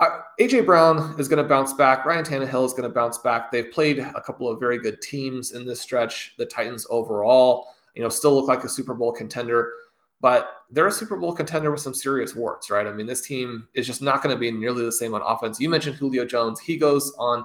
Uh, 0.00 0.20
AJ 0.40 0.64
Brown 0.64 1.18
is 1.18 1.26
going 1.26 1.42
to 1.42 1.48
bounce 1.48 1.72
back. 1.72 2.04
Ryan 2.04 2.24
Tannehill 2.24 2.64
is 2.64 2.72
going 2.72 2.84
to 2.84 2.88
bounce 2.88 3.18
back. 3.18 3.50
They've 3.50 3.70
played 3.70 3.98
a 3.98 4.20
couple 4.20 4.48
of 4.48 4.60
very 4.60 4.78
good 4.78 5.02
teams 5.02 5.52
in 5.52 5.66
this 5.66 5.80
stretch. 5.80 6.34
The 6.38 6.46
Titans 6.46 6.86
overall, 6.88 7.66
you 7.94 8.02
know, 8.02 8.08
still 8.08 8.34
look 8.34 8.46
like 8.46 8.62
a 8.62 8.68
Super 8.68 8.94
Bowl 8.94 9.12
contender. 9.12 9.72
but 10.20 10.50
they're 10.70 10.86
a 10.86 10.92
Super 10.92 11.16
Bowl 11.16 11.32
contender 11.32 11.70
with 11.70 11.80
some 11.80 11.94
serious 11.94 12.34
warts, 12.34 12.70
right? 12.70 12.86
I 12.86 12.92
mean, 12.92 13.06
this 13.06 13.22
team 13.22 13.68
is 13.74 13.86
just 13.86 14.02
not 14.02 14.22
going 14.22 14.34
to 14.34 14.38
be 14.38 14.50
nearly 14.50 14.84
the 14.84 14.92
same 14.92 15.14
on 15.14 15.22
offense. 15.22 15.58
You 15.60 15.70
mentioned 15.70 15.96
Julio 15.96 16.24
Jones, 16.24 16.60
he 16.60 16.76
goes 16.76 17.12
on 17.18 17.44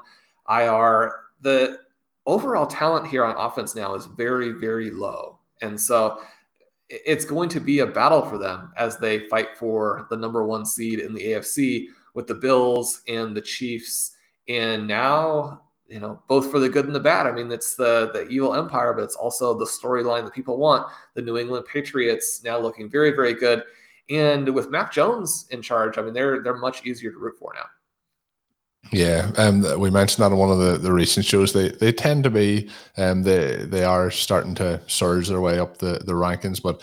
IR. 0.50 1.14
The 1.42 1.80
overall 2.26 2.68
talent 2.68 3.08
here 3.08 3.24
on 3.24 3.36
offense 3.38 3.76
now 3.76 3.96
is 3.96 4.08
very, 4.08 4.52
very 4.52 4.92
low. 4.92 5.40
And 5.62 5.80
so 5.80 6.22
it's 6.90 7.26
going 7.26 7.50
to 7.50 7.60
be 7.60 7.80
a 7.80 7.88
battle 7.88 8.24
for 8.24 8.38
them 8.38 8.74
as 8.78 8.98
they 8.98 9.28
fight 9.30 9.58
for 9.58 10.08
the 10.10 10.18
number 10.18 10.44
one 10.44 10.66
seed 10.66 11.00
in 11.00 11.14
the 11.14 11.22
AFC 11.22 11.88
with 12.14 12.28
the 12.28 12.36
Bills 12.36 13.02
and 13.08 13.36
the 13.36 13.42
Chiefs. 13.42 14.16
And 14.48 14.88
now, 14.88 15.62
you 15.88 16.00
know, 16.00 16.22
both 16.28 16.52
for 16.52 16.60
the 16.60 16.70
good 16.70 16.86
and 16.86 16.96
the 16.96 17.00
bad. 17.00 17.28
I 17.28 17.32
mean, 17.32 17.52
it's 17.52 17.76
the 17.76 18.12
the 18.14 18.28
evil 18.28 18.56
empire, 18.56 18.94
but 18.94 19.04
it's 19.04 19.16
also 19.16 19.58
the 19.58 19.66
storyline 19.66 20.24
that 20.24 20.34
people 20.34 20.58
want. 20.58 20.88
The 21.14 21.22
New 21.22 21.38
England 21.38 21.66
Patriots 21.72 22.44
now 22.44 22.58
looking 22.58 22.90
very, 22.90 23.12
very 23.12 23.34
good. 23.34 23.64
And 24.10 24.54
with 24.54 24.70
Mac 24.70 24.92
Jones 24.92 25.48
in 25.52 25.62
charge, 25.62 25.98
I 25.98 26.02
mean, 26.02 26.14
they're 26.14 26.42
they're 26.42 26.58
much 26.58 26.86
easier 26.86 27.12
to 27.12 27.18
root 27.18 27.36
for 27.40 27.54
now. 27.56 27.66
Yeah, 28.92 29.32
um, 29.38 29.80
we 29.80 29.90
mentioned 29.90 30.24
that 30.24 30.32
in 30.32 30.38
one 30.38 30.52
of 30.52 30.60
the, 30.60 30.78
the 30.78 30.92
recent 30.92 31.26
shows. 31.26 31.54
They 31.54 31.70
they 31.70 31.94
tend 31.94 32.24
to 32.26 32.30
be, 32.30 32.70
um, 32.98 33.24
they 33.24 33.66
they 33.66 33.86
are 33.86 34.12
starting 34.12 34.56
to 34.56 34.82
surge 34.88 35.30
their 35.30 35.42
way 35.42 35.58
up 35.58 35.78
the, 35.78 36.02
the 36.06 36.14
rankings. 36.14 36.62
But 36.62 36.82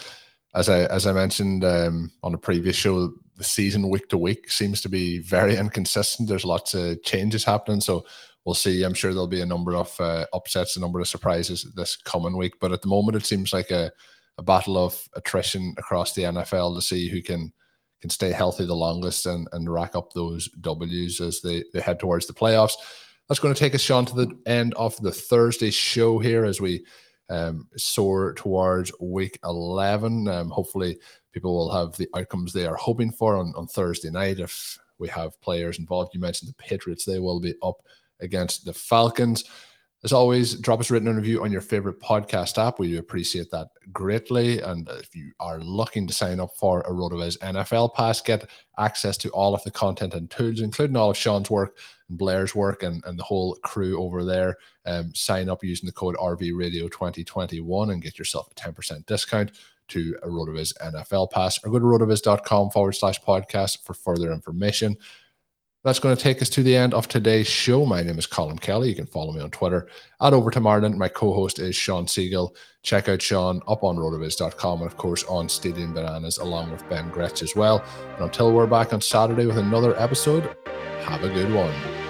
as 0.55 0.69
I 0.69 0.85
as 0.85 1.07
I 1.07 1.13
mentioned 1.13 1.65
um, 1.65 2.11
on 2.23 2.33
a 2.33 2.39
previous 2.39 2.75
show, 2.75 3.13
the 3.41 3.45
season 3.45 3.89
week 3.89 4.07
to 4.11 4.19
week 4.19 4.51
seems 4.51 4.83
to 4.83 4.89
be 4.91 5.19
very 5.21 5.57
inconsistent. 5.65 6.29
There's 6.29 6.45
lots 6.45 6.75
of 6.75 7.03
changes 7.03 7.43
happening, 7.43 7.81
so 7.81 8.05
we'll 8.45 8.55
see. 8.55 8.83
I'm 8.83 8.93
sure 8.93 9.13
there'll 9.13 9.27
be 9.27 9.41
a 9.41 9.47
number 9.47 9.75
of 9.75 9.99
uh, 9.99 10.27
upsets, 10.35 10.77
a 10.77 10.81
number 10.81 11.01
of 11.01 11.09
surprises 11.09 11.67
this 11.75 11.97
coming 11.97 12.37
week. 12.37 12.61
But 12.61 12.73
at 12.73 12.83
the 12.83 12.89
moment, 12.89 13.17
it 13.17 13.25
seems 13.25 13.55
like 13.55 13.71
a 13.71 13.91
a 14.39 14.43
battle 14.43 14.79
of 14.79 15.09
attrition 15.15 15.75
across 15.79 16.15
the 16.15 16.23
NFL 16.23 16.75
to 16.75 16.83
see 16.83 17.09
who 17.09 17.23
can 17.23 17.53
can 18.01 18.11
stay 18.11 18.33
healthy 18.33 18.65
the 18.65 18.75
longest 18.75 19.27
and, 19.27 19.47
and 19.53 19.71
rack 19.71 19.95
up 19.95 20.13
those 20.13 20.49
W's 20.61 21.21
as 21.21 21.43
they, 21.43 21.65
they 21.75 21.81
head 21.81 22.01
towards 22.01 22.27
the 22.27 22.33
playoffs. 22.33 22.73
That's 23.29 23.41
going 23.41 23.55
to 23.55 23.59
take 23.59 23.75
us, 23.75 23.83
Shawn, 23.83 24.07
to 24.07 24.15
the 24.15 24.39
end 24.47 24.73
of 24.75 24.97
the 25.03 25.13
Thursday 25.13 25.71
show 25.71 26.19
here 26.19 26.47
as 26.47 26.63
we 26.63 26.87
um, 27.29 27.69
soar 27.77 28.33
towards 28.33 28.91
week 29.01 29.39
11. 29.45 30.27
Um, 30.29 30.49
hopefully, 30.49 30.99
people 31.33 31.55
will 31.55 31.73
have 31.73 31.97
the 31.97 32.09
outcomes 32.15 32.53
they 32.53 32.67
are 32.67 32.77
hoping 32.77 33.13
for 33.13 33.37
on, 33.37 33.53
on 33.57 33.67
Thursday 33.67 34.11
night. 34.11 34.41
If 34.41 34.79
we 34.99 35.09
have 35.09 35.41
players 35.41 35.79
involved, 35.79 36.15
you 36.15 36.21
mentioned 36.21 36.51
the 36.51 36.63
Patriots, 36.63 37.05
they 37.05 37.19
will 37.19 37.41
be 37.41 37.55
up 37.63 37.83
against 38.21 38.65
the 38.65 38.73
Falcons. 38.73 39.45
As 40.03 40.15
always, 40.15 40.55
drop 40.55 40.81
us 40.81 40.89
a 40.89 40.95
written 40.95 41.15
review 41.15 41.45
on 41.45 41.53
your 41.53 41.61
favorite 41.61 42.01
podcast 42.01 42.57
app. 42.57 42.79
We 42.79 42.89
do 42.89 42.99
appreciate 42.99 43.51
that 43.51 43.69
greatly. 43.93 44.59
And 44.61 44.89
if 44.89 45.15
you 45.15 45.33
are 45.41 45.61
looking 45.61 46.07
to 46.07 46.15
sign 46.15 46.41
up 46.41 46.57
for 46.57 46.81
a 46.81 46.91
RotoViz 46.91 47.39
NFL 47.41 47.95
pass, 47.95 48.23
get 48.23 48.49
access 48.79 49.19
to 49.19 49.29
all 49.31 49.55
of 49.55 49.63
the 49.63 49.71
content 49.71 50.15
and 50.15 50.31
tools, 50.31 50.61
including 50.61 50.97
all 50.97 51.11
of 51.11 51.19
Shawn's 51.19 51.51
work 51.51 51.77
and 52.09 52.17
Blair's 52.17 52.55
work 52.55 52.83
and, 52.83 53.05
and 53.05 53.19
the 53.19 53.23
whole 53.23 53.57
crew 53.63 54.03
over 54.03 54.25
there. 54.25 54.57
Um, 54.87 55.15
sign 55.15 55.51
up 55.51 55.63
using 55.63 55.87
the 55.87 55.93
code 55.93 56.17
RV 56.17 56.57
Radio 56.57 56.89
2021 56.89 57.91
and 57.91 58.03
get 58.03 58.19
yourself 58.19 58.51
a 58.51 58.55
10% 58.55 59.05
discount 59.05 59.53
to 59.91 60.15
RotoViz 60.25 60.73
NFL 60.83 61.31
pass 61.31 61.63
or 61.65 61.71
go 61.71 61.79
to 61.79 61.85
rotoviz.com 61.85 62.71
forward 62.71 62.93
slash 62.93 63.21
podcast 63.21 63.85
for 63.85 63.95
further 63.95 64.33
information. 64.33 64.97
That's 65.83 65.99
going 65.99 66.15
to 66.15 66.23
take 66.23 66.43
us 66.43 66.51
to 66.51 66.63
the 66.63 66.77
end 66.77 66.93
of 66.93 67.09
today's 67.09 67.47
show. 67.47 67.87
My 67.87 68.03
name 68.03 68.19
is 68.19 68.27
Colm 68.27 68.61
Kelly. 68.61 68.91
You 68.91 68.95
can 68.95 69.07
follow 69.07 69.33
me 69.33 69.41
on 69.41 69.51
Twitter 69.51 69.89
at 70.21 70.35
Overtime 70.35 70.67
Ireland. 70.67 70.99
My 70.99 71.09
co-host 71.09 71.59
is 71.59 71.75
Shawn 71.75 72.05
Siegele. 72.05 72.55
Check 72.83 73.09
out 73.09 73.23
Shawn 73.23 73.63
up 73.67 73.83
on 73.83 73.97
rotoviz.com 73.97 74.83
and 74.83 74.91
of 74.91 74.99
course 74.99 75.25
on 75.25 75.49
Stadium 75.49 75.95
Bananas 75.95 76.37
along 76.37 76.71
with 76.71 76.87
Ben 76.91 77.09
Gretch 77.09 77.43
as 77.43 77.57
well. 77.57 77.83
And 78.17 78.25
until 78.25 78.53
we're 78.53 78.67
back 78.67 78.93
on 78.93 79.01
Saturday 79.01 79.47
with 79.47 79.57
another 79.57 79.99
episode, 79.99 80.55
have 81.05 81.25
a 81.25 81.29
good 81.31 81.53
one. 81.55 82.10